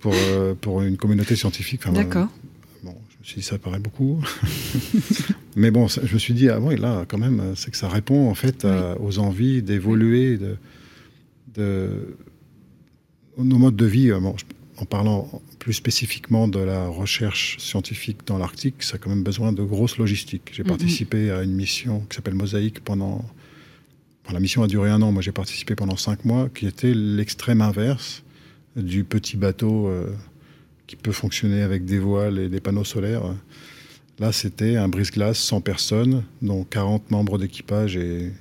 pour, 0.00 0.12
euh, 0.14 0.54
pour 0.54 0.82
une 0.82 0.96
communauté 0.96 1.36
scientifique. 1.36 1.82
D'accord. 1.90 2.28
bon, 2.82 2.94
je 3.10 3.18
me 3.20 3.24
suis 3.24 3.36
dit, 3.40 3.46
ça 3.46 3.58
paraît 3.58 3.78
beaucoup. 3.78 4.22
Mais 5.56 5.70
bon, 5.70 5.88
je 5.88 6.12
me 6.12 6.18
suis 6.18 6.34
dit, 6.34 6.48
ah 6.48 6.60
oui, 6.60 6.76
là, 6.76 7.04
quand 7.08 7.18
même, 7.18 7.54
c'est 7.56 7.70
que 7.70 7.76
ça 7.76 7.88
répond 7.88 8.28
en 8.28 8.34
fait 8.34 8.66
aux 9.00 9.18
envies 9.18 9.62
d'évoluer, 9.62 10.36
de, 10.36 10.56
de 11.54 12.16
nos 13.38 13.58
modes 13.58 13.76
de 13.76 13.86
vie, 13.86 14.10
euh, 14.10 14.20
en 14.76 14.84
parlant 14.84 15.42
plus 15.64 15.72
spécifiquement 15.72 16.46
de 16.46 16.58
la 16.58 16.88
recherche 16.88 17.56
scientifique 17.58 18.18
dans 18.26 18.36
l'Arctique, 18.36 18.82
ça 18.82 18.96
a 18.96 18.98
quand 18.98 19.08
même 19.08 19.22
besoin 19.22 19.50
de 19.50 19.62
grosses 19.62 19.96
logistiques. 19.96 20.50
J'ai 20.52 20.62
mm-hmm. 20.62 20.66
participé 20.66 21.30
à 21.30 21.42
une 21.42 21.54
mission 21.54 22.00
qui 22.00 22.16
s'appelle 22.16 22.34
Mosaïque 22.34 22.84
pendant. 22.84 23.24
la 24.30 24.40
mission 24.40 24.62
a 24.62 24.66
duré 24.66 24.90
un 24.90 25.00
an, 25.00 25.10
moi 25.10 25.22
j'ai 25.22 25.32
participé 25.32 25.74
pendant 25.74 25.96
cinq 25.96 26.26
mois, 26.26 26.50
qui 26.54 26.66
était 26.66 26.92
l'extrême 26.92 27.62
inverse 27.62 28.24
du 28.76 29.04
petit 29.04 29.38
bateau 29.38 29.88
euh, 29.88 30.12
qui 30.86 30.96
peut 30.96 31.12
fonctionner 31.12 31.62
avec 31.62 31.86
des 31.86 31.98
voiles 31.98 32.38
et 32.38 32.50
des 32.50 32.60
panneaux 32.60 32.84
solaires. 32.84 33.22
Là, 34.18 34.32
c'était 34.32 34.76
un 34.76 34.88
brise-glace 34.88 35.38
100 35.38 35.62
personnes, 35.62 36.24
dont 36.42 36.64
40 36.64 37.10
membres 37.10 37.38
d'équipage 37.38 37.96
et 37.96 38.32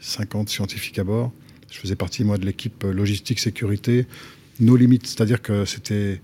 50 0.00 0.50
scientifiques 0.50 0.98
à 0.98 1.04
bord. 1.04 1.32
Je 1.70 1.78
faisais 1.78 1.96
partie, 1.96 2.22
moi, 2.22 2.36
de 2.36 2.44
l'équipe 2.44 2.84
logistique 2.84 3.38
sécurité. 3.38 4.06
Nos 4.60 4.76
limites, 4.76 5.06
c'est-à-dire 5.06 5.40
que 5.40 5.64
c'était 5.64 6.20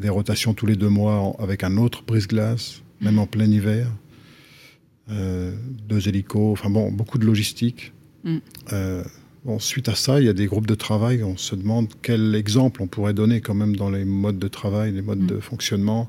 des 0.00 0.08
rotations 0.08 0.54
tous 0.54 0.66
les 0.66 0.76
deux 0.76 0.88
mois 0.88 1.36
avec 1.38 1.62
un 1.62 1.76
autre 1.76 2.02
brise-glace, 2.04 2.82
même 3.00 3.18
en 3.18 3.26
plein 3.26 3.50
hiver. 3.50 3.86
Euh, 5.10 5.52
deux 5.88 6.08
hélicos, 6.08 6.52
enfin 6.52 6.70
bon, 6.70 6.90
beaucoup 6.90 7.18
de 7.18 7.26
logistique. 7.26 7.92
Mm. 8.24 8.36
Euh, 8.72 9.04
bon, 9.44 9.58
suite 9.58 9.88
à 9.88 9.94
ça, 9.94 10.20
il 10.20 10.26
y 10.26 10.28
a 10.28 10.32
des 10.32 10.46
groupes 10.46 10.66
de 10.66 10.74
travail. 10.74 11.22
On 11.22 11.36
se 11.36 11.54
demande 11.54 11.88
quel 12.00 12.34
exemple 12.34 12.82
on 12.82 12.86
pourrait 12.86 13.14
donner 13.14 13.40
quand 13.40 13.54
même 13.54 13.76
dans 13.76 13.90
les 13.90 14.04
modes 14.04 14.38
de 14.38 14.48
travail, 14.48 14.92
les 14.92 15.02
modes 15.02 15.22
mm. 15.22 15.26
de 15.26 15.40
fonctionnement. 15.40 16.08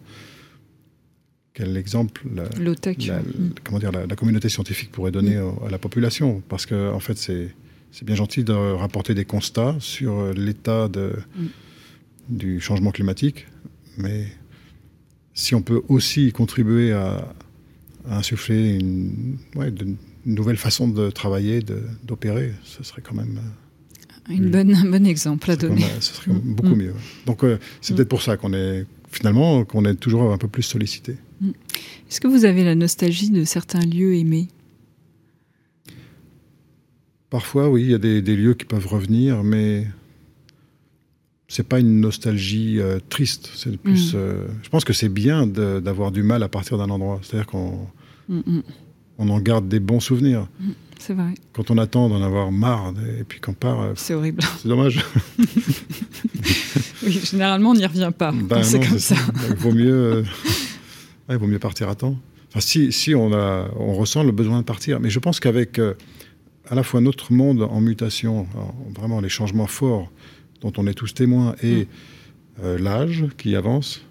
Quel 1.54 1.76
exemple 1.76 2.22
la, 2.34 2.44
mm. 2.44 3.54
comment 3.64 3.80
dire, 3.80 3.92
la, 3.92 4.16
communauté 4.16 4.48
scientifique 4.50 4.92
pourrait 4.92 5.12
donner 5.12 5.36
à 5.38 5.70
la 5.70 5.78
population 5.78 6.42
Parce 6.48 6.66
que 6.66 6.92
en 6.94 7.00
fait, 7.00 7.18
c'est 7.18 7.54
c'est 7.92 8.06
bien 8.06 8.16
gentil 8.16 8.44
de 8.44 8.54
rapporter 8.54 9.14
des 9.14 9.26
constats 9.26 9.76
sur 9.80 10.20
euh, 10.20 10.34
l'état 10.34 10.88
mm. 10.88 11.46
du 12.30 12.62
changement 12.62 12.92
climatique, 12.92 13.48
mais 13.98 14.28
si 15.34 15.56
on 15.56 15.62
peut 15.62 15.82
aussi 15.88 16.32
contribuer 16.32 16.92
à, 16.92 17.34
insuffler 18.10 18.76
une, 18.76 19.38
nouvelle 20.26 20.58
façon 20.58 20.88
de 20.88 21.10
travailler, 21.10 21.62
d'opérer, 22.04 22.54
ce 22.64 22.84
serait 22.84 23.02
quand 23.02 23.16
même... 23.16 23.40
Euh, 24.30 24.50
bonne, 24.50 24.74
un 24.74 24.90
bon 24.90 25.06
exemple 25.06 25.50
à 25.52 25.56
donner. 25.56 25.86
ce 26.00 26.14
serait 26.14 26.32
beaucoup 26.32 26.76
mm. 26.76 26.78
mieux. 26.78 26.94
Donc 27.26 27.44
euh, 27.44 27.58
c'est 27.82 27.94
mm. 27.94 27.98
peut-être 27.98 28.10
pour 28.10 28.22
ça 28.22 28.38
qu'on 28.38 28.54
est 28.54 28.86
finalement 29.12 29.66
qu'on 29.66 29.86
est 29.86 29.96
toujours 29.96 30.32
un 30.32 30.38
peu 30.38 30.48
plus 30.48 30.64
sollicité. 30.64 31.18
Est-ce 32.10 32.22
que 32.22 32.28
vous 32.28 32.46
avez 32.46 32.64
la 32.64 32.76
nostalgie 32.76 33.30
de 33.30 33.44
certains 33.44 33.86
lieux 33.86 34.16
aimés? 34.16 34.48
Parfois, 37.30 37.70
oui, 37.70 37.84
il 37.84 37.92
y 37.92 37.94
a 37.94 37.98
des, 37.98 38.22
lieux 38.22 38.54
qui 38.54 38.66
peuvent 38.66 38.88
revenir, 38.88 39.44
mais 39.44 39.88
c'est 41.52 41.68
pas 41.68 41.80
une 41.80 42.00
nostalgie 42.00 42.80
euh, 42.80 43.00
triste. 43.10 43.52
C'est 43.56 43.76
plus. 43.78 44.14
Mm. 44.14 44.18
Euh, 44.18 44.48
je 44.64 44.70
pense 44.70 44.86
que 44.86 44.94
c'est 44.94 45.10
bien 45.10 45.46
d'avoir 45.46 46.14
du 46.14 46.24
mal 46.24 46.44
à 46.44 46.48
partir 46.48 46.78
d'un 46.78 46.90
endroit. 46.90 47.20
C'est-à-dire 47.22 47.46
qu'on 47.46 47.90
mm, 48.30 48.38
mm. 48.38 48.64
on 49.18 49.30
en 49.30 49.40
garde 49.42 49.68
des 49.68 49.82
bons 49.82 50.00
souvenirs. 50.00 50.48
C'est 50.98 51.14
vrai. 51.14 51.34
Quand 51.52 51.70
on 51.70 51.78
attend 51.78 52.08
d'en 52.08 52.24
avoir 52.24 52.54
marre 52.54 52.94
et 53.20 53.26
puis 53.26 53.42
qu'on 53.42 53.52
part. 53.52 53.82
Euh, 53.82 53.92
c'est 53.98 54.14
horrible. 54.14 54.42
C'est 54.62 54.70
dommage. 54.70 55.04
oui, 57.04 57.20
généralement, 57.22 57.72
on 57.72 57.76
n'y 57.76 57.86
revient 57.86 58.14
pas. 58.18 58.32
Ben 58.32 58.64
c'est 58.64 58.80
comme 58.80 59.00
ça. 59.00 59.16
Il 59.50 59.56
vaut 59.56 59.74
mieux. 59.74 60.24
il 61.30 61.36
vaut 61.36 61.48
mieux 61.48 61.60
partir 61.60 61.90
à 61.90 61.96
temps. 61.96 62.16
Enfin, 62.48 62.62
si, 62.62 62.94
si 62.94 63.14
on, 63.14 63.34
a, 63.34 63.70
on 63.78 63.94
ressent 63.94 64.24
le 64.24 64.32
besoin 64.32 64.60
de 64.60 64.64
partir. 64.64 65.02
Mais 65.02 65.10
je 65.10 65.20
pense 65.20 65.42
qu'avec 65.42 65.82
à 66.70 66.76
la 66.76 66.84
fois 66.84 67.02
notre 67.02 67.34
monde 67.34 67.64
en 67.64 67.82
mutation, 67.82 68.48
vraiment 68.96 69.20
les 69.20 69.28
changements 69.28 69.68
forts 69.68 70.10
dont 70.62 70.74
on 70.78 70.88
est 70.88 70.94
tous 70.94 71.14
témoins, 71.14 71.56
et 71.62 71.84
mm. 71.84 71.88
euh, 72.64 72.78
l'âge 72.80 73.26
qui 73.38 73.56
avance. 73.56 74.02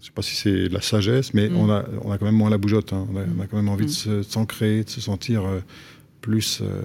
Je 0.00 0.04
ne 0.04 0.06
sais 0.06 0.12
pas 0.14 0.22
si 0.22 0.36
c'est 0.36 0.68
la 0.68 0.80
sagesse, 0.80 1.34
mais 1.34 1.48
mm. 1.48 1.56
on, 1.56 1.70
a, 1.70 1.84
on 2.02 2.12
a 2.12 2.18
quand 2.18 2.26
même 2.26 2.36
moins 2.36 2.50
la 2.50 2.58
bougeotte. 2.58 2.92
Hein. 2.92 3.06
On, 3.12 3.40
a, 3.40 3.46
quand 3.46 3.56
même 3.56 3.68
envie 3.68 3.86
de 3.86 4.18
mm. 4.18 4.22
s'ancrer, 4.22 4.84
de 4.84 4.90
se 4.90 5.00
sentir 5.00 5.44
euh, 5.44 5.60
plus 6.20 6.60
euh, 6.62 6.82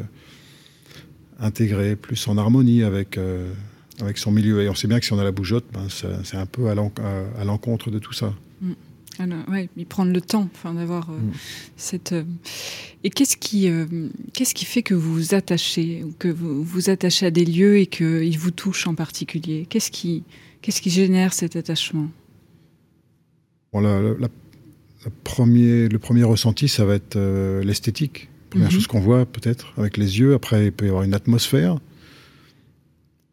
intégré, 1.39 1.95
plus 1.95 2.28
en 2.28 2.38
harmonie 2.38 2.84
avec, 2.84 3.20
avec 3.99 4.20
son 4.20 4.32
milieu. 4.32 4.62
Et 4.62 4.70
on 4.70 4.76
sait 4.76 4.88
bien 4.88 4.99
que 4.99 5.05
si 5.05 5.14
on 5.14 5.20
a 5.20 5.24
la 5.24 5.32
bougeotte, 5.32 5.66
ben, 5.74 5.88
c'est 5.89 6.38
un 6.38 6.45
peu 6.45 6.70
à 6.70 6.76
l'encontre 7.43 7.89
de 7.89 7.97
tout 7.97 8.14
ça. 8.14 8.34
Oui, 9.20 9.26
ouais, 9.49 9.70
mais 9.76 9.86
prendre 9.86 10.12
le 10.12 10.22
temps, 10.22 10.49
enfin 10.53 10.74
d'avoir 10.74 11.09
euh, 11.09 11.18
mm. 11.18 11.32
cette. 11.78 12.12
Euh, 12.14 12.24
et 13.03 13.09
qu'est-ce 13.09 13.38
qui, 13.38 13.70
euh, 13.70 13.86
qu'est-ce 14.34 14.53
qui 14.53 14.66
fait 14.66 14.84
que 14.84 14.93
vous 14.93 15.14
vous 15.14 15.36
attachez, 15.36 16.03
ou 16.03 16.14
que 16.18 16.28
vous 16.28 16.64
vous 16.64 16.89
attachez 16.89 17.26
à 17.26 17.32
des 17.32 17.45
lieux 17.45 17.78
et 17.78 17.88
qu'ils 17.88 18.38
vous 18.38 18.51
touchent 18.51 18.88
en 18.88 18.95
particulier? 18.95 19.66
Qu'est-ce 19.70 19.91
qui, 19.91 20.24
qu'est-ce 20.62 20.82
qui 20.82 20.89
génère 20.89 21.34
cet 21.34 21.55
attachement? 21.55 22.09
Bon, 23.74 23.80
la, 23.80 24.28
premier, 25.24 25.88
le 25.88 25.99
premier 25.99 26.24
ressenti, 26.24 26.68
ça 26.68 26.86
va 26.86 26.95
être 26.95 27.18
l'esthétique. 27.64 28.30
Première 28.49 28.68
mm-hmm. 28.68 28.74
chose 28.74 28.88
qu'on 28.88 28.99
voit 28.99 29.26
peut-être 29.26 29.74
avec 29.78 29.97
les 29.97 30.20
yeux. 30.20 30.34
Après, 30.34 30.66
il 30.66 30.72
peut 30.72 30.86
y 30.86 30.89
avoir 30.89 31.03
une 31.03 31.14
atmosphère. 31.14 31.80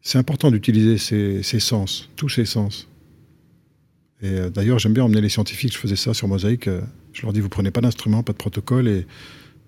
C'est 0.01 0.17
important 0.17 0.49
d'utiliser 0.49 0.97
ses, 0.97 1.43
ses 1.43 1.59
sens, 1.59 2.09
tous 2.15 2.29
ses 2.29 2.45
sens. 2.45 2.87
Et 4.21 4.27
euh, 4.27 4.49
d'ailleurs, 4.49 4.79
j'aime 4.79 4.93
bien 4.93 5.03
emmener 5.03 5.21
les 5.21 5.29
scientifiques. 5.29 5.73
Je 5.73 5.77
faisais 5.77 5.95
ça 5.95 6.13
sur 6.13 6.27
Mosaïque. 6.27 6.67
Euh, 6.67 6.81
je 7.13 7.21
leur 7.23 7.33
dis 7.33 7.39
vous 7.39 7.49
prenez 7.49 7.71
pas 7.71 7.81
d'instrument, 7.81 8.23
pas 8.23 8.33
de 8.33 8.37
protocole, 8.37 8.87
et 8.87 9.05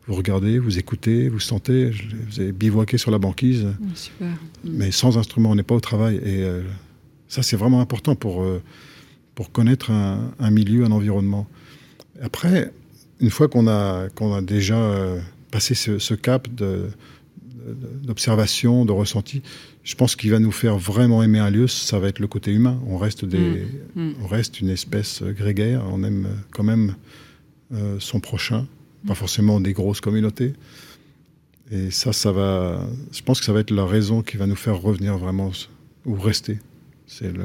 vous 0.08 0.16
regardez, 0.16 0.60
vous 0.60 0.78
écoutez, 0.78 1.30
vous 1.30 1.40
sentez. 1.40 1.92
vous 2.30 2.40
avez 2.40 2.52
bivouaqué 2.52 2.98
sur 2.98 3.12
la 3.12 3.18
banquise. 3.18 3.68
super. 3.96 4.34
Mais 4.64 4.92
sans 4.92 5.18
instrument, 5.18 5.52
on 5.52 5.56
n'est 5.56 5.64
pas 5.64 5.76
au 5.76 5.80
travail. 5.80 6.18
Et 6.18 6.44
euh, 6.44 6.62
ça, 7.28 7.44
c'est 7.44 7.58
vraiment 7.58 7.82
important 7.82 8.16
pour, 8.16 8.46
pour 9.36 9.52
connaître 9.52 9.90
un, 9.92 10.52
milieu, 10.52 10.84
un 10.84 10.92
environnement. 10.92 11.48
Après, 12.22 12.74
une 13.22 13.30
fois 13.30 13.48
qu'on 13.48 13.68
a, 13.68 14.10
qu'on 14.10 14.34
a 14.34 14.42
déjà 14.42 15.16
passé 15.50 15.76
ce, 15.76 15.98
ce 15.98 16.14
cap 16.14 16.54
de, 16.54 16.90
d'observation, 18.04 18.86
de 18.86 18.92
ressenti. 18.92 19.42
Je 19.84 19.96
pense 19.96 20.16
qu'il 20.16 20.30
va 20.32 20.40
nous 20.40 20.52
faire 20.52 20.78
vraiment 20.78 21.24
aimer 21.24 21.40
un 21.40 21.50
lieu, 21.50 21.68
ça 21.68 22.00
va 22.00 22.08
être 22.08 22.20
le 22.20 22.28
côté 22.28 22.52
humain. 22.52 22.80
On 22.88 22.98
reste, 22.98 23.26
des, 23.26 23.66
mm. 23.96 24.10
Mm. 24.10 24.14
On 24.24 24.28
reste 24.28 24.62
une 24.62 24.70
espèce 24.70 25.24
grégaire, 25.24 25.84
on 25.92 26.04
aime 26.04 26.28
quand 26.52 26.64
même 26.64 26.96
euh, 27.74 27.98
son 28.00 28.20
prochain, 28.20 28.68
pas 29.08 29.16
forcément 29.16 29.60
des 29.60 29.74
grosses 29.74 30.02
communautés. 30.02 30.54
Et 31.72 31.90
ça, 31.90 32.14
ça 32.14 32.32
va. 32.32 32.86
Je 33.12 33.22
pense 33.22 33.40
que 33.40 33.46
ça 33.46 33.54
va 33.54 33.62
être 33.62 33.72
la 33.72 33.86
raison 33.86 34.22
qui 34.22 34.38
va 34.38 34.46
nous 34.46 34.56
faire 34.56 34.80
revenir 34.80 35.18
vraiment 35.18 35.52
ou 36.06 36.16
rester. 36.16 36.60
C'est 37.08 37.32
mm. 37.32 37.42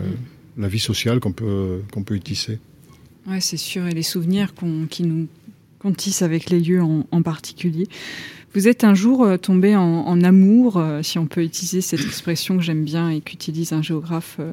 la 0.59 0.69
vie 0.69 0.81
sociale 0.81 1.21
qu'on 1.21 1.33
peut, 1.33 1.81
qu'on 1.93 2.03
peut 2.03 2.17
y 2.17 2.21
tisser. 2.21 2.59
Ouais, 3.27 3.41
c'est 3.41 3.57
sûr. 3.57 3.87
Et 3.87 3.93
les 3.93 4.03
souvenirs 4.03 4.55
qu'on, 4.55 4.87
qui 4.87 5.05
nous 5.05 5.29
qu'on 5.79 5.93
tisse 5.93 6.23
avec 6.23 6.51
les 6.51 6.61
lieux 6.61 6.83
en, 6.83 7.07
en 7.11 7.23
particulier. 7.23 7.87
Vous 8.57 8.69
êtes 8.69 8.85
un 8.85 8.95
jour 8.95 9.23
euh, 9.23 9.37
tombé 9.37 9.77
en, 9.77 10.23
amour, 10.23 10.79
euh, 10.79 11.03
si 11.03 11.19
on 11.19 11.27
peut 11.27 11.45
utiliser 11.45 11.83
cette 11.83 12.01
expression 12.01 12.57
que 12.57 12.63
j'aime 12.63 12.85
bien 12.85 13.11
et 13.11 13.21
qu'utilise 13.21 13.75
un 13.75 13.83
géographe 13.83 14.39
euh, 14.41 14.51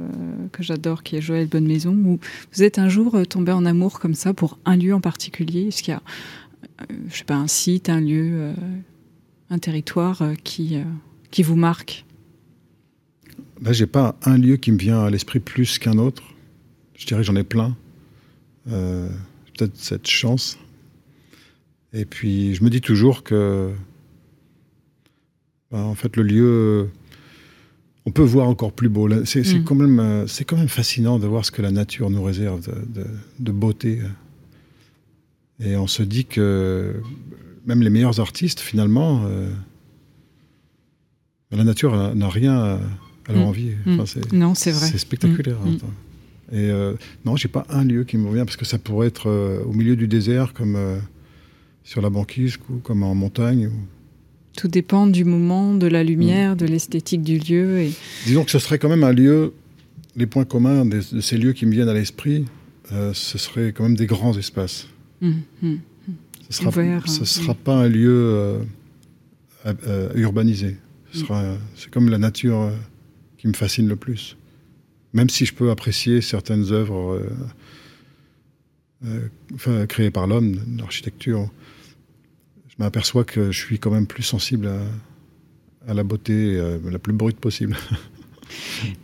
que 0.52 0.62
j'adore, 0.62 1.04
qui 1.04 1.16
est 1.16 1.22
Joël 1.22 1.48
Bonnemaison, 1.48 1.94
ou 1.94 2.20
vous 2.52 2.64
êtes 2.64 2.80
un 2.80 2.90
jour 2.90 3.26
tombé 3.30 3.54
en 3.54 3.66
amour 3.66 4.02
comme 4.02 4.14
ça 4.14 4.34
pour 4.34 4.60
un 4.66 4.76
lieu 4.76 4.94
en 4.94 5.00
particulier 5.00 5.68
Est-ce 5.68 5.82
qu'il 5.82 5.94
y 5.94 5.96
a 5.96 6.02
je 7.10 7.18
sais 7.18 7.24
pas, 7.24 7.36
un 7.36 7.48
site, 7.48 7.88
un 7.88 8.02
lieu, 8.02 8.52
un 9.50 9.60
territoire 9.60 10.22
qui, 10.44 10.78
qui 11.32 11.44
vous 11.44 11.56
marque? 11.56 12.06
Là, 13.62 13.72
j'ai 13.72 13.88
pas 13.88 14.18
un 14.24 14.38
lieu 14.38 14.58
qui 14.58 14.74
me 14.74 14.78
vient 14.78 15.02
à 15.06 15.10
l'esprit 15.10 15.40
plus 15.40 15.80
qu'un 15.80 15.98
autre. 15.98 16.24
Je 16.98 17.06
dirais 17.06 17.22
que 17.22 17.28
j'en 17.28 17.38
ai 17.38 17.44
plein. 17.44 17.78
Peut-être 18.66 19.78
cette 19.78 20.08
chance. 20.08 20.58
Et 21.94 22.06
puis, 22.06 22.56
je 22.56 22.64
me 22.64 22.70
dis 22.70 22.82
toujours 22.82 23.24
que, 23.24 23.72
bah, 25.74 25.80
en 25.80 25.96
fait, 25.96 26.16
le 26.18 26.22
lieu, 26.24 26.90
on 28.06 28.12
peut 28.12 28.22
voir 28.22 28.48
encore 28.48 28.74
plus 28.74 28.90
beau. 28.90 29.10
C'est 29.26 29.42
mm. 29.42 29.64
quand, 29.64 29.74
même, 29.74 30.00
euh, 30.00 30.26
quand 30.46 30.56
même 30.56 30.70
fascinant 30.70 31.18
de 31.18 31.26
voir 31.26 31.44
ce 31.44 31.50
que 31.50 31.64
la 31.64 31.72
nature 31.72 32.12
nous 32.12 32.22
réserve 32.22 32.62
de, 33.40 33.52
beauté. 33.52 34.00
Et 35.60 35.76
on 35.76 35.88
se 35.88 36.04
dit 36.04 36.26
que 36.26 36.94
même 37.66 37.82
les 37.82 37.90
meilleurs 37.90 38.20
artistes, 38.20 38.60
finalement, 38.60 39.24
euh, 39.26 39.50
la 41.52 41.64
nature 41.64 42.14
n'a 42.14 42.30
rien 42.30 42.56
à 42.56 42.80
leur 43.30 43.42
mm. 43.42 43.48
envier. 43.48 43.78
Mm. 43.88 44.04
non, 44.34 44.54
c'est 44.54 44.72
vrai. 44.72 44.88
C'est 44.88 45.00
spectaculaire. 45.00 45.58
Hein, 45.66 45.78
Et 46.52 46.70
euh, 46.70 46.94
non, 47.26 47.36
j'ai 47.36 47.48
pas 47.48 47.66
un 47.70 47.84
lieu 47.84 48.04
qui 48.04 48.18
me 48.18 48.28
revient 48.28 48.44
parce 48.46 48.58
que 48.58 48.66
ça 48.66 48.78
pourrait 48.78 49.08
être 49.08 49.64
au 49.66 49.74
milieu 49.74 49.96
du 49.96 50.08
désert, 50.08 50.54
comme 50.54 50.78
sur 51.84 52.00
la 52.00 52.12
banquise 52.12 52.58
ou 52.70 52.78
comme 52.78 53.02
en 53.02 53.16
montagne. 53.16 53.72
Tout 54.56 54.68
dépend 54.68 55.08
du 55.08 55.26
moment, 55.26 55.74
de 55.74 55.88
la 55.88 56.04
lumière, 56.04 56.54
mm. 56.54 56.58
de 56.58 56.66
l'esthétique 56.66 57.24
du 57.24 57.40
lieu. 57.40 57.80
Et... 57.80 57.92
Disons 58.26 58.44
que 58.44 58.52
ce 58.52 58.60
serait 58.60 58.78
quand 58.78 58.90
même 58.90 59.04
un 59.04 59.14
lieu, 59.14 59.54
les 60.16 60.26
points 60.26 60.46
communs 60.46 60.86
de, 60.86 61.02
ces 61.02 61.38
lieux 61.38 61.54
qui 61.54 61.66
me 61.66 61.72
viennent 61.72 61.90
à 61.90 61.94
l'esprit, 61.94 62.46
euh, 62.92 63.14
ce 63.14 63.38
serait 63.38 63.74
quand 63.74 63.84
même 63.84 63.96
des 63.96 64.06
grands 64.06 64.38
espaces. 64.38 64.88
Mm, 65.22 65.32
mm, 65.62 65.76
ce 66.50 66.66
ne 66.66 67.26
sera, 67.26 67.56
pas 67.56 67.76
un 67.76 67.88
lieu 67.88 68.60
euh, 69.66 70.10
urbanisé. 70.16 70.78
C'est 71.14 71.90
comme 71.90 72.10
la 72.10 72.18
nature 72.18 72.62
euh, 72.62 72.72
qui 73.38 73.48
me 73.48 73.54
fascine 73.54 73.88
le 73.88 73.96
plus. 73.96 74.38
Même 75.14 75.30
si 75.30 75.46
je 75.46 75.54
peux 75.54 75.72
apprécier 75.72 76.22
certaines 76.22 76.72
œuvres 76.72 77.22
créées 79.88 80.10
par 80.10 80.28
l'homme, 80.28 80.60
l'architecture, 80.78 81.50
je 82.78 82.84
m'aperçois 82.84 83.24
que 83.24 83.52
je 83.52 83.60
suis 83.60 83.78
quand 83.80 83.92
même 83.92 84.08
plus 84.08 84.24
sensible 84.24 84.70
à, 85.88 85.94
la 85.94 86.04
beauté 86.04 86.34
euh, 86.34 86.80
la 86.90 87.00
plus 87.00 87.14
brute 87.14 87.38
possible. 87.38 87.78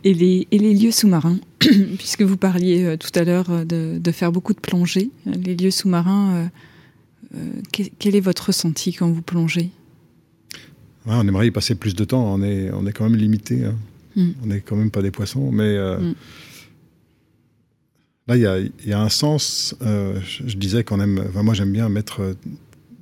Et 0.04 0.14
les, 0.14 0.46
et 0.52 0.58
les 0.58 0.74
lieux 0.74 0.92
sous-marins, 0.92 1.38
puisque 1.58 2.22
vous 2.22 2.36
parliez 2.36 2.84
euh, 2.84 2.96
tout 2.96 3.10
à 3.16 3.24
l'heure 3.24 3.50
euh, 3.50 3.64
de, 3.64 4.12
faire 4.12 4.30
beaucoup 4.30 4.52
de 4.52 4.60
plongées, 4.60 5.10
les 5.26 5.56
lieux 5.56 5.72
sous-marins, 5.72 6.48
quel, 7.72 8.14
est 8.14 8.20
votre 8.20 8.48
ressenti 8.48 8.92
quand 8.92 9.10
vous 9.10 9.22
plongez? 9.22 9.70
On 11.04 11.26
aimerait 11.26 11.48
y 11.48 11.50
passer 11.50 11.74
plus 11.74 11.96
de 11.96 12.04
temps, 12.04 12.32
on 12.32 12.42
est, 12.42 12.70
on 12.70 12.86
est 12.86 12.92
quand 12.92 13.08
même 13.08 13.18
limité. 13.18 13.64
Hein. 13.64 13.74
Hmm. 14.14 14.30
On 14.44 14.46
n'est 14.46 14.60
quand 14.60 14.76
même 14.76 14.92
pas 14.92 15.02
des 15.02 15.10
poissons, 15.10 15.50
mais 15.50 15.76
hmm. 15.76 16.14
là, 18.28 18.36
il 18.36 18.70
y 18.86 18.92
a, 18.92 19.00
un 19.00 19.08
sens. 19.08 19.74
je, 19.80 20.56
disais 20.56 20.84
qu'on 20.84 21.00
aime. 21.00 21.24
moi, 21.34 21.54
j'aime 21.54 21.72
bien 21.72 21.88
mettre 21.88 22.36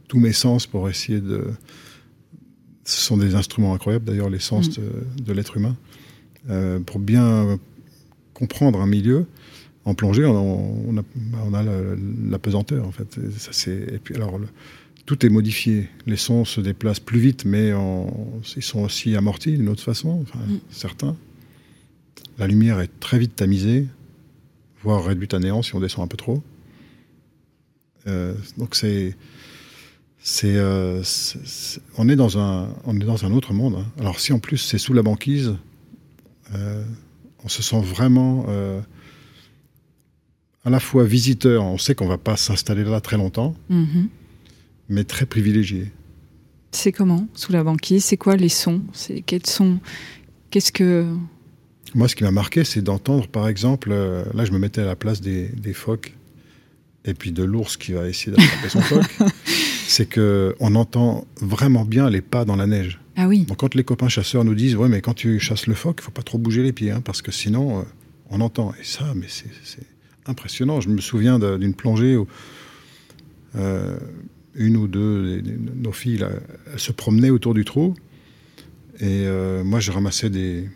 tous 0.09 0.19
mes 0.19 0.33
sens 0.33 0.67
pour 0.67 0.89
essayer 0.89 1.21
de. 1.21 1.45
Ce 2.85 3.01
sont 3.01 3.19
des 3.19 3.35
instruments 3.35 3.75
incroyables, 3.75 4.07
d'ailleurs, 4.07 4.31
les 4.31 4.39
sens 4.39 4.71
mm. 4.71 4.83
de, 5.23 5.33
l'être 5.33 5.59
humain. 5.59 5.77
Euh, 6.49 6.81
pour 6.81 6.99
bien 6.99 7.59
comprendre 8.33 8.81
un 8.81 8.87
milieu, 8.87 9.27
en 9.85 9.95
plongée, 9.95 10.25
on, 10.25 10.97
a, 10.97 11.03
on 11.45 11.55
a 11.55 11.63
la, 11.63 12.39
pesanteur, 12.39 12.87
en 12.87 12.93
fait. 12.93 13.19
Et, 13.19 13.31
ça, 13.53 13.71
et 13.71 13.99
puis, 14.03 14.15
alors, 14.15 14.41
tout 15.05 15.25
est 15.27 15.29
modifié. 15.29 15.89
Les 16.07 16.17
sons 16.17 16.47
se 16.47 16.63
déplacent 16.63 17.01
plus 17.01 17.21
vite, 17.21 17.45
mais 17.45 17.73
ils 18.57 18.63
sont 18.63 18.81
aussi 18.81 19.15
amortis 19.17 19.57
d'une 19.59 19.69
autre 19.69 19.83
façon, 19.83 20.25
mm. 20.35 20.57
certains. 20.71 21.17
La 22.39 22.47
lumière 22.47 22.81
est 22.81 23.01
très 23.01 23.19
vite 23.19 23.37
tamisée, 23.37 23.87
voire 24.83 25.05
réduite 25.05 25.35
à 25.35 25.41
néant 25.41 25.61
si 25.63 25.75
on 25.75 25.81
descend 25.81 26.05
un 26.05 26.09
peu 26.09 26.17
trop. 26.17 26.43
Euh, 28.07 28.35
donc 28.57 28.75
c'est 28.75 29.17
euh, 30.45 31.03
on, 31.97 32.09
est 32.09 32.16
dans 32.16 32.39
un, 32.39 32.69
on 32.85 32.97
est 32.97 33.05
dans 33.05 33.25
un 33.25 33.33
autre 33.33 33.53
monde. 33.53 33.77
Hein. 33.77 33.87
Alors 33.99 34.21
si 34.21 34.33
en 34.33 34.39
plus 34.39 34.59
c'est 34.59 34.79
sous 34.79 34.93
la 34.93 35.03
banquise, 35.03 35.57
euh, 36.55 36.85
on 37.45 37.49
se 37.49 37.62
sent 37.62 37.81
vraiment 37.81 38.47
euh, 38.49 38.81
à 40.64 40.71
la 40.71 40.81
fois 40.81 41.05
visiteur, 41.05 41.64
on 41.64 41.79
sait 41.79 41.95
qu'on 41.95 42.09
va 42.09 42.19
pas 42.19 42.37
s'installer 42.37 42.85
là 42.85 43.01
très 43.01 43.16
longtemps, 43.16 43.55
mm-hmm. 43.71 44.09
mais 44.89 45.05
très 45.05 45.27
privilégié. 45.27 45.91
C'est 46.73 46.93
comment 46.93 47.27
sous 47.35 47.53
la 47.53 47.64
banquise? 47.64 48.05
C'est 48.05 48.19
quoi 48.19 48.37
les 48.37 48.51
sons? 48.51 48.83
C'est 48.93 49.23
quels 49.23 49.47
sons 49.47 49.79
Qu'est-ce 50.51 50.73
que 50.73 51.07
moi, 51.95 52.07
ce 52.07 52.14
qui 52.14 52.23
m'a 52.23 52.31
marqué, 52.31 52.64
c'est 52.64 52.83
d'entendre, 52.83 53.29
par 53.29 53.49
exemple, 53.49 53.89
là, 53.91 54.45
je 54.45 54.53
me 54.53 54.59
mettais 54.59 54.83
à 54.83 54.85
la 54.85 54.95
place 54.95 55.23
des, 55.23 55.49
des 55.49 55.73
phoques 55.73 56.14
et 57.07 57.14
puis 57.14 57.33
de 57.33 57.43
l'ours 57.43 57.79
qui 57.79 57.93
va 57.93 58.07
essayer 58.09 58.37
d'attraper 58.37 58.69
son 58.69 58.81
phoque. 58.83 59.19
c'est 59.91 60.07
que 60.07 60.55
on 60.61 60.74
entend 60.74 61.26
vraiment 61.41 61.84
bien 61.84 62.11
les 62.11 62.20
pas 62.20 62.45
dans 62.45 62.57
la 62.57 62.66
neige. 62.66 63.01
Ah 63.16 63.26
oui. 63.26 63.45
Donc 63.45 63.59
quand 63.59 63.74
les 63.74 63.84
copains 63.84 64.09
chasseurs 64.09 64.45
nous 64.45 64.55
disent 64.55 64.76
ouais 64.76 64.89
mais 64.89 65.01
quand 65.01 65.14
tu 65.14 65.39
chasses 65.39 65.66
le 65.66 65.74
phoque, 65.74 65.99
il 66.01 66.05
faut 66.05 66.11
pas 66.11 66.22
trop 66.22 66.39
bouger 66.39 66.62
les 66.62 66.72
pieds 66.72 66.91
hein, 66.91 67.01
parce 67.01 67.22
que 67.22 67.32
sinon 67.32 67.80
euh, 67.80 67.82
on 68.30 68.41
entend. 68.41 68.72
Et 68.80 68.84
ça, 68.84 69.12
mais 69.14 69.26
c'est 69.28 69.49
impressionnant. 70.26 70.80
Je 70.80 70.89
me 70.91 71.01
souviens 71.01 71.39
d'une 71.39 71.74
plongée 71.74 72.16
où 72.16 72.26
euh, 73.57 73.99
une 74.55 74.76
ou 74.76 74.89
deux 74.89 75.41
de 75.41 75.57
nos 75.74 75.93
filles 75.93 76.26
se 76.76 76.93
promenaient 76.93 77.30
autour 77.30 77.55
du 77.55 77.64
trou 77.64 77.95
et 79.01 79.24
euh, 79.26 79.64
moi 79.64 79.80
je 79.80 79.93
ramassais 79.93 80.28
des, 80.28 80.68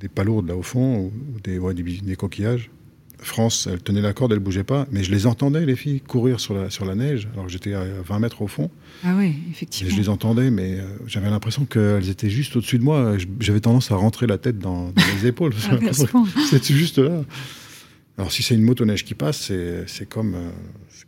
des 0.00 0.08
palourdes 0.08 0.48
là 0.48 0.56
au 0.56 0.62
fond 0.62 0.98
ou, 0.98 1.40
des, 1.40 1.58
des 2.02 2.16
coquillages 2.16 2.70
France, 3.18 3.68
elle 3.70 3.82
tenait 3.82 4.00
la 4.00 4.12
corde, 4.12 4.32
elle 4.32 4.38
bougeait 4.38 4.64
pas, 4.64 4.86
mais 4.90 5.02
je 5.02 5.10
les 5.10 5.26
entendais, 5.26 5.64
les 5.64 5.76
filles, 5.76 6.00
courir 6.00 6.40
sur 6.40 6.54
la, 6.54 6.70
sur 6.70 6.84
la 6.84 6.94
neige, 6.94 7.28
alors 7.32 7.46
que 7.46 7.52
j'étais 7.52 7.74
à 7.74 7.84
20 8.04 8.18
mètres 8.18 8.42
au 8.42 8.48
fond. 8.48 8.70
Ah 9.02 9.14
oui, 9.16 9.34
effectivement. 9.50 9.90
Et 9.90 9.94
je 9.94 10.00
les 10.00 10.08
entendais, 10.08 10.50
mais 10.50 10.78
euh, 10.78 10.84
j'avais 11.06 11.30
l'impression 11.30 11.64
qu'elles 11.64 12.08
étaient 12.08 12.30
juste 12.30 12.56
au-dessus 12.56 12.78
de 12.78 12.84
moi. 12.84 13.16
J'avais 13.40 13.60
tendance 13.60 13.90
à 13.90 13.96
rentrer 13.96 14.26
la 14.26 14.38
tête 14.38 14.58
dans, 14.58 14.92
les 15.14 15.26
épaules. 15.26 15.54
ah, 15.70 15.76
C'était 16.50 16.74
juste 16.74 16.98
là. 16.98 17.22
Alors 18.16 18.30
si 18.30 18.42
c'est 18.42 18.54
une 18.54 18.62
motoneige 18.62 19.04
qui 19.04 19.14
passe, 19.14 19.50
c'est 19.86 20.08
comme, 20.08 20.34
euh, 20.34 20.50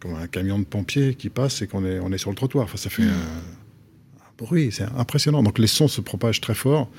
comme 0.01 0.15
un 0.15 0.27
camion 0.27 0.59
de 0.59 0.65
pompiers 0.65 1.15
qui 1.15 1.29
passe 1.29 1.63
et 1.63 1.67
qu'on 1.67 1.85
est, 1.85 2.01
on 2.01 2.13
est 2.13 2.19
sur 2.19 2.31
le 2.31 2.37
trottoir. 2.37 2.65
Enfin, 2.65 2.77
ça 2.77 2.91
fait 2.91 3.05
mm. 3.05 3.09
un, 3.09 4.33
bruit, 4.39 4.71
c'est 4.73 4.85
impressionnant. 4.97 5.43
Donc 5.43 5.59
les 5.59 5.67
sons 5.67 5.89
se 5.89 6.01
propagent 6.01 6.41
très 6.41 6.55
fort. 6.55 6.91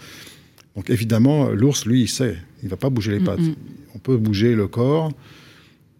Donc 0.77 0.89
évidemment, 0.89 1.49
l'ours, 1.49 1.85
lui, 1.85 2.03
il 2.03 2.07
sait, 2.07 2.37
il 2.63 2.69
va 2.69 2.77
pas 2.77 2.89
bouger 2.89 3.11
les 3.11 3.19
mm, 3.19 3.25
pattes. 3.25 3.39
Mm 3.39 3.55
on 3.97 3.99
peut 3.99 4.17
bouger 4.17 4.53
le 4.53 4.67
corps, 4.67 5.11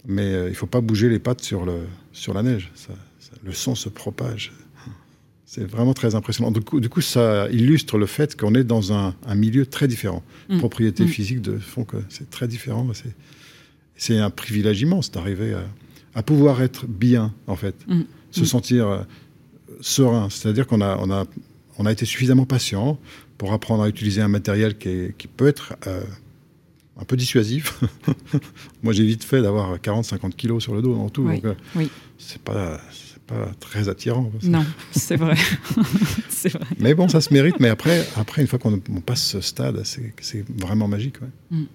mais 0.06 0.22
euh, 0.22 0.46
il 0.48 0.52
ne 0.52 0.56
faut 0.56 0.68
pas 0.68 0.82
bouger 0.82 1.10
les 1.10 1.18
pattes 1.18 1.42
sur, 1.42 1.66
le, 1.66 1.80
sur 2.14 2.34
la 2.34 2.44
neige. 2.44 2.72
le 3.44 3.52
son 3.54 3.74
se 3.74 3.90
propage. 3.90 4.54
C'est 5.46 5.64
vraiment 5.64 5.96
très 5.96 6.14
impressionnant. 6.14 6.52
Du 6.52 6.62
coup, 6.62 6.80
du 6.80 6.90
coup, 6.90 7.02
ça 7.02 7.50
illustre 7.50 7.98
le 7.98 8.06
fait 8.06 8.36
qu'on 8.40 8.54
est 8.54 8.64
dans 8.64 8.94
un, 8.94 9.16
milieu 9.34 9.66
très 9.66 9.88
différent. 9.88 10.22
Mm. 10.50 10.60
Propriétés 10.60 11.06
mm. 11.06 11.08
physiques 11.08 11.42
de, 11.42 11.58
font 11.58 11.86
que 11.86 11.98
c'est 12.10 12.30
très 12.30 12.48
différent. 12.48 12.88
C'est 13.96 14.20
un 14.20 14.30
privilège 14.30 14.80
immense 14.82 15.10
d'arriver 15.10 15.58
à, 16.14 16.22
pouvoir 16.22 16.62
être 16.62 16.86
bien, 16.86 17.34
en 17.48 17.56
fait. 17.56 17.76
Mm. 17.88 18.02
Se 18.30 18.46
sentir 18.46 18.88
euh, 18.88 19.00
serein. 19.82 20.30
C'est-à-dire 20.30 20.68
qu'on 20.68 20.82
a, 20.82 20.98
on 20.98 21.10
a, 21.10 21.26
on 21.80 21.86
a 21.88 21.92
été 21.92 22.06
suffisamment 22.06 22.46
patient 22.46 23.00
pour 23.38 23.54
apprendre 23.54 23.84
à 23.84 23.90
utiliser 23.90 24.22
un 24.22 24.28
matériel 24.28 24.78
qui, 24.78 25.14
qui 25.18 25.28
peut 25.28 25.48
être 25.48 25.76
euh, 25.88 26.04
un 27.00 27.06
peu 27.06 27.16
dissuasif. 27.16 27.80
Moi, 28.84 28.94
j'ai 28.94 29.06
vite 29.06 29.24
fait 29.24 29.42
d'avoir 29.42 29.78
40-50 29.78 30.32
kilos 30.32 30.64
sur 30.64 30.76
le 30.76 30.82
dos 30.82 30.96
en 30.96 31.10
tout. 31.10 31.28
donc, 31.28 31.46
euh, 31.46 31.54
oui. 31.76 31.90
c'est 32.18 32.42
pas, 32.42 32.80
pas 33.28 33.52
très 33.60 33.90
attirant. 33.90 34.32
Non, 34.44 34.66
c'est 34.92 35.18
vrai. 35.18 35.36
vrai. 35.76 36.60
Mais 36.80 36.94
bon, 36.94 37.08
ça 37.08 37.22
se 37.22 37.34
mérite. 37.34 37.60
Mais 37.60 37.70
après, 37.70 38.08
après 38.16 38.42
une 38.42 38.48
fois 38.48 38.60
qu'on 38.60 38.80
passe 39.06 39.24
ce 39.24 39.42
stade, 39.42 39.84
c'est 39.84 40.46
vraiment 40.58 40.88
magique. 40.88 41.22
Ouais. 41.22 41.58
Mm. 41.60 41.66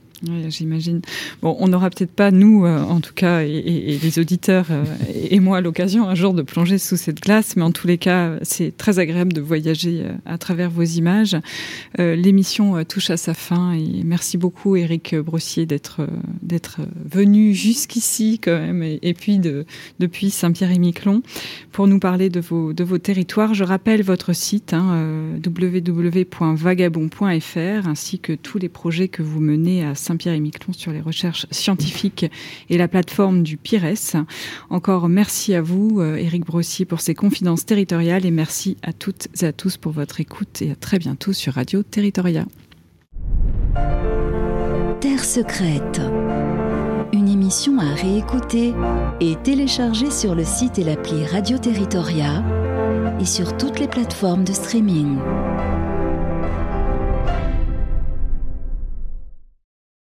J'imagine. 0.49 1.01
Bon, 1.41 1.57
on 1.59 1.67
n'aura 1.67 1.91
peut-être 1.91 2.13
pas, 2.13 2.31
nous, 2.31 2.65
euh, 2.65 2.81
en 2.81 3.01
tout 3.01 3.13
cas, 3.13 3.43
et, 3.43 3.99
les 4.01 4.19
auditeurs 4.21 4.67
euh, 4.71 4.85
et, 5.13 5.41
moi, 5.41 5.61
l'occasion 5.61 6.09
un 6.09 6.15
jour 6.15 6.33
de 6.33 6.43
plonger 6.43 6.79
sous 6.79 6.97
cette 6.97 7.21
glace, 7.21 7.57
mais 7.57 7.63
en 7.63 7.73
tous 7.73 7.89
les 7.89 7.99
cas, 7.99 8.37
c'est 8.43 8.77
très 8.77 9.01
agréable 9.01 9.33
de 9.33 9.41
voyager 9.41 10.03
euh, 10.05 10.13
à 10.25 10.39
travers 10.39 10.71
vos 10.71 10.85
images. 10.85 11.37
L'émission 11.99 12.85
touche 12.85 13.11
à 13.11 13.17
sa 13.17 13.35
fin 13.35 13.73
et 13.73 14.03
merci 14.05 14.39
beaucoup, 14.39 14.77
Éric 14.77 15.17
Brossier, 15.17 15.67
d'être 15.67 16.01
venu 17.11 17.55
jusqu'ici, 17.55 18.39
quand 18.43 18.59
même, 18.59 18.83
et, 18.83 19.15
puis 19.15 19.39
de, 19.39 19.67
depuis 19.99 20.31
Saint-Pierre-et-Miquelon, 20.31 21.23
pour 21.71 21.87
nous 21.87 21.99
parler 21.99 22.29
de 22.29 22.41
vos, 22.41 22.73
de 22.73 22.85
vos 22.85 22.99
territoires. 22.99 23.55
Je 23.55 23.65
rappelle 23.65 24.03
votre 24.03 24.33
site, 24.33 24.73
hein, 24.73 25.39
www.vagabond.fr, 25.45 27.89
ainsi 27.89 28.19
que 28.19 28.33
tous 28.33 28.59
les 28.59 28.69
projets 28.69 29.09
que 29.09 29.23
vous 29.23 29.41
menez 29.41 29.85
à 29.85 29.95
Saint 29.95 30.12
Saint-Pierre 30.13 30.35
et 30.35 30.41
Miquelon 30.41 30.75
sur 30.75 30.93
les 30.93 31.01
recherches 31.01 31.47
scientifiques 31.51 32.27
et 32.69 32.77
la 32.77 32.87
plateforme 32.87 33.43
du 33.43 33.57
PIRES. 33.57 34.17
Encore 34.69 35.09
merci 35.09 35.55
à 35.55 35.63
vous, 35.63 36.01
euh, 36.01 36.17
Éric 36.17 36.45
Brossier, 36.45 36.85
pour 36.85 37.01
ces 37.01 37.15
confidences 37.15 37.65
territoriales 37.65 38.27
et 38.27 38.31
merci 38.31 38.77
à 38.83 38.93
toutes 38.93 39.29
et 39.41 39.47
à 39.47 39.55
tous 39.55 39.79
pour 39.79 39.93
votre 39.93 40.21
écoute 40.21 40.61
et 40.61 40.71
à 40.71 40.75
très 40.75 40.99
bientôt 40.99 41.33
sur 41.33 41.55
Radio 41.55 41.83
Territoria. 41.83 42.45
Terre 45.01 45.25
secrète. 45.25 46.03
Une 47.15 47.29
émission 47.29 47.79
à 47.79 47.95
réécouter 47.95 48.75
et 49.21 49.37
télécharger 49.43 50.11
sur 50.11 50.35
le 50.35 50.45
site 50.45 50.79
et 50.79 50.85
l'appli 50.85 51.25
Radio 51.25 51.57
Territoria 51.57 52.45
et 53.19 53.25
sur 53.25 53.57
toutes 53.57 53.81
les 53.81 53.89
plateformes 53.89 54.45
de 54.45 54.53
streaming. 54.53 55.17